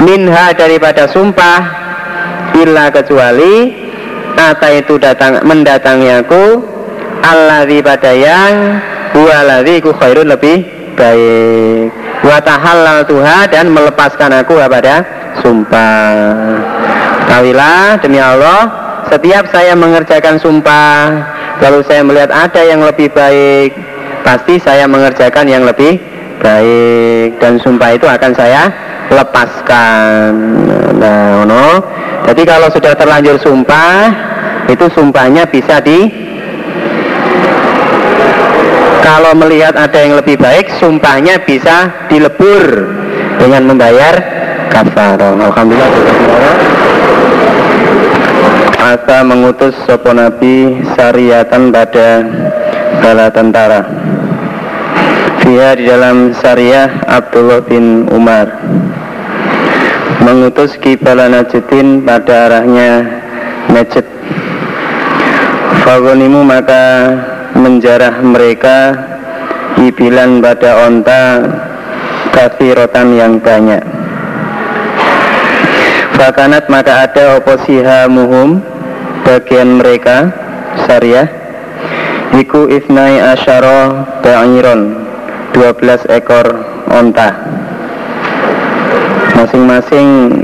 Minha 0.04 0.52
daripada 0.52 1.08
sumpah. 1.08 1.86
Illa 2.56 2.92
kecuali 2.92 3.86
Ata 4.36 4.68
itu 4.76 5.00
datang 5.00 5.40
mendatangi 5.48 6.12
aku. 6.12 6.44
Alladhi 7.24 7.80
pada 7.82 8.12
yang 8.12 8.78
Huwaladhi 9.16 9.80
ku 9.80 9.96
khairun 9.96 10.28
lebih 10.28 10.68
baik. 11.00 11.88
Wa 12.20 12.44
tahallal 12.44 13.08
tuha 13.08 13.48
dan 13.48 13.72
melepaskan 13.72 14.44
aku 14.44 14.60
kepada 14.60 15.08
sumpah. 15.40 16.12
Tawilah 17.32 17.96
demi 18.04 18.20
Allah 18.20 18.85
setiap 19.12 19.50
saya 19.54 19.74
mengerjakan 19.78 20.40
sumpah 20.40 21.00
Lalu 21.64 21.80
saya 21.88 22.02
melihat 22.04 22.32
ada 22.32 22.62
yang 22.66 22.84
lebih 22.84 23.12
baik 23.14 23.76
Pasti 24.26 24.58
saya 24.58 24.90
mengerjakan 24.90 25.46
yang 25.46 25.64
lebih 25.70 26.02
baik. 26.42 27.38
Dan 27.38 27.62
sumpah 27.62 27.94
itu 27.94 28.10
akan 28.10 28.32
saya 28.34 28.74
lepaskan. 29.14 30.34
Nah, 30.98 31.46
no. 31.46 31.82
Jadi 32.26 32.42
kalau 32.42 32.68
sudah 32.74 32.98
terlanjur 32.98 33.38
sumpah 33.38 34.10
Itu 34.66 34.90
sumpahnya 34.90 35.46
bisa 35.46 35.78
di 35.78 36.10
Kalau 39.06 39.38
melihat 39.38 39.78
ada 39.78 40.00
yang 40.02 40.18
lebih 40.18 40.42
baik 40.42 40.74
Sumpahnya 40.82 41.38
bisa 41.46 42.10
dilebur 42.10 42.90
Dengan 43.38 43.70
membayar 43.70 44.18
kafarah 44.74 45.38
Alhamdulillah 45.38 46.85
Asa 48.86 49.26
mengutus 49.26 49.74
sopo 49.90 50.14
nabi 50.14 50.78
syariatan 50.94 51.74
pada 51.74 52.22
bala 53.02 53.34
tentara. 53.34 53.82
Dia 55.42 55.74
di 55.74 55.90
dalam 55.90 56.30
syariah 56.38 57.02
Abdullah 57.10 57.66
bin 57.66 58.06
Umar. 58.14 58.46
Mengutus 60.22 60.78
kibala 60.78 61.26
Najdin 61.34 62.06
pada 62.06 62.46
arahnya 62.46 63.10
Najd. 63.74 64.06
Fagonimu 65.82 66.46
maka 66.46 66.86
menjarah 67.58 68.22
mereka 68.22 68.94
Ibilan 69.82 70.46
pada 70.46 70.86
onta 70.86 71.42
Kafirotan 72.30 73.18
yang 73.18 73.42
banyak. 73.42 73.82
Fakanat 76.16 76.72
maka 76.72 77.10
ada 77.10 77.36
oposiha 77.42 78.08
muhum 78.08 78.75
bagian 79.26 79.82
mereka 79.82 80.30
syariah 80.86 81.46
Iku 82.36 82.68
ifnai 82.68 83.22
asyara 83.22 84.04
ba'iron 84.20 85.08
12 85.56 86.04
ekor 86.20 86.68
onta. 86.92 87.32
Masing-masing 89.40 90.36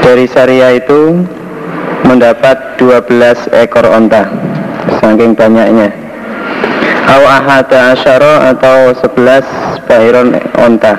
dari 0.00 0.24
syariah 0.24 0.80
itu 0.80 1.20
mendapat 2.08 2.80
12 2.80 3.52
ekor 3.52 3.84
onta 3.84 4.32
Saking 4.96 5.36
banyaknya. 5.36 5.92
Au 7.04 7.22
ahata 7.28 7.92
asyara 7.92 8.56
atau 8.56 8.96
11 8.96 9.44
ba'iron 9.84 10.40
onta. 10.56 10.94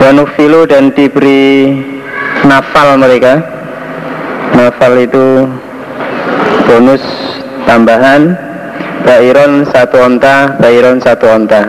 Wanufilu 0.00 0.64
dan 0.64 0.88
diberi 0.96 1.76
nafal 2.48 2.96
mereka 2.96 3.59
Nafal 4.60 5.08
itu 5.08 5.48
bonus 6.68 7.00
tambahan 7.64 8.36
Bairon 9.08 9.64
satu 9.64 9.96
onta, 10.04 10.60
Bairon 10.60 11.00
satu 11.00 11.32
onta. 11.32 11.64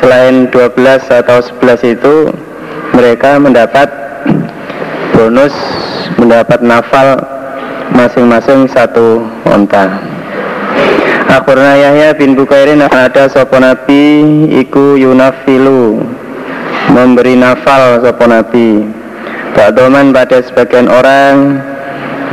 Selain 0.00 0.48
12 0.48 0.72
atau 1.04 1.36
11 1.60 1.92
itu 1.92 2.32
Mereka 2.96 3.36
mendapat 3.36 3.92
bonus 5.12 5.52
Mendapat 6.16 6.64
nafal 6.64 7.20
masing-masing 7.92 8.72
satu 8.72 9.28
onta. 9.44 10.00
Akhirnya 11.28 11.76
Yahya 11.76 12.16
bin 12.16 12.40
Bukairin 12.40 12.80
ada 12.88 13.28
sopo 13.28 13.60
nabi 13.60 14.24
Iku 14.64 14.96
yunafilu 14.96 16.00
Memberi 16.88 17.36
nafal 17.36 18.00
sopo 18.00 18.24
nabi 18.24 18.95
Ba'doman 19.56 20.12
pada 20.12 20.44
sebagian 20.44 20.84
orang 20.84 21.64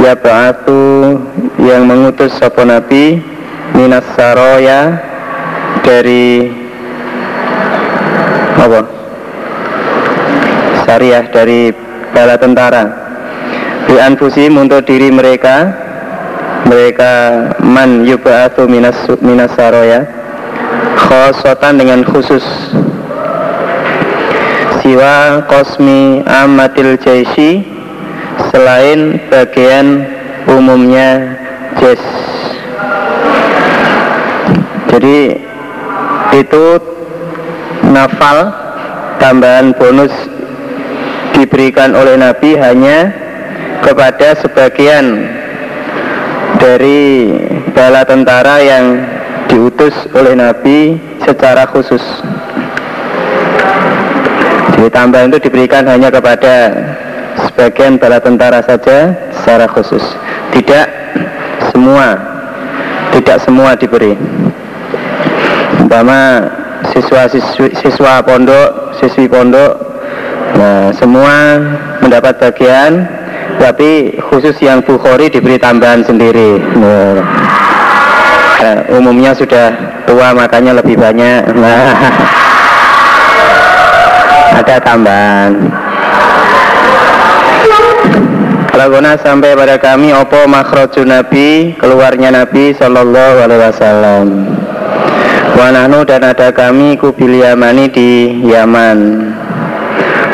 Ya 0.04 0.12
ba'atu 0.12 1.16
yang 1.56 1.88
mengutus 1.88 2.36
sopo 2.36 2.68
nabi 2.68 3.24
Minas 3.72 4.04
saroya 4.20 5.00
Dari 5.88 6.52
Apa? 8.60 8.82
Syariah 10.84 11.26
dari 11.32 11.72
bala 12.12 12.36
tentara 12.36 12.84
Di 13.88 13.96
anfusim 14.04 14.60
untuk 14.60 14.84
diri 14.84 15.08
mereka 15.08 15.72
Mereka 16.68 17.12
Man 17.64 18.04
yuba'atu 18.04 18.68
minas, 18.68 19.00
minas 19.24 19.56
saroya 19.56 20.04
Khosotan 21.00 21.80
dengan 21.80 22.04
khusus 22.04 22.44
siwa 24.84 25.48
kosmi 25.48 26.20
amatil 26.28 27.00
jaisi 27.00 27.64
selain 28.52 29.16
bagian 29.32 30.04
umumnya 30.44 31.40
jes 31.80 32.04
jadi 34.92 35.40
itu 36.36 36.66
nafal 37.96 38.52
tambahan 39.24 39.72
bonus 39.80 40.12
diberikan 41.32 41.96
oleh 41.96 42.20
Nabi 42.20 42.60
hanya 42.60 43.08
kepada 43.88 44.36
sebagian 44.36 45.32
dari 46.60 47.32
bala 47.72 48.04
tentara 48.04 48.60
yang 48.60 49.00
diutus 49.48 49.96
oleh 50.12 50.36
Nabi 50.36 51.00
secara 51.24 51.68
khusus. 51.72 52.04
Jadi 54.74 54.90
tambahan 54.90 55.30
itu 55.30 55.40
diberikan 55.50 55.86
hanya 55.86 56.10
kepada 56.10 56.56
sebagian 57.48 57.98
bala 57.98 58.20
tentara 58.20 58.60
saja 58.66 59.14
secara 59.42 59.66
khusus. 59.70 60.02
Tidak 60.54 60.88
semua, 61.74 62.18
tidak 63.14 63.38
semua 63.42 63.78
diberi. 63.78 64.18
Umpama 65.82 66.50
siswa 66.94 67.30
siswi, 67.30 67.70
siswa 67.80 68.22
pondok, 68.22 68.98
siswi 69.00 69.26
pondok, 69.30 69.78
nah 70.58 70.90
semua 70.96 71.60
mendapat 72.02 72.38
bagian, 72.40 73.08
tapi 73.58 74.18
khusus 74.30 74.58
yang 74.60 74.82
Bukhari 74.84 75.30
diberi 75.30 75.58
tambahan 75.58 76.04
sendiri. 76.04 76.60
Nah, 76.78 77.22
umumnya 78.96 79.36
sudah 79.36 79.76
tua 80.08 80.32
makanya 80.32 80.80
lebih 80.80 80.96
banyak. 80.96 81.52
Nah, 81.52 81.84
ada 84.54 84.78
tambahan. 84.78 85.52
Laguna 88.74 89.14
sampai 89.22 89.54
pada 89.54 89.78
kami 89.78 90.14
opo 90.18 90.50
makroju 90.50 91.06
Nabi 91.06 91.78
keluarnya 91.78 92.34
Nabi 92.34 92.74
Shallallahu 92.74 93.46
Alaihi 93.46 93.64
Wasallam. 93.70 94.26
Wanahnu 95.54 96.02
dan 96.10 96.26
ada 96.26 96.50
kami 96.50 96.98
kubil 96.98 97.38
Yamani 97.38 97.86
di 97.94 98.42
Yaman. 98.42 99.30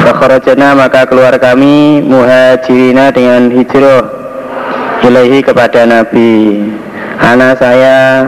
Fakhrajana 0.08 0.72
maka 0.80 1.04
keluar 1.04 1.36
kami 1.36 2.00
muhajirina 2.00 3.12
dengan 3.12 3.52
hijrah 3.52 4.08
ilahi 5.04 5.44
kepada 5.44 5.84
Nabi. 5.84 6.64
Anak 7.20 7.60
saya 7.60 8.24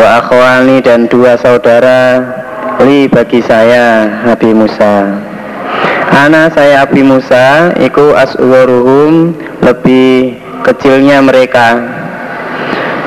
wa 0.00 0.08
akhwani 0.24 0.80
dan 0.80 1.04
dua 1.12 1.36
saudara 1.36 2.24
li 2.84 3.08
bagi 3.08 3.40
saya 3.40 4.04
Nabi 4.28 4.52
Musa. 4.52 5.16
Anak 6.12 6.52
saya 6.52 6.84
Nabi 6.84 7.00
Musa 7.00 7.72
iku 7.80 8.12
aswaruhum 8.12 9.32
lebih 9.64 10.36
kecilnya 10.60 11.24
mereka. 11.24 11.80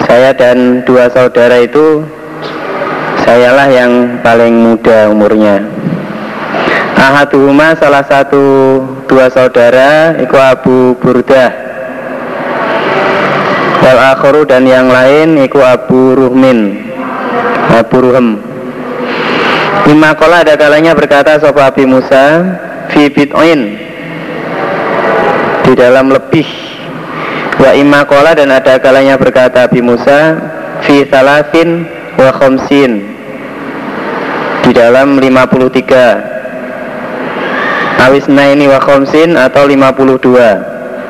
Saya 0.09 0.33
dan 0.33 0.81
dua 0.89 1.05
saudara 1.13 1.61
itu 1.61 2.01
sayalah 3.21 3.69
yang 3.69 4.17
paling 4.25 4.57
muda 4.57 5.13
umurnya. 5.13 5.61
Ahaduhuma 6.99 7.77
salah 7.79 8.03
satu 8.03 8.43
dua 9.07 9.31
saudara 9.31 10.19
Iku 10.19 10.35
Abu 10.35 10.99
Burdah 10.99 11.47
Wal 13.79 13.99
akharu 14.11 14.43
dan 14.43 14.67
yang 14.67 14.91
lain 14.91 15.39
Iku 15.39 15.63
Abu 15.63 16.19
Ruhmin. 16.19 16.75
Abu 17.71 18.03
Ruhem 18.03 18.48
Lima 19.87 20.11
kola 20.19 20.43
ada 20.43 20.59
kalanya 20.59 20.91
berkata 20.91 21.39
Sofa 21.39 21.71
Abi 21.71 21.87
Musa 21.87 22.43
Fi 22.91 23.07
bit'oin 23.07 23.79
Di 25.63 25.71
dalam 25.77 26.09
lebih. 26.11 26.47
Wa 27.61 27.77
imma 27.77 28.03
kola 28.03 28.35
dan 28.35 28.51
ada 28.51 28.75
kalanya 28.83 29.15
berkata 29.15 29.71
Abi 29.71 29.79
Musa 29.79 30.35
Fi 30.83 31.07
salafin 31.07 31.87
wa 32.19 32.35
khomsin 32.35 33.07
Di 34.67 34.75
dalam 34.75 35.15
53 35.15 37.95
Awisna 37.99 38.51
ini 38.51 38.67
wa 38.67 38.83
khomsin 38.83 39.39
atau 39.39 39.63
52 39.63 40.27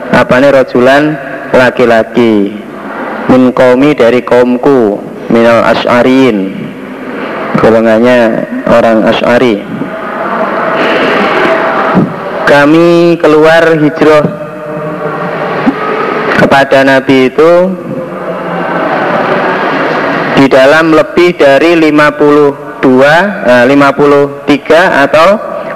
Apa 0.10 0.42
nih 0.42 0.50
rojulan 0.54 1.18
laki-laki. 1.54 2.54
Min 3.30 3.54
kaumi 3.54 3.94
dari 3.98 4.22
kaumku 4.26 4.98
Minal 5.30 5.62
ash'ariin 5.70 6.69
Golongannya 7.60 8.20
orang 8.68 9.04
ash'ari 9.04 9.62
Kami 12.48 13.20
keluar 13.22 13.78
hijrah 13.78 14.26
Kepada 16.40 16.88
Nabi 16.88 17.30
itu 17.30 17.52
Di 20.40 20.46
dalam 20.48 20.96
lebih 20.96 21.36
dari 21.36 21.76
52 21.78 22.80
eh, 22.80 23.64
53 23.68 25.04
atau 25.08 25.28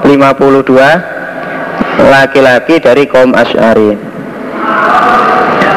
52 0.08 1.14
laki-laki 2.00 2.80
dari 2.80 3.04
kaum. 3.08 3.32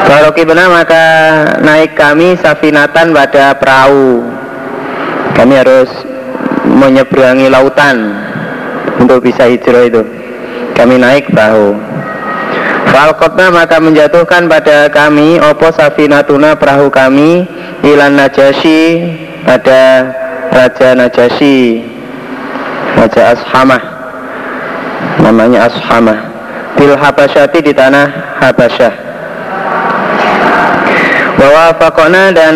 Kalau 0.07 0.29
kibna 0.31 0.71
maka 0.71 1.03
naik 1.59 1.99
kami 1.99 2.39
safinatan 2.39 3.11
pada 3.11 3.55
perahu. 3.59 4.36
Kami 5.37 5.53
harus 5.53 5.89
menyeberangi 6.65 7.47
lautan 7.53 8.17
untuk 8.97 9.21
bisa 9.21 9.45
hijrah 9.45 9.85
itu. 9.85 10.01
Kami 10.73 10.97
naik 10.97 11.29
perahu. 11.29 11.77
Falkotna 12.89 13.53
maka 13.53 13.77
menjatuhkan 13.77 14.49
pada 14.49 14.89
kami 14.89 15.37
opo 15.37 15.69
safinatuna 15.69 16.57
perahu 16.57 16.89
kami 16.89 17.45
ilan 17.85 18.17
najasi 18.17 19.05
pada 19.45 20.09
Raja 20.49 20.97
Najasi 20.97 21.83
Raja 22.97 23.37
Ashamah 23.37 23.83
namanya 25.21 25.69
Ashamah 25.69 26.19
bil 26.79 26.95
Habasyati 26.95 27.59
di 27.61 27.73
tanah 27.75 28.39
Habasyah 28.41 28.93
bahwa 31.37 31.65
Fakona 31.77 32.33
dan 32.33 32.55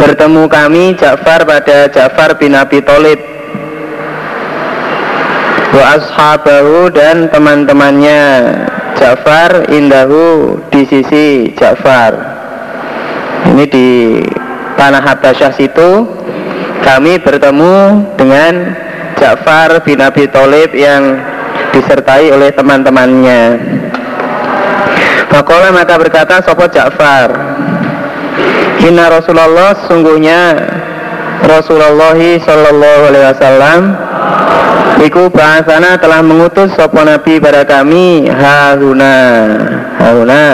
bertemu 0.00 0.48
kami 0.48 0.96
Ja'far 0.96 1.44
pada 1.44 1.84
Ja'far 1.92 2.40
bin 2.40 2.56
Abi 2.56 2.80
Thalib. 2.80 3.20
Wa 5.76 6.00
ashabahu 6.00 6.88
dan 6.90 7.28
teman-temannya. 7.28 8.22
Ja'far 8.96 9.68
indahu 9.72 10.56
di 10.72 10.82
sisi 10.88 11.52
Ja'far. 11.56 12.12
Ini 13.48 13.64
di 13.68 13.88
tanah 14.76 15.04
Habasyah 15.04 15.52
situ. 15.56 16.08
Kami 16.80 17.20
bertemu 17.20 17.76
dengan 18.16 18.72
Ja'far 19.20 19.84
bin 19.84 20.00
Abi 20.00 20.24
Thalib 20.32 20.72
yang 20.72 21.20
disertai 21.76 22.32
oleh 22.32 22.50
teman-temannya. 22.56 23.42
Fakola 25.30 25.70
maka 25.70 25.94
berkata 25.94 26.42
Sopo 26.42 26.66
Ja'far 26.66 27.49
Hina 28.80 29.12
Rasulullah 29.12 29.76
sungguhnya 29.84 30.56
Rasulullah 31.44 32.16
Sallallahu 32.16 33.02
Alaihi 33.12 33.26
Wasallam 33.28 33.80
Iku 35.00 35.32
bahasana 35.32 35.96
telah 35.96 36.20
mengutus 36.20 36.76
Sopo 36.76 37.00
Nabi 37.00 37.40
pada 37.40 37.64
kami 37.64 38.28
Haruna. 38.28 39.16
Haruna 39.96 40.44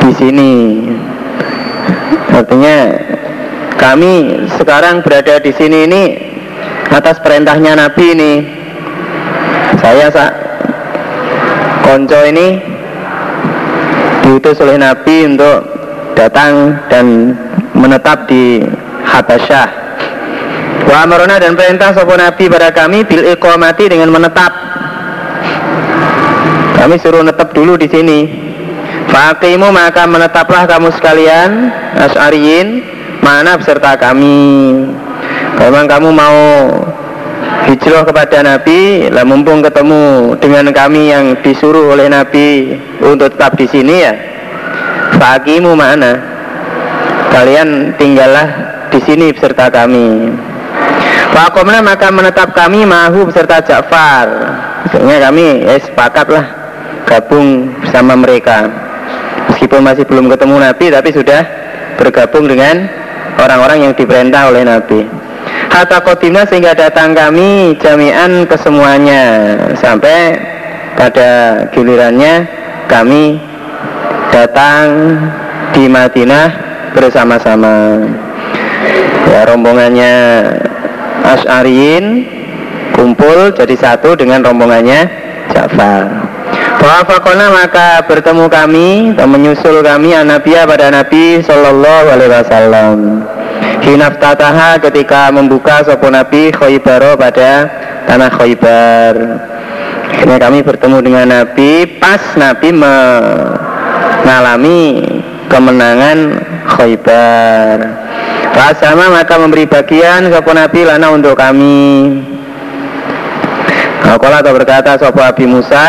di 0.00 0.10
sini. 0.16 0.52
Artinya 2.32 2.76
kami 3.76 4.32
sekarang 4.56 5.04
berada 5.04 5.44
di 5.44 5.52
sini 5.52 5.84
ini 5.84 6.02
atas 6.88 7.20
perintahnya 7.20 7.76
Nabi 7.76 8.04
ini. 8.16 8.32
Saya 9.76 10.08
sak 10.08 10.32
konco 11.84 12.20
ini 12.24 12.64
diutus 14.24 14.56
oleh 14.64 14.80
Nabi 14.80 15.36
untuk 15.36 15.79
datang 16.14 16.78
dan 16.90 17.36
menetap 17.74 18.26
di 18.30 18.62
Habasyah. 19.06 19.68
Wa 20.86 21.06
amarona 21.06 21.38
dan 21.38 21.54
perintah 21.54 21.94
sopo 21.94 22.16
Nabi 22.16 22.50
pada 22.50 22.72
kami 22.72 23.06
bil 23.06 23.22
iqamati 23.22 23.90
dengan 23.90 24.10
menetap. 24.10 24.52
Kami 26.80 26.94
suruh 26.96 27.20
menetap 27.20 27.52
dulu 27.52 27.76
di 27.76 27.86
sini. 27.86 28.20
Fakimu 29.10 29.74
maka 29.74 30.06
menetaplah 30.06 30.70
kamu 30.70 30.94
sekalian 30.94 31.66
As'ariyin 31.98 32.82
mana 33.20 33.58
beserta 33.58 33.98
kami. 33.98 34.86
Memang 35.60 35.84
kamu 35.84 36.08
mau 36.08 36.38
hijrah 37.68 38.02
kepada 38.08 38.40
Nabi, 38.40 39.12
lah 39.12 39.26
mumpung 39.28 39.60
ketemu 39.60 40.34
dengan 40.40 40.72
kami 40.72 41.12
yang 41.12 41.36
disuruh 41.44 41.92
oleh 41.92 42.08
Nabi 42.08 42.80
untuk 43.04 43.36
tetap 43.36 43.60
di 43.60 43.66
sini 43.68 43.96
ya. 44.00 44.29
Fakimu 45.20 45.76
mana? 45.76 46.16
Kalian 47.28 47.92
tinggallah 48.00 48.48
di 48.88 48.98
sini 49.04 49.28
beserta 49.36 49.68
kami. 49.68 50.32
Fakomna 51.36 51.84
maka 51.84 52.08
menetap 52.08 52.56
kami 52.56 52.88
mahu 52.88 53.28
beserta 53.28 53.60
Ja'far. 53.60 54.26
Maksudnya 54.82 55.20
kami 55.28 55.62
ya 55.62 55.76
sepakatlah 55.76 56.44
gabung 57.04 57.68
bersama 57.84 58.16
mereka. 58.16 58.66
Meskipun 59.52 59.84
masih 59.84 60.08
belum 60.08 60.32
ketemu 60.32 60.56
Nabi 60.56 60.86
tapi 60.88 61.10
sudah 61.12 61.40
bergabung 62.00 62.48
dengan 62.48 62.88
orang-orang 63.36 63.86
yang 63.86 63.92
diperintah 63.94 64.48
oleh 64.50 64.64
Nabi. 64.64 65.04
Hatta 65.70 66.02
kotina 66.02 66.48
sehingga 66.48 66.74
datang 66.74 67.14
kami 67.14 67.78
jami'an 67.78 68.42
kesemuanya 68.50 69.22
Sampai 69.78 70.34
pada 70.98 71.62
gilirannya 71.70 72.46
kami 72.90 73.49
datang 74.40 75.20
di 75.76 75.84
Madinah 75.84 76.48
bersama-sama. 76.96 78.00
Ya 79.28 79.44
rombongannya 79.44 80.14
Ash'ariyin 81.20 82.24
kumpul 82.96 83.52
jadi 83.52 83.76
satu 83.76 84.16
dengan 84.16 84.40
rombongannya 84.40 85.04
Ja'far. 85.52 86.08
Fakona 86.80 87.52
maka 87.52 88.00
bertemu 88.08 88.48
kami 88.48 88.88
dan 89.12 89.28
menyusul 89.28 89.84
kami 89.84 90.16
Anabiya 90.16 90.64
pada 90.64 90.88
Nabi 90.88 91.44
Sallallahu 91.44 92.06
Alaihi 92.08 92.32
Wasallam. 92.32 92.96
Hinaftataha 93.84 94.80
ketika 94.80 95.28
membuka 95.28 95.84
sopo 95.84 96.08
Nabi 96.08 96.48
Khoybaro 96.52 97.16
pada 97.16 97.68
tanah 98.08 98.28
Khoybar 98.32 99.16
Akhirnya 100.20 100.36
kami 100.36 100.60
bertemu 100.60 100.98
dengan 101.00 101.26
Nabi 101.32 101.96
Pas 101.96 102.20
Nabi 102.36 102.76
mengalami 104.24 105.02
kemenangan 105.50 106.18
Khoybar 106.70 107.78
sama 108.78 109.10
maka 109.10 109.34
memberi 109.40 109.66
bagian 109.66 110.30
sopo 110.30 110.54
Nabi 110.54 110.86
lana 110.86 111.10
untuk 111.10 111.34
kami. 111.34 112.22
Kalau 114.04 114.36
atau 114.36 114.52
berkata 114.52 114.94
sopo 115.00 115.22
Nabi 115.22 115.44
Musa 115.48 115.86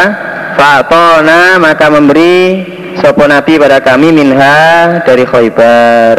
Fatona 0.58 1.60
maka 1.62 1.92
memberi 1.92 2.64
sopo 2.98 3.28
Nabi 3.28 3.60
pada 3.60 3.84
kami 3.84 4.10
minha 4.16 4.98
dari 5.04 5.28
Khoybar 5.28 6.18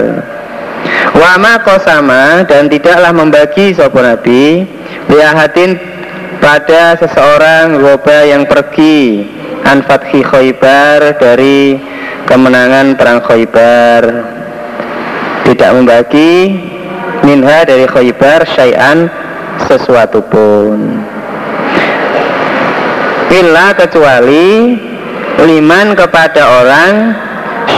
Wama 1.12 1.62
kosama 1.62 2.42
dan 2.48 2.66
tidaklah 2.66 3.12
membagi 3.14 3.76
sopo 3.76 4.02
nabi 4.02 4.66
liahatin 5.06 5.78
pada 6.42 6.98
seseorang 6.98 7.78
roba 7.78 8.26
yang 8.26 8.48
pergi 8.48 9.22
an 9.62 9.84
fathi 9.86 10.24
khaybar 10.24 11.20
dari 11.20 11.78
kemenangan 12.26 12.94
perang 12.98 13.20
khaybar. 13.24 14.02
Tidak 15.42 15.70
membagi 15.74 16.54
minha 17.26 17.66
dari 17.66 17.86
khaybar 17.86 18.46
syai'an 18.46 19.10
sesuatu 19.66 20.22
pun. 20.26 20.78
Illa 23.32 23.72
kecuali 23.72 24.76
liman 25.40 25.96
kepada 25.96 26.62
orang 26.62 26.92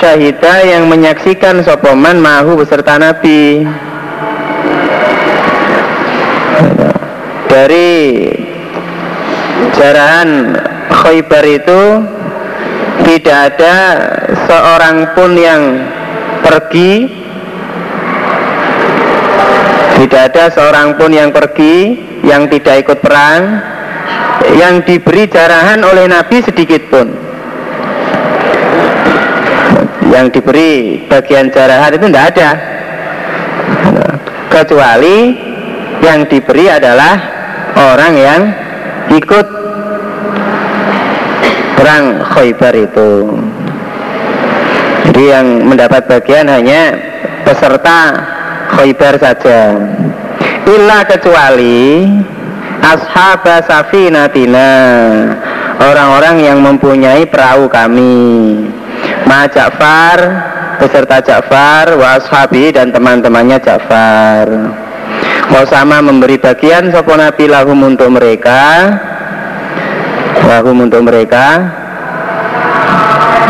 syahida 0.02 0.66
yang 0.66 0.90
menyaksikan 0.90 1.62
sopoman 1.62 2.18
mahu 2.18 2.58
beserta 2.58 2.98
Nabi. 2.98 3.62
Dari 7.46 8.26
jarahan 9.78 10.58
Khaybar 10.90 11.44
itu 11.46 11.82
tidak 13.04 13.38
ada 13.54 13.76
seorang 14.48 15.12
pun 15.12 15.36
yang 15.36 15.62
pergi. 16.40 16.92
Tidak 19.94 20.22
ada 20.32 20.50
seorang 20.50 20.98
pun 20.98 21.12
yang 21.14 21.30
pergi 21.30 21.96
yang 22.24 22.48
tidak 22.48 22.88
ikut 22.88 22.98
perang. 23.04 23.60
Yang 24.56 24.74
diberi 24.88 25.28
jarahan 25.28 25.80
oleh 25.84 26.08
Nabi 26.08 26.40
sedikit 26.40 26.88
pun. 26.88 27.12
Yang 30.08 30.40
diberi 30.40 31.00
bagian 31.08 31.52
jarahan 31.52 31.92
itu 31.96 32.06
tidak 32.08 32.26
ada. 32.36 32.50
Kecuali 34.48 35.16
yang 36.04 36.28
diberi 36.28 36.68
adalah 36.68 37.14
orang 37.74 38.12
yang 38.14 38.40
ikut 39.10 39.43
perang 41.84 42.24
Khaybar 42.32 42.72
itu. 42.80 43.28
Jadi 45.04 45.22
yang 45.28 45.68
mendapat 45.68 46.08
bagian 46.08 46.48
hanya 46.48 46.96
peserta 47.44 48.24
Khaybar 48.72 49.20
saja. 49.20 49.76
Illa 50.64 51.04
kecuali 51.04 52.08
ashab 52.80 53.44
safinatina 53.68 54.70
orang-orang 55.76 56.40
yang 56.40 56.64
mempunyai 56.64 57.28
perahu 57.28 57.68
kami. 57.68 58.64
Ma 59.28 59.44
Ja'far 59.44 60.18
beserta 60.80 61.20
Ja'far 61.20 62.00
wa 62.00 62.16
ashabi 62.16 62.72
dan 62.72 62.96
teman-temannya 62.96 63.60
Ja'far. 63.60 64.48
Sama 65.68 66.00
memberi 66.00 66.40
bagian 66.40 66.88
sopo 66.88 67.12
Nabi 67.12 67.44
lahum 67.44 67.76
untuk 67.84 68.08
mereka 68.08 68.88
lahum 70.42 70.82
untuk 70.82 71.06
mereka. 71.06 71.62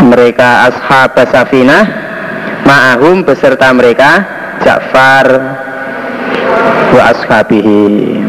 Mereka 0.05 0.69
ashab 0.69 1.17
safinah 1.33 1.83
ma'ahum 2.67 3.23
beserta 3.25 3.71
mereka 3.71 4.21
Ja'far 4.61 5.27
wa 6.93 7.01
ashabihi. 7.13 8.21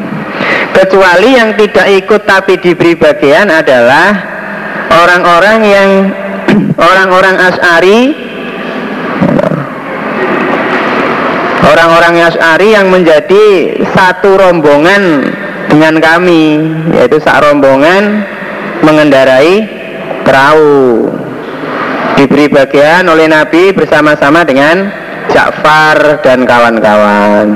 Kecuali 0.76 1.30
yang 1.40 1.56
tidak 1.56 1.86
ikut 2.04 2.22
tapi 2.28 2.60
diberi 2.60 2.92
bagian 2.96 3.48
adalah 3.48 4.12
orang-orang 4.92 5.58
yang 5.64 5.90
orang-orang 6.88 7.36
As'ari 7.40 8.00
orang-orang 11.66 12.14
As'ari 12.28 12.68
yang 12.76 12.92
menjadi 12.92 13.44
satu 13.96 14.36
rombongan 14.36 15.32
dengan 15.72 15.98
kami 15.98 16.62
yaitu 16.94 17.18
sak 17.24 17.42
rombongan 17.42 18.35
mengendarai 18.86 19.66
perahu. 20.22 21.10
Diberi 22.16 22.46
bagian 22.48 23.10
oleh 23.10 23.26
Nabi 23.28 23.74
bersama-sama 23.74 24.46
dengan 24.46 24.88
Ja'far 25.28 26.22
dan 26.24 26.46
kawan-kawan. 26.46 27.46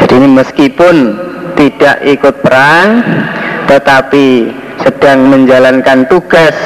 Jadi 0.00 0.12
ini 0.16 0.28
meskipun 0.32 0.96
tidak 1.58 2.00
ikut 2.08 2.40
perang 2.40 3.04
tetapi 3.68 4.48
sedang 4.80 5.28
menjalankan 5.28 6.08
tugas 6.08 6.56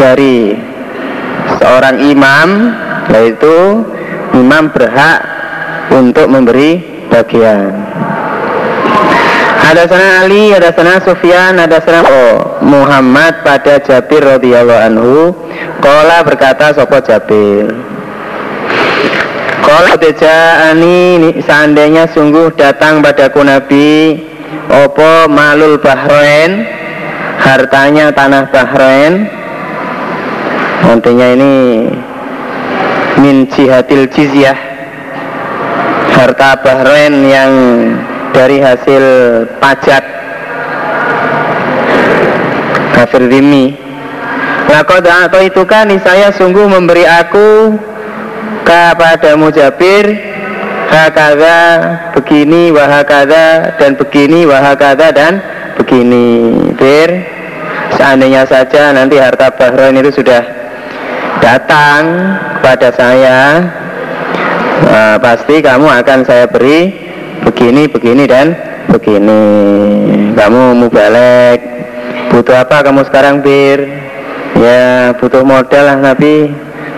dari 0.00 0.56
seorang 1.60 2.00
imam 2.00 2.48
yaitu 3.12 3.84
imam 4.32 4.72
berhak 4.72 5.20
untuk 5.92 6.26
memberi 6.32 6.80
bagian 7.12 7.74
ada 9.70 9.86
sana 9.86 10.26
Ali, 10.26 10.50
ada 10.50 10.74
sana 10.74 10.98
Sufyan, 10.98 11.54
ada 11.54 11.78
sana 11.78 12.02
oh, 12.02 12.58
Muhammad 12.58 13.46
pada 13.46 13.78
Jabir 13.78 14.26
radhiyallahu 14.26 14.82
anhu. 14.82 15.14
Kola 15.78 16.26
berkata 16.26 16.74
sopo 16.74 16.98
Jabir. 16.98 17.70
Kola 19.62 19.94
ani 20.66 21.38
seandainya 21.38 22.10
sungguh 22.10 22.50
datang 22.58 23.04
padaku 23.04 23.46
Nabi 23.46 24.18
Opo 24.66 25.30
malul 25.30 25.78
Bahrain 25.78 26.66
Hartanya 27.38 28.10
tanah 28.10 28.50
Bahrain 28.50 29.30
Nantinya 30.90 31.26
ini 31.38 31.54
min 33.20 33.46
jihatil 33.46 34.10
jizyah 34.10 34.58
harta 36.18 36.58
Bahrain 36.66 37.14
yang 37.30 37.52
dari 38.32 38.58
hasil 38.62 39.04
pajak. 39.58 40.04
Kafir 42.94 43.32
dimi 43.32 43.90
Lakot 44.70 45.02
atau 45.02 45.42
itu 45.42 45.66
kan 45.66 45.90
saya 45.98 46.30
sungguh 46.30 46.62
memberi 46.70 47.02
aku 47.02 47.74
kepada 48.62 49.34
Mujabir 49.34 50.14
hakada 50.86 51.58
begini 52.14 52.70
wahakada 52.70 53.74
dan 53.82 53.98
begini 53.98 54.46
wahakada 54.46 55.10
dan 55.10 55.42
begini. 55.74 56.54
Bir 56.78 57.26
seandainya 57.98 58.46
saja 58.46 58.94
nanti 58.94 59.18
harta 59.18 59.50
Bahrain 59.58 59.98
itu 59.98 60.22
sudah 60.22 60.42
datang 61.42 62.02
kepada 62.62 62.94
saya 62.94 63.38
uh, 64.86 65.16
pasti 65.18 65.58
kamu 65.58 65.90
akan 65.98 66.18
saya 66.22 66.46
beri 66.46 67.09
begini 67.44 67.88
begini 67.88 68.24
dan. 68.28 68.52
Begini. 68.90 69.42
Kamu 70.34 70.74
mau 70.74 70.88
balik 70.90 71.58
butuh 72.34 72.62
apa 72.62 72.82
kamu 72.82 73.06
sekarang 73.06 73.44
bir? 73.44 73.78
Ya 74.58 75.14
butuh 75.16 75.46
modal 75.46 75.84
lah 75.86 75.96
nabi. 76.00 76.50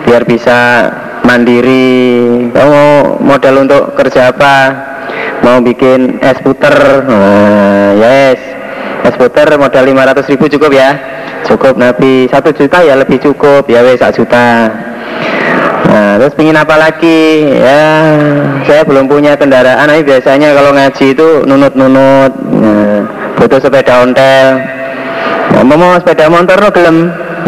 Biar 0.09 0.25
bisa 0.25 0.89
mandiri. 1.23 2.49
Kamu 2.51 2.83
modal 3.23 3.67
untuk 3.69 3.95
kerja 3.95 4.33
apa? 4.33 4.57
Mau 5.43 5.59
bikin 5.61 6.23
es 6.23 6.39
puter. 6.41 7.03
Nah, 7.07 7.99
yes. 7.99 8.39
Es 9.03 9.15
puter 9.19 9.59
modal 9.59 9.83
500 9.83 10.31
ribu 10.31 10.47
cukup 10.47 10.71
ya? 10.71 10.91
Cukup 11.43 11.75
Nabi. 11.75 12.31
Satu 12.31 12.55
juta 12.55 12.87
ya 12.87 12.95
lebih 12.95 13.19
cukup. 13.19 13.67
Ya 13.67 13.83
wes 13.83 13.99
juta 14.15 14.71
nah 15.93 16.17
terus 16.17 16.33
pingin 16.33 16.57
apa 16.57 16.81
lagi? 16.81 17.53
Ya 17.53 17.85
saya 18.65 18.83
belum 18.89 19.13
punya 19.13 19.37
kendaraan. 19.37 19.85
Tapi 19.85 20.01
biasanya 20.09 20.57
kalau 20.57 20.73
ngaji 20.73 21.07
itu 21.13 21.29
nunut-nunut 21.45 22.33
nah, 22.33 22.99
butuh 23.37 23.61
sepeda 23.61 24.01
ontel. 24.01 24.57
Nah, 25.53 25.63
mau 25.69 25.93
sepeda 26.01 26.33
motor 26.33 26.57
no 26.57 26.69
gelem. 26.73 26.99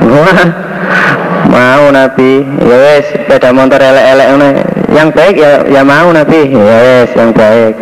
Mau 1.55 1.85
Nabi. 1.89 2.45
Ya 2.67 2.77
wes 2.77 3.05
sepeda 3.15 3.55
motor 3.55 3.79
elek-elek 3.79 4.53
yang 4.91 5.09
baik 5.15 5.35
ya 5.39 5.63
ya 5.71 5.81
mau 5.87 6.11
Nabi. 6.13 6.51
Ya 6.51 6.77
wes 6.83 7.11
yang 7.17 7.31
baik. 7.33 7.75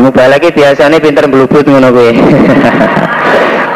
Mudah 0.00 0.26
lagi 0.32 0.48
biasanya 0.50 0.98
pinter 0.98 1.30
belubut 1.30 1.64
ngono 1.64 1.88
gue 1.92 2.12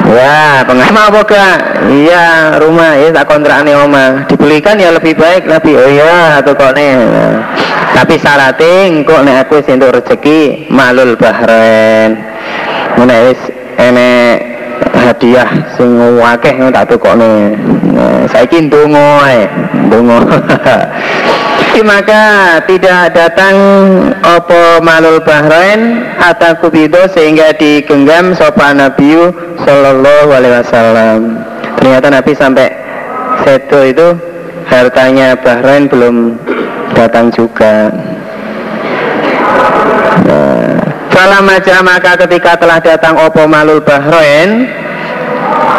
Wah, 0.09 0.65
pengama 0.65 1.13
apa 1.13 1.21
gak? 1.21 1.57
Iya, 1.85 2.57
rumah 2.57 2.97
ya 2.97 3.13
tak 3.13 3.29
kontrak 3.29 3.61
nih 3.61 3.77
oma. 3.77 4.25
Dibelikan 4.25 4.81
ya 4.81 4.89
lebih 4.89 5.13
baik 5.13 5.45
lebih. 5.45 5.77
Oh 5.77 5.85
iya, 5.85 6.41
atau 6.41 6.57
kok 6.57 6.73
nih. 6.73 6.97
Tapi 7.93 8.17
syaratnya 8.17 9.05
kok 9.05 9.21
nih 9.29 9.35
aku 9.45 9.61
untuk 9.61 9.93
rezeki 10.01 10.73
malul 10.73 11.13
Bahrain. 11.21 12.25
Mana 12.97 13.29
wis 13.29 13.41
enek 13.77 14.49
hadiah 14.97 15.51
sing 15.77 16.01
akeh 16.01 16.57
tak 16.73 16.89
tukokne. 16.89 17.53
Nah, 17.93 18.25
saiki 18.33 18.65
ndonga 18.65 19.29
ae. 19.29 19.45
Ndonga. 19.93 20.19
maka 21.83 22.59
tidak 22.67 23.15
datang 23.15 23.57
opo 24.23 24.83
malul 24.83 25.23
bahrain 25.23 26.07
atau 26.19 26.59
kubido 26.63 27.05
sehingga 27.11 27.55
digenggam 27.57 28.35
sopan 28.35 28.79
Nabi 28.83 29.17
Sallallahu 29.63 30.31
Alaihi 30.33 30.55
Wasallam. 30.63 31.21
Ternyata 31.79 32.07
Nabi 32.11 32.33
sampai 32.35 32.69
seto 33.47 33.81
itu 33.87 34.09
hartanya 34.69 35.33
Bahrain 35.41 35.89
belum 35.89 36.37
datang 36.93 37.33
juga 37.33 37.89
nah, 40.29 40.77
Fala 41.09 41.41
maka 41.41 42.13
ketika 42.27 42.61
telah 42.61 42.79
datang 42.79 43.17
Opo 43.17 43.49
Malul 43.49 43.81
Bahrain 43.81 44.69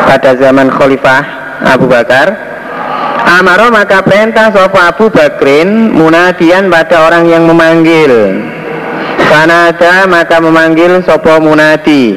pada 0.09 0.34
zaman 0.35 0.67
Khalifah 0.73 1.21
Abu 1.69 1.85
Bakar 1.85 2.48
Amaro 3.27 3.67
maka 3.73 3.99
perintah 3.99 4.53
Sopo 4.53 4.79
Abu 4.79 5.11
Bakrin 5.11 5.91
munadian 5.91 6.71
pada 6.71 7.07
orang 7.09 7.27
yang 7.27 7.43
memanggil. 7.43 8.39
Fanada 9.27 10.07
maka 10.07 10.39
memanggil 10.39 11.03
Sopo 11.03 11.37
Munadi. 11.43 12.15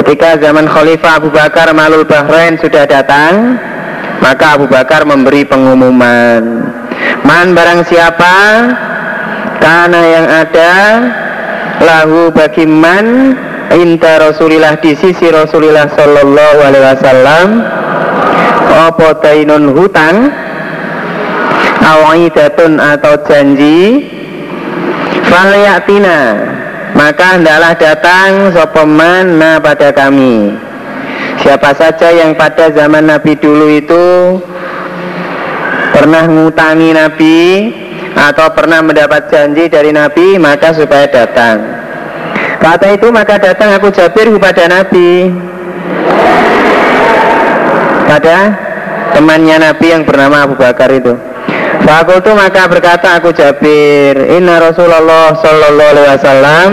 Ketika 0.00 0.40
zaman 0.40 0.64
Khalifah 0.66 1.20
Abu 1.20 1.28
Bakar 1.28 1.70
Malul 1.76 2.08
Bahrain 2.08 2.56
sudah 2.58 2.88
datang 2.88 3.60
Maka 4.24 4.56
Abu 4.56 4.66
Bakar 4.66 5.04
memberi 5.04 5.44
pengumuman. 5.44 6.42
Man 7.22 7.52
barang 7.52 7.86
siapa 7.86 8.34
Karena 9.60 10.00
yang 10.00 10.26
ada 10.26 10.72
lahu 11.82 12.30
bagi 12.34 12.66
man 12.66 13.36
inta 13.74 14.20
Rasulillah 14.20 14.78
di 14.78 14.94
sisi 14.94 15.32
Rasulillah 15.32 15.90
sallallahu 15.96 16.58
alaihi 16.62 16.84
wasallam 16.84 17.46
apa 18.72 19.20
tainun 19.20 19.76
hutang? 19.76 20.32
Awaidatun 21.82 22.78
atau 22.78 23.14
janji? 23.26 24.06
Falyatina 25.28 26.52
maka 26.92 27.40
hendaklah 27.40 27.72
datang 27.80 28.52
sopeman 28.52 29.40
na 29.40 29.56
pada 29.56 29.88
kami? 29.96 30.52
Siapa 31.40 31.72
saja 31.74 32.12
yang 32.12 32.36
pada 32.36 32.68
zaman 32.70 33.08
Nabi 33.08 33.32
dulu 33.40 33.66
itu 33.72 34.38
pernah 35.96 36.28
ngutangi 36.28 36.90
Nabi 36.92 37.40
atau 38.12 38.46
pernah 38.52 38.84
mendapat 38.84 39.32
janji 39.32 39.66
dari 39.72 39.90
Nabi 39.90 40.36
maka 40.36 40.76
supaya 40.76 41.08
datang. 41.08 41.64
Kata 42.60 42.94
itu 42.94 43.10
maka 43.10 43.40
datang 43.40 43.74
aku 43.74 43.90
Jabir 43.90 44.30
kepada 44.30 44.70
Nabi 44.70 45.32
pada 48.12 48.38
temannya 49.16 49.56
Nabi 49.56 49.86
yang 49.88 50.04
bernama 50.04 50.44
Abu 50.44 50.60
Bakar 50.60 50.92
itu. 50.92 51.16
Fakultu 51.82 52.36
maka 52.36 52.68
berkata 52.68 53.16
aku 53.16 53.32
Jabir 53.32 54.14
Inna 54.36 54.60
Rasulullah 54.60 55.34
Sallallahu 55.34 55.90
Alaihi 55.96 56.08
Wasallam 56.14 56.68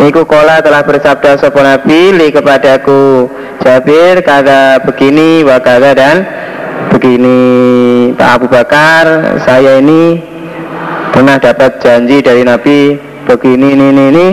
Iku 0.00 0.24
kola 0.24 0.64
telah 0.64 0.80
bersabda 0.80 1.36
sopo 1.36 1.60
Nabi 1.60 2.16
li 2.16 2.32
kepadaku. 2.32 3.28
Jabir 3.60 4.24
kata 4.24 4.80
begini 4.88 5.44
wakada 5.44 5.92
dan 5.92 6.24
begini. 6.88 7.36
Pak 8.16 8.40
Abu 8.40 8.46
Bakar 8.48 9.36
saya 9.44 9.76
ini 9.76 10.16
pernah 11.12 11.36
dapat 11.36 11.84
janji 11.84 12.24
dari 12.24 12.48
Nabi 12.48 12.96
begini 13.28 13.76
ini 13.76 13.86
ini, 13.92 14.04
ini 14.08 14.28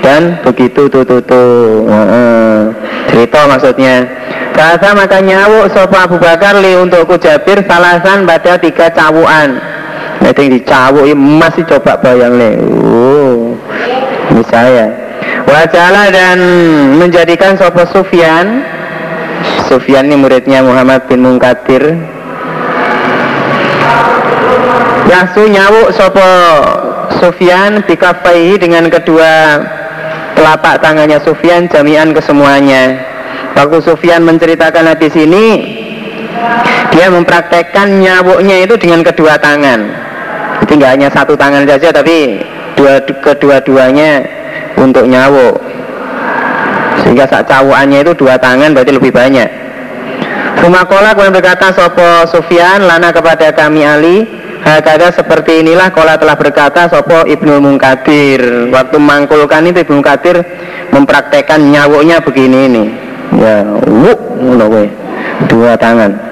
dan 0.00 0.40
begitu 0.40 0.88
tuh 0.88 1.04
tuh 1.04 1.20
tuh 1.20 1.84
uh, 1.84 2.72
cerita 3.12 3.44
maksudnya 3.44 4.08
Kata 4.50 4.92
maka 4.92 5.18
nyawuk 5.22 5.72
sopa 5.72 6.04
Abu 6.04 6.20
Bakar 6.20 6.58
li 6.58 6.76
untukku 6.76 7.16
Jabir 7.16 7.64
salasan 7.64 8.28
pada 8.28 8.60
tiga 8.60 8.92
cawuan 8.92 9.56
Nanti 10.20 10.52
dicawuk 10.52 11.08
masih 11.16 11.64
coba 11.64 11.96
bayang 11.96 12.36
le. 12.36 12.60
Oh, 12.84 13.56
Ini 14.30 14.42
saya 14.52 14.86
Wajala 15.50 16.14
dan 16.14 16.38
menjadikan 17.00 17.58
sopa 17.58 17.82
Sufyan. 17.90 18.62
Sufyan 19.66 20.06
ini 20.06 20.14
muridnya 20.20 20.62
Muhammad 20.62 21.10
bin 21.10 21.26
Munkadir. 21.26 21.98
Yasu 25.10 25.50
nyawuk 25.50 25.90
sopo 25.90 26.28
Sufyan 27.18 27.82
dikafaihi 27.82 28.62
dengan 28.62 28.86
kedua 28.86 29.58
telapak 30.38 30.78
tangannya 30.78 31.18
Sufyan 31.26 31.66
jami'an 31.66 32.14
kesemuanya. 32.14 33.09
Waktu 33.54 33.78
Sufyan 33.82 34.22
menceritakan 34.22 34.94
hadis 34.94 35.12
ini, 35.18 35.76
dia 36.94 37.06
mempraktekkan 37.10 37.98
nyawuknya 37.98 38.66
itu 38.66 38.74
dengan 38.78 39.02
kedua 39.02 39.36
tangan. 39.36 39.90
Jadi 40.70 40.84
hanya 40.86 41.08
satu 41.10 41.34
tangan 41.34 41.66
saja, 41.66 41.90
tapi 41.90 42.38
dua 42.78 43.02
kedua-duanya 43.02 44.22
untuk 44.78 45.04
nyawuk. 45.10 45.58
Sehingga 47.02 47.26
saat 47.26 47.50
cawuannya 47.50 48.06
itu 48.06 48.12
dua 48.14 48.38
tangan 48.38 48.70
berarti 48.70 48.92
lebih 48.94 49.10
banyak. 49.10 49.48
Rumah 50.60 50.84
kolak 50.84 51.16
yang 51.16 51.32
berkata 51.32 51.72
Sopo 51.72 52.28
Sufyan 52.28 52.84
lana 52.84 53.08
kepada 53.16 53.48
kami 53.48 53.80
Ali 53.80 54.28
Hakada 54.60 55.08
seperti 55.08 55.64
inilah 55.64 55.88
kola 55.88 56.20
telah 56.20 56.36
berkata 56.36 56.84
Sopo 56.84 57.24
Ibnu 57.24 57.64
Mungkadir 57.64 58.68
Waktu 58.68 59.00
mangkulkan 59.00 59.72
itu 59.72 59.88
Ibnu 59.88 60.04
Mungkadir 60.04 60.44
Mempraktekkan 60.92 61.64
nyawuknya 61.64 62.20
begini 62.20 62.58
ini 62.68 62.84
Ya 63.38 63.62
wuk 63.86 64.18
Dua 65.46 65.72
tangan. 65.78 66.30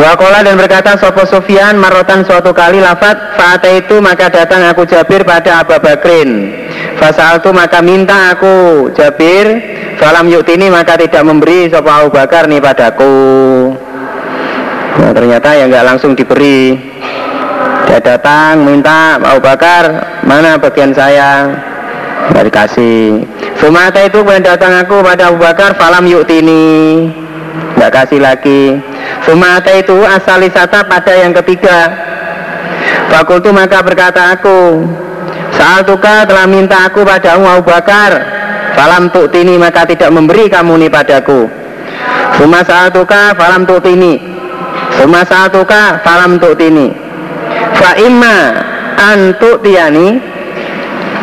Wakola 0.00 0.40
dan 0.40 0.56
berkata 0.56 0.96
Sopo 0.96 1.22
Sufyan 1.28 1.76
marotan 1.76 2.24
suatu 2.24 2.50
kali 2.50 2.80
lafat 2.80 3.36
Fa'ata 3.36 3.68
itu 3.70 4.00
maka 4.00 4.32
datang 4.32 4.64
aku 4.66 4.88
Jabir 4.88 5.22
pada 5.22 5.60
Abu 5.62 5.76
Bakrin. 5.76 6.50
Fasal 6.96 7.38
itu 7.38 7.52
maka 7.52 7.84
minta 7.84 8.32
aku 8.32 8.88
Jabir 8.96 9.60
Falam 10.00 10.26
yuktini 10.32 10.72
maka 10.72 10.98
tidak 10.98 11.22
memberi 11.22 11.68
Sopo 11.68 11.86
Abu 11.92 12.08
Bakar 12.10 12.48
nih 12.48 12.58
padaku. 12.58 13.14
Nah, 14.92 15.12
ternyata 15.14 15.54
ya 15.54 15.70
nggak 15.70 15.86
langsung 15.86 16.18
diberi. 16.18 16.74
Dia 17.86 18.00
datang 18.02 18.64
minta 18.64 19.20
Abu 19.20 19.38
Bakar 19.44 20.18
mana 20.24 20.58
bagian 20.58 20.90
saya? 20.96 21.52
Nggak 22.32 22.44
dikasih 22.48 23.22
Sumata 23.62 24.02
itu 24.02 24.18
kemudian 24.26 24.42
datang 24.42 24.74
aku 24.74 25.06
pada 25.06 25.30
Abu 25.30 25.38
Bakar 25.38 25.78
falam 25.78 26.02
yuktini 26.02 27.06
nggak 27.78 27.94
kasih 27.94 28.18
lagi. 28.18 28.82
Sumata 29.22 29.70
itu 29.78 29.94
asal 30.02 30.42
wisata 30.42 30.82
pada 30.82 31.14
yang 31.14 31.30
ketiga. 31.30 31.94
Fakultu 33.06 33.54
maka 33.54 33.78
berkata 33.86 34.34
aku 34.34 34.82
Saat 35.52 35.86
tuka 35.86 36.26
telah 36.26 36.48
minta 36.48 36.90
aku 36.90 37.06
pada 37.06 37.38
Abu 37.38 37.62
Bakar. 37.62 38.10
Falam 38.74 39.12
tuktini 39.14 39.54
maka 39.60 39.86
tidak 39.86 40.10
memberi 40.10 40.50
kamu 40.50 40.82
nih 40.82 40.90
padaku. 40.90 41.46
Suma 42.40 42.64
saat 42.64 42.90
tuka 42.96 43.36
falam 43.36 43.68
tuktini 43.68 44.16
Suma 44.96 45.22
saat 45.22 45.52
tuka 45.52 46.00
falam 46.00 46.40
tuktini 46.40 46.90
fa 47.76 47.92
imma 48.00 48.36
antuk 48.96 49.60
tiani 49.60 50.31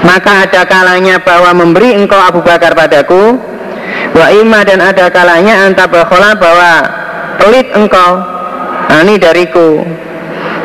maka 0.04 0.48
ada 0.48 0.62
kalanya 0.68 1.20
bahwa 1.20 1.52
memberi 1.56 1.96
engkau 1.96 2.20
Abu 2.20 2.40
Bakar 2.44 2.76
padaku 2.76 3.40
wa 4.16 4.28
imma 4.32 4.64
dan 4.64 4.80
ada 4.80 5.12
kalanya 5.12 5.68
antabakhola 5.68 6.36
bahwa 6.40 6.72
pelit 7.40 7.68
engkau. 7.76 8.20
Nah, 8.90 9.06
ini 9.06 9.22
dariku. 9.22 9.86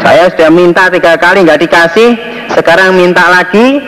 Saya 0.01 0.33
sudah 0.33 0.49
minta 0.49 0.89
tiga 0.89 1.17
kali 1.21 1.45
nggak 1.45 1.61
dikasih. 1.61 2.11
Sekarang 2.53 2.97
minta 2.97 3.25
lagi. 3.29 3.81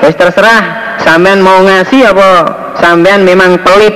Wis 0.00 0.16
terserah 0.16 0.96
sampean 1.04 1.44
mau 1.44 1.60
ngasih 1.60 2.10
apa? 2.10 2.30
Sampean 2.80 3.26
memang 3.26 3.60
pelit. 3.60 3.92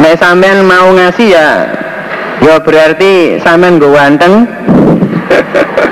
Nek 0.00 0.16
sampean 0.16 0.64
mau 0.64 0.88
ngasih 0.96 1.28
ya 1.28 1.48
ya 2.40 2.56
berarti 2.56 3.36
sampean 3.44 3.76
gue 3.76 3.92
ganteng 3.92 4.48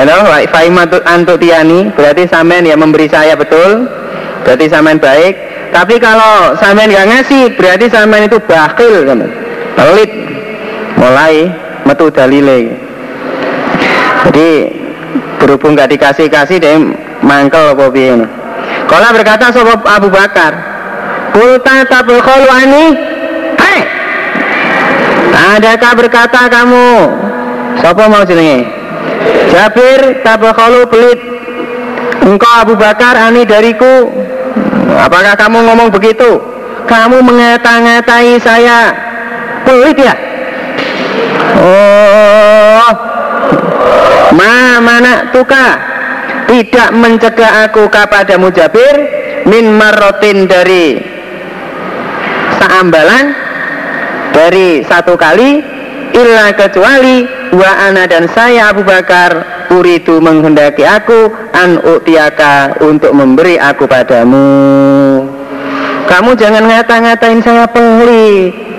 Hello, 0.00 0.32
faimatut 0.48 1.04
antuk 1.04 1.44
tiani. 1.44 1.92
Berarti 1.92 2.24
sampean 2.24 2.64
yang 2.64 2.80
memberi 2.80 3.04
saya 3.04 3.36
betul, 3.36 3.84
berarti 4.48 4.64
sampean 4.72 4.96
baik. 4.96 5.36
Tapi 5.76 6.00
kalau 6.00 6.56
sampean 6.56 6.88
nggak 6.88 7.04
ngasih, 7.04 7.52
berarti 7.52 7.92
sampean 7.92 8.24
itu 8.24 8.40
bakhil, 8.48 9.04
pelit. 9.76 10.10
Mulai 10.96 11.52
metu 11.84 12.08
dalile. 12.08 12.72
Jadi 14.24 14.72
berhubung 15.36 15.76
nggak 15.76 15.92
dikasih 15.92 16.32
kasih 16.32 16.56
dia 16.56 16.80
mangkel 17.20 17.76
apa 17.76 17.92
piye 17.92 18.16
Kalau 18.88 19.08
berkata 19.12 19.52
sobat 19.52 19.84
Abu 19.84 20.08
Bakar, 20.08 20.52
Kulta 21.36 21.84
tabul 21.84 22.24
ani 22.48 22.96
Hei! 23.60 23.78
Adakah 25.60 25.92
berkata 25.92 26.48
kamu? 26.48 26.88
Sopo 27.84 28.04
mau 28.08 28.24
jenenge 28.24 28.79
Jabir 29.50 30.22
tabakhalu 30.22 30.86
pelit 30.86 31.20
Engkau 32.20 32.52
Abu 32.62 32.74
Bakar 32.76 33.16
ani 33.16 33.48
dariku. 33.48 34.12
Apakah 35.00 35.34
kamu 35.34 35.66
ngomong 35.66 35.88
begitu? 35.88 36.38
Kamu 36.84 37.24
mengata-ngatai 37.24 38.36
saya. 38.38 38.92
Pelit 39.64 39.96
ya? 39.96 40.14
Oh. 41.58 42.92
Ma 44.36 44.78
mana 44.84 45.32
tuka? 45.32 45.80
Tidak 46.50 46.90
mencegah 46.94 47.70
aku 47.70 47.88
kepadamu 47.88 48.52
Jabir. 48.52 48.96
Min 49.48 49.72
marotin 49.72 50.44
dari 50.44 51.00
Seambalan 52.60 53.32
Dari 54.36 54.84
satu 54.84 55.16
kali 55.16 55.64
Illa 56.12 56.52
kecuali 56.52 57.39
wa 57.50 57.70
ana 57.90 58.06
dan 58.06 58.30
saya 58.30 58.70
Abu 58.70 58.86
Bakar 58.86 59.66
uridu 59.74 60.22
menghendaki 60.22 60.86
aku 60.86 61.30
an 61.54 61.82
utiaka 61.82 62.78
untuk 62.82 63.14
memberi 63.14 63.58
aku 63.58 63.86
padamu. 63.90 65.26
Kamu 66.06 66.34
jangan 66.34 66.66
ngata-ngatain 66.66 67.38
saya 67.38 67.70
pelit 67.70 68.70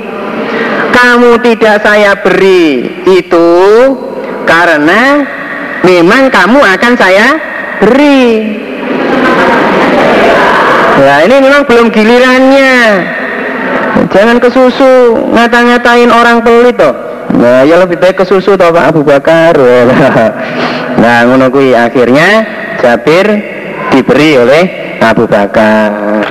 kamu 1.02 1.42
tidak 1.42 1.82
saya 1.82 2.14
beri 2.14 2.86
itu 3.10 3.50
karena 4.46 5.26
memang 5.82 6.30
kamu 6.30 6.62
akan 6.62 6.94
saya 6.94 7.28
beri. 7.82 8.62
Nah 11.02 11.20
ini 11.26 11.36
memang 11.42 11.66
belum 11.66 11.90
gilirannya. 11.90 12.76
Jangan 14.14 14.38
ke 14.38 14.50
susu 14.54 15.18
ngata-ngatain 15.34 16.14
orang 16.14 16.46
pelit 16.46 16.78
toh. 16.78 16.94
Nah, 17.38 17.64
ya 17.64 17.80
lebih 17.80 18.02
baik 18.02 18.20
ke 18.20 18.26
susu 18.28 18.60
toh 18.60 18.72
Pak 18.72 18.86
Abu 18.96 19.02
Bakar. 19.04 19.56
Nah, 20.92 21.26
ngono 21.26 21.50
akhirnya 21.74 22.30
Jabir 22.78 23.26
diberi 23.90 24.38
oleh 24.38 24.64
Abu 25.02 25.26
Bakar. 25.26 26.22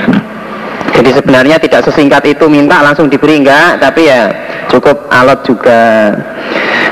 Jadi 0.94 1.10
sebenarnya 1.16 1.56
tidak 1.58 1.82
sesingkat 1.88 2.22
itu 2.28 2.46
minta 2.46 2.78
langsung 2.84 3.08
diberi 3.08 3.40
enggak, 3.40 3.80
tapi 3.82 4.06
ya 4.06 4.30
cukup 4.68 5.10
alot 5.10 5.42
juga. 5.42 6.12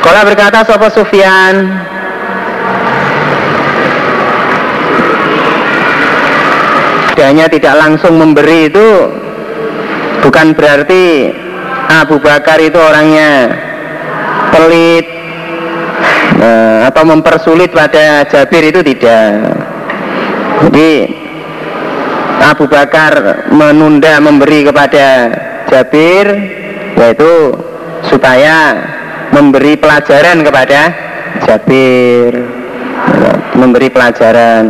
Kalau 0.01 0.20
berkata 0.26 0.64
Sopo 0.64 0.89
Sufyan, 0.90 1.55
hanya 7.28 7.44
tidak 7.52 7.76
langsung 7.76 8.16
memberi 8.16 8.72
itu 8.72 8.89
bukan 10.24 10.56
berarti 10.56 11.28
Abu 11.93 12.16
Bakar 12.24 12.56
itu 12.56 12.80
orangnya 12.80 13.52
pelit 14.52 15.06
eh, 16.40 16.78
atau 16.88 17.02
mempersulit 17.04 17.70
pada 17.72 18.24
Jabir 18.28 18.70
itu 18.70 18.80
tidak. 18.82 19.30
Jadi 20.68 20.90
Abu 22.38 22.66
Bakar 22.66 23.46
menunda 23.50 24.18
memberi 24.22 24.66
kepada 24.66 25.06
Jabir 25.68 26.26
yaitu 26.98 27.54
supaya 28.06 28.78
memberi 29.34 29.74
pelajaran 29.78 30.42
kepada 30.42 30.80
Jabir. 31.46 32.32
Memberi 33.58 33.90
pelajaran. 33.90 34.64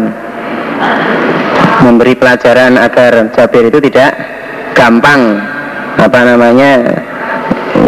Memberi 1.84 2.12
pelajaran 2.18 2.74
agar 2.80 3.30
Jabir 3.36 3.68
itu 3.70 3.78
tidak 3.84 4.12
gampang 4.74 5.40
apa 5.98 6.20
namanya 6.22 6.72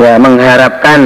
ya 0.02 0.18
mengharapkan 0.18 1.00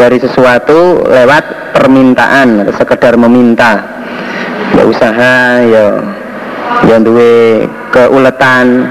dari 0.00 0.16
sesuatu 0.16 1.04
lewat 1.04 1.76
permintaan 1.76 2.72
sekedar 2.72 3.20
meminta. 3.20 3.84
Ya 4.72 4.88
usaha 4.88 5.60
ya 5.60 6.00
yang 6.88 7.04
duwe 7.04 7.68
keuletan 7.92 8.88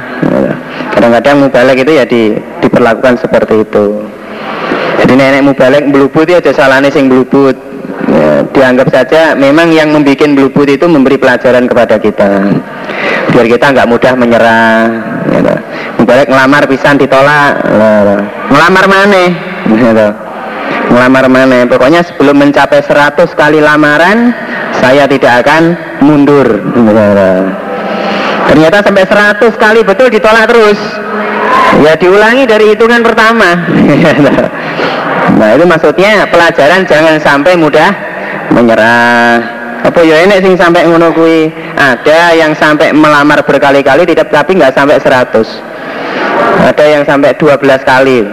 kadang-kadang 0.94 1.50
mubalik 1.50 1.82
itu 1.82 1.92
ya 1.98 2.06
di, 2.06 2.38
diperlakukan 2.62 3.18
seperti 3.26 3.66
itu. 3.66 4.06
Jadi 5.02 5.14
nenek 5.18 5.50
mubalik 5.50 5.90
belubut 5.90 6.30
ya 6.30 6.38
aja 6.38 6.52
salahnya 6.54 6.94
sing 6.94 7.10
belubut 7.10 7.58
ya, 8.12 8.46
dianggap 8.54 8.94
saja 8.94 9.34
memang 9.34 9.74
yang 9.74 9.90
membuat 9.90 10.30
belubut 10.30 10.70
itu 10.70 10.86
memberi 10.86 11.18
pelajaran 11.18 11.66
kepada 11.66 11.98
kita. 11.98 12.54
Biar 13.34 13.48
kita 13.50 13.66
nggak 13.74 13.90
mudah 13.90 14.14
menyerah 14.14 14.78
gitu. 15.34 15.56
Balik 16.06 16.30
ngelamar 16.30 16.70
pisan 16.70 17.02
ditolak 17.02 17.64
ngelamar 18.52 18.86
mana 18.86 19.24
gitu. 19.66 20.29
Ngelamar 20.90 21.26
mana? 21.30 21.66
Pokoknya 21.70 22.02
sebelum 22.04 22.42
mencapai 22.42 22.82
100 22.84 23.16
kali 23.38 23.62
lamaran 23.62 24.34
saya 24.78 25.06
tidak 25.06 25.46
akan 25.46 25.78
mundur. 26.02 26.48
Ternyata 28.50 28.82
sampai 28.82 29.06
100 29.06 29.54
kali 29.56 29.82
betul 29.86 30.10
ditolak 30.10 30.50
terus. 30.50 30.80
Ya 31.86 31.94
diulangi 31.96 32.50
dari 32.50 32.74
hitungan 32.74 33.06
pertama. 33.06 33.50
Nah 35.30 35.54
itu 35.54 35.62
maksudnya 35.62 36.26
pelajaran 36.26 36.90
jangan 36.90 37.22
sampai 37.22 37.54
mudah 37.54 37.94
menyerah. 38.50 39.40
Apa 39.86 40.02
ya 40.02 40.26
enek 40.26 40.42
sing 40.42 40.58
sampai 40.58 40.90
ngono 40.90 41.14
ada 41.80 42.20
yang 42.36 42.52
sampai 42.52 42.92
melamar 42.92 43.40
berkali-kali 43.48 44.04
tidak 44.04 44.28
tapi 44.28 44.60
nggak 44.60 44.76
sampai 44.76 45.00
100 45.00 45.32
ada 46.60 46.84
yang 46.84 47.04
sampai 47.08 47.32
12 47.40 47.56
kali 47.88 48.28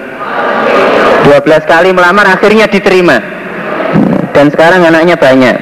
12 1.27 1.67
kali 1.67 1.91
melamar 1.91 2.31
akhirnya 2.31 2.71
diterima. 2.71 3.19
Dan 4.31 4.55
sekarang 4.55 4.87
anaknya 4.87 5.19
banyak. 5.19 5.57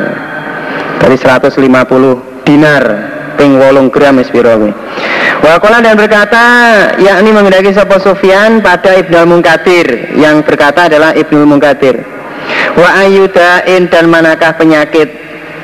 Dari 1.03 1.19
150 1.19 2.47
dinar 2.47 2.83
ping 3.35 3.59
wolung 3.59 3.91
gram 3.91 4.23
ispiro 4.23 4.55
Wakola 5.45 5.85
dan 5.85 5.95
berkata 5.95 6.45
yakni 6.97 7.31
mengendaki 7.31 7.71
Sopo 7.77 8.01
Sufyan 8.01 8.65
pada 8.65 8.97
Ibnu 8.99 9.29
Munkadir 9.29 10.17
yang 10.17 10.43
berkata 10.43 10.89
adalah 10.89 11.13
Ibnu 11.13 11.45
Munkadir 11.45 12.17
wa 12.77 12.89
ayudain 13.03 13.89
dan 13.89 14.05
manakah 14.13 14.53
penyakit 14.55 15.09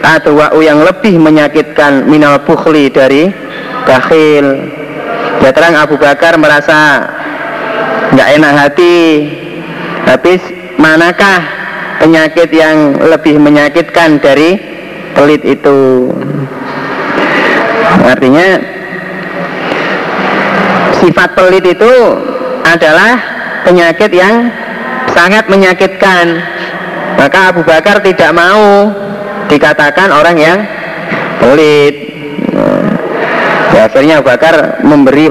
atau 0.02 0.34
wa'u 0.34 0.58
yang 0.64 0.82
lebih 0.82 1.14
menyakitkan 1.20 2.10
minal 2.10 2.42
bukhli 2.42 2.90
dari 2.90 3.30
bakhil? 3.86 4.46
Ya 5.42 5.50
terang 5.54 5.78
Abu 5.78 5.94
Bakar 5.98 6.38
merasa 6.38 7.06
nggak 8.14 8.28
enak 8.38 8.52
hati. 8.54 8.98
Habis 10.02 10.42
manakah 10.82 11.46
penyakit 12.02 12.50
yang 12.50 12.98
lebih 12.98 13.38
menyakitkan 13.38 14.18
dari 14.18 14.58
pelit 15.14 15.42
itu? 15.46 16.10
Artinya 18.02 18.58
sifat 21.02 21.34
pelit 21.34 21.66
itu 21.66 21.92
adalah 22.62 23.18
penyakit 23.66 24.10
yang 24.14 24.54
sangat 25.10 25.50
menyakitkan. 25.50 26.38
Maka 27.18 27.50
Abu 27.50 27.66
Bakar 27.66 27.98
tidak 28.00 28.30
mau 28.30 28.94
dikatakan 29.50 30.14
orang 30.14 30.36
yang 30.38 30.58
pelit. 31.42 32.14
Ya, 33.72 33.88
akhirnya 33.90 34.22
Abu 34.22 34.30
Bakar 34.30 34.84
memberi 34.86 35.26